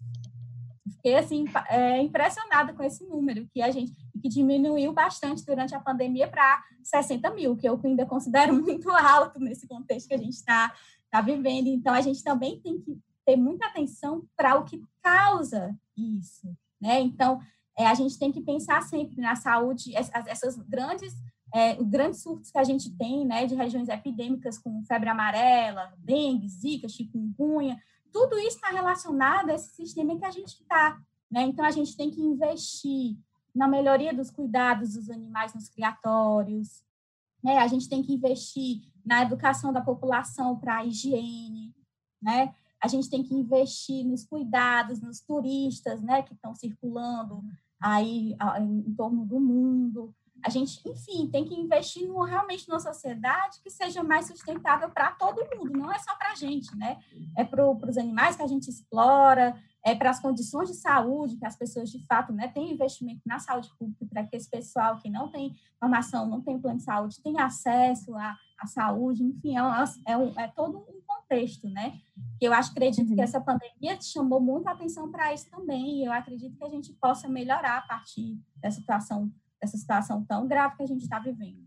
Fiquei, 0.95 1.15
assim, 1.15 1.45
é, 1.69 2.01
impressionada 2.01 2.73
com 2.73 2.81
esse 2.81 3.05
número, 3.05 3.47
que 3.53 3.61
a 3.61 3.69
gente 3.69 3.93
que 4.25 4.29
diminuiu 4.29 4.91
bastante 4.91 5.45
durante 5.45 5.75
a 5.75 5.79
pandemia 5.79 6.27
para 6.27 6.63
60 6.83 7.29
mil, 7.31 7.55
que 7.55 7.69
eu 7.69 7.79
ainda 7.83 8.07
considero 8.07 8.53
muito 8.59 8.89
alto 8.89 9.39
nesse 9.39 9.67
contexto 9.67 10.07
que 10.07 10.15
a 10.15 10.17
gente 10.17 10.33
está 10.33 10.73
tá 11.11 11.21
vivendo. 11.21 11.67
Então, 11.67 11.93
a 11.93 12.01
gente 12.01 12.23
também 12.23 12.59
tem 12.59 12.79
que 12.79 12.97
ter 13.23 13.35
muita 13.35 13.67
atenção 13.67 14.23
para 14.35 14.55
o 14.55 14.63
que 14.63 14.81
causa 15.03 15.77
isso, 15.95 16.47
né? 16.81 16.99
Então, 17.01 17.39
é, 17.77 17.87
a 17.87 17.93
gente 17.93 18.17
tem 18.17 18.31
que 18.31 18.41
pensar 18.41 18.81
sempre 18.83 19.21
na 19.21 19.35
saúde, 19.35 19.93
essas, 19.95 20.57
grandes 20.57 21.13
é, 21.53 21.75
grandes 21.81 22.21
surtos 22.21 22.51
que 22.51 22.57
a 22.57 22.63
gente 22.63 22.89
tem, 22.97 23.25
né, 23.25 23.45
de 23.45 23.55
regiões 23.55 23.87
epidêmicas 23.87 24.57
com 24.57 24.83
febre 24.83 25.07
amarela, 25.07 25.93
dengue, 25.97 26.49
zika, 26.49 26.89
chikungunya, 26.89 27.79
tudo 28.11 28.37
isso 28.39 28.57
está 28.57 28.69
relacionado 28.69 29.49
a 29.49 29.53
esse 29.53 29.75
sistema 29.75 30.17
que 30.17 30.25
a 30.25 30.31
gente 30.31 30.61
está, 30.61 31.01
né? 31.29 31.43
Então 31.43 31.65
a 31.65 31.71
gente 31.71 31.97
tem 31.97 32.09
que 32.09 32.21
investir 32.21 33.17
na 33.53 33.67
melhoria 33.67 34.13
dos 34.13 34.29
cuidados 34.31 34.93
dos 34.93 35.09
animais 35.09 35.53
nos 35.53 35.67
criatórios, 35.67 36.81
né? 37.43 37.57
A 37.57 37.67
gente 37.67 37.89
tem 37.89 38.01
que 38.01 38.13
investir 38.13 38.81
na 39.05 39.21
educação 39.21 39.73
da 39.73 39.81
população 39.81 40.57
para 40.57 40.77
a 40.77 40.85
higiene, 40.85 41.75
né? 42.21 42.55
A 42.81 42.87
gente 42.87 43.09
tem 43.09 43.21
que 43.21 43.33
investir 43.33 44.05
nos 44.05 44.25
cuidados, 44.25 45.01
nos 45.01 45.19
turistas, 45.19 46.01
né, 46.01 46.21
que 46.21 46.33
estão 46.33 46.53
circulando 46.53 47.43
aí 47.81 48.35
em 48.59 48.93
torno 48.95 49.25
do 49.25 49.39
mundo. 49.39 50.13
A 50.43 50.49
gente, 50.49 50.79
enfim, 50.87 51.27
tem 51.27 51.43
que 51.43 51.55
investir 51.55 52.07
no, 52.07 52.21
realmente 52.21 52.69
numa 52.69 52.79
sociedade 52.79 53.59
que 53.63 53.69
seja 53.69 54.03
mais 54.03 54.27
sustentável 54.27 54.89
para 54.89 55.11
todo 55.11 55.47
mundo, 55.57 55.71
não 55.71 55.91
é 55.91 55.97
só 55.97 56.15
para 56.15 56.31
a 56.31 56.35
gente, 56.35 56.75
né? 56.77 56.99
É 57.35 57.43
para 57.43 57.67
os 57.67 57.97
animais 57.97 58.35
que 58.35 58.43
a 58.43 58.47
gente 58.47 58.69
explora, 58.69 59.55
é, 59.85 59.93
para 59.93 60.09
as 60.09 60.19
condições 60.19 60.69
de 60.69 60.75
saúde, 60.75 61.37
que 61.37 61.45
as 61.45 61.55
pessoas 61.55 61.91
de 61.91 62.03
fato 62.07 62.33
né, 62.33 62.47
têm 62.47 62.73
investimento 62.73 63.21
na 63.23 63.37
saúde 63.37 63.69
pública, 63.77 64.05
para 64.07 64.23
que 64.23 64.35
esse 64.35 64.49
pessoal 64.49 64.97
que 64.97 65.09
não 65.09 65.29
tem 65.29 65.55
formação, 65.79 66.27
não 66.27 66.41
tem 66.41 66.59
plano 66.59 66.77
de 66.77 66.83
saúde, 66.83 67.21
tenha 67.21 67.45
acesso 67.45 68.15
à, 68.15 68.35
à 68.59 68.65
saúde, 68.65 69.23
enfim, 69.23 69.55
é, 69.55 69.61
é, 69.61 70.43
é 70.43 70.47
todo 70.47 70.79
um 70.89 70.94
contexto, 71.27 71.67
né? 71.69 71.93
Eu 72.39 72.53
acho, 72.53 72.71
acredito 72.71 73.09
uhum. 73.09 73.15
que 73.15 73.21
essa 73.21 73.41
pandemia 73.41 73.99
chamou 74.01 74.39
muita 74.39 74.71
atenção 74.71 75.11
para 75.11 75.33
isso 75.33 75.49
também, 75.49 76.01
e 76.01 76.05
eu 76.05 76.11
acredito 76.11 76.57
que 76.57 76.63
a 76.63 76.69
gente 76.69 76.93
possa 76.93 77.27
melhorar 77.27 77.79
a 77.79 77.81
partir 77.81 78.37
dessa 78.57 78.79
situação, 78.79 79.31
dessa 79.61 79.77
situação 79.77 80.23
tão 80.23 80.47
grave 80.47 80.77
que 80.77 80.83
a 80.83 80.87
gente 80.87 81.01
está 81.01 81.19
vivendo. 81.19 81.65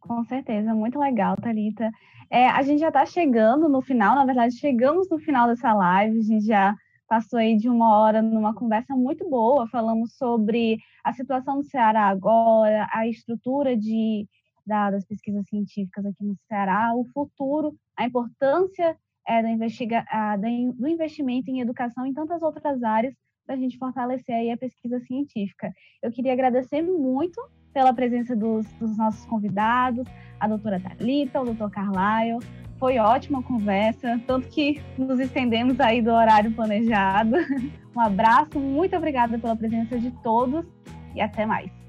Com 0.00 0.24
certeza, 0.24 0.72
muito 0.74 0.98
legal, 0.98 1.36
Thalita. 1.36 1.90
É, 2.30 2.48
a 2.48 2.62
gente 2.62 2.78
já 2.78 2.88
está 2.88 3.04
chegando 3.04 3.68
no 3.68 3.82
final, 3.82 4.14
na 4.14 4.24
verdade, 4.24 4.56
chegamos 4.56 5.08
no 5.10 5.18
final 5.18 5.48
dessa 5.48 5.72
live, 5.72 6.18
a 6.18 6.22
gente 6.22 6.46
já 6.46 6.74
passou 7.08 7.38
aí 7.38 7.56
de 7.56 7.68
uma 7.68 7.96
hora 7.98 8.20
numa 8.20 8.54
conversa 8.54 8.94
muito 8.94 9.28
boa, 9.28 9.68
falamos 9.68 10.14
sobre 10.16 10.78
a 11.04 11.12
situação 11.12 11.58
do 11.58 11.64
Ceará 11.64 12.08
agora, 12.08 12.88
a 12.92 13.06
estrutura 13.06 13.76
de, 13.76 14.28
da, 14.66 14.90
das 14.90 15.04
pesquisas 15.04 15.46
científicas 15.48 16.04
aqui 16.04 16.24
no 16.24 16.36
Ceará, 16.48 16.92
o 16.94 17.04
futuro, 17.12 17.76
a 17.96 18.04
importância 18.04 18.96
é, 19.26 19.42
da 19.42 19.50
investiga, 19.50 20.04
a, 20.08 20.36
da, 20.36 20.48
do 20.74 20.86
investimento 20.86 21.50
em 21.50 21.60
educação 21.60 22.06
em 22.06 22.14
tantas 22.14 22.42
outras 22.42 22.82
áreas 22.82 23.14
para 23.46 23.54
a 23.54 23.58
gente 23.58 23.78
fortalecer 23.78 24.34
aí 24.34 24.50
a 24.50 24.56
pesquisa 24.56 25.00
científica. 25.00 25.72
Eu 26.02 26.10
queria 26.10 26.32
agradecer 26.32 26.82
muito 26.82 27.40
pela 27.72 27.92
presença 27.92 28.34
dos, 28.34 28.66
dos 28.74 28.96
nossos 28.96 29.24
convidados, 29.26 30.06
a 30.40 30.48
doutora 30.48 30.80
Thalita, 30.80 31.40
o 31.40 31.44
doutor 31.44 31.70
Carlyle, 31.70 32.38
foi 32.78 32.98
ótima 32.98 33.42
conversa, 33.42 34.20
tanto 34.26 34.48
que 34.48 34.82
nos 34.98 35.18
estendemos 35.18 35.80
aí 35.80 36.02
do 36.02 36.10
horário 36.10 36.52
planejado. 36.52 37.36
Um 37.96 38.00
abraço, 38.00 38.60
muito 38.60 38.94
obrigada 38.94 39.38
pela 39.38 39.56
presença 39.56 39.98
de 39.98 40.10
todos 40.22 40.70
e 41.14 41.20
até 41.22 41.46
mais. 41.46 41.85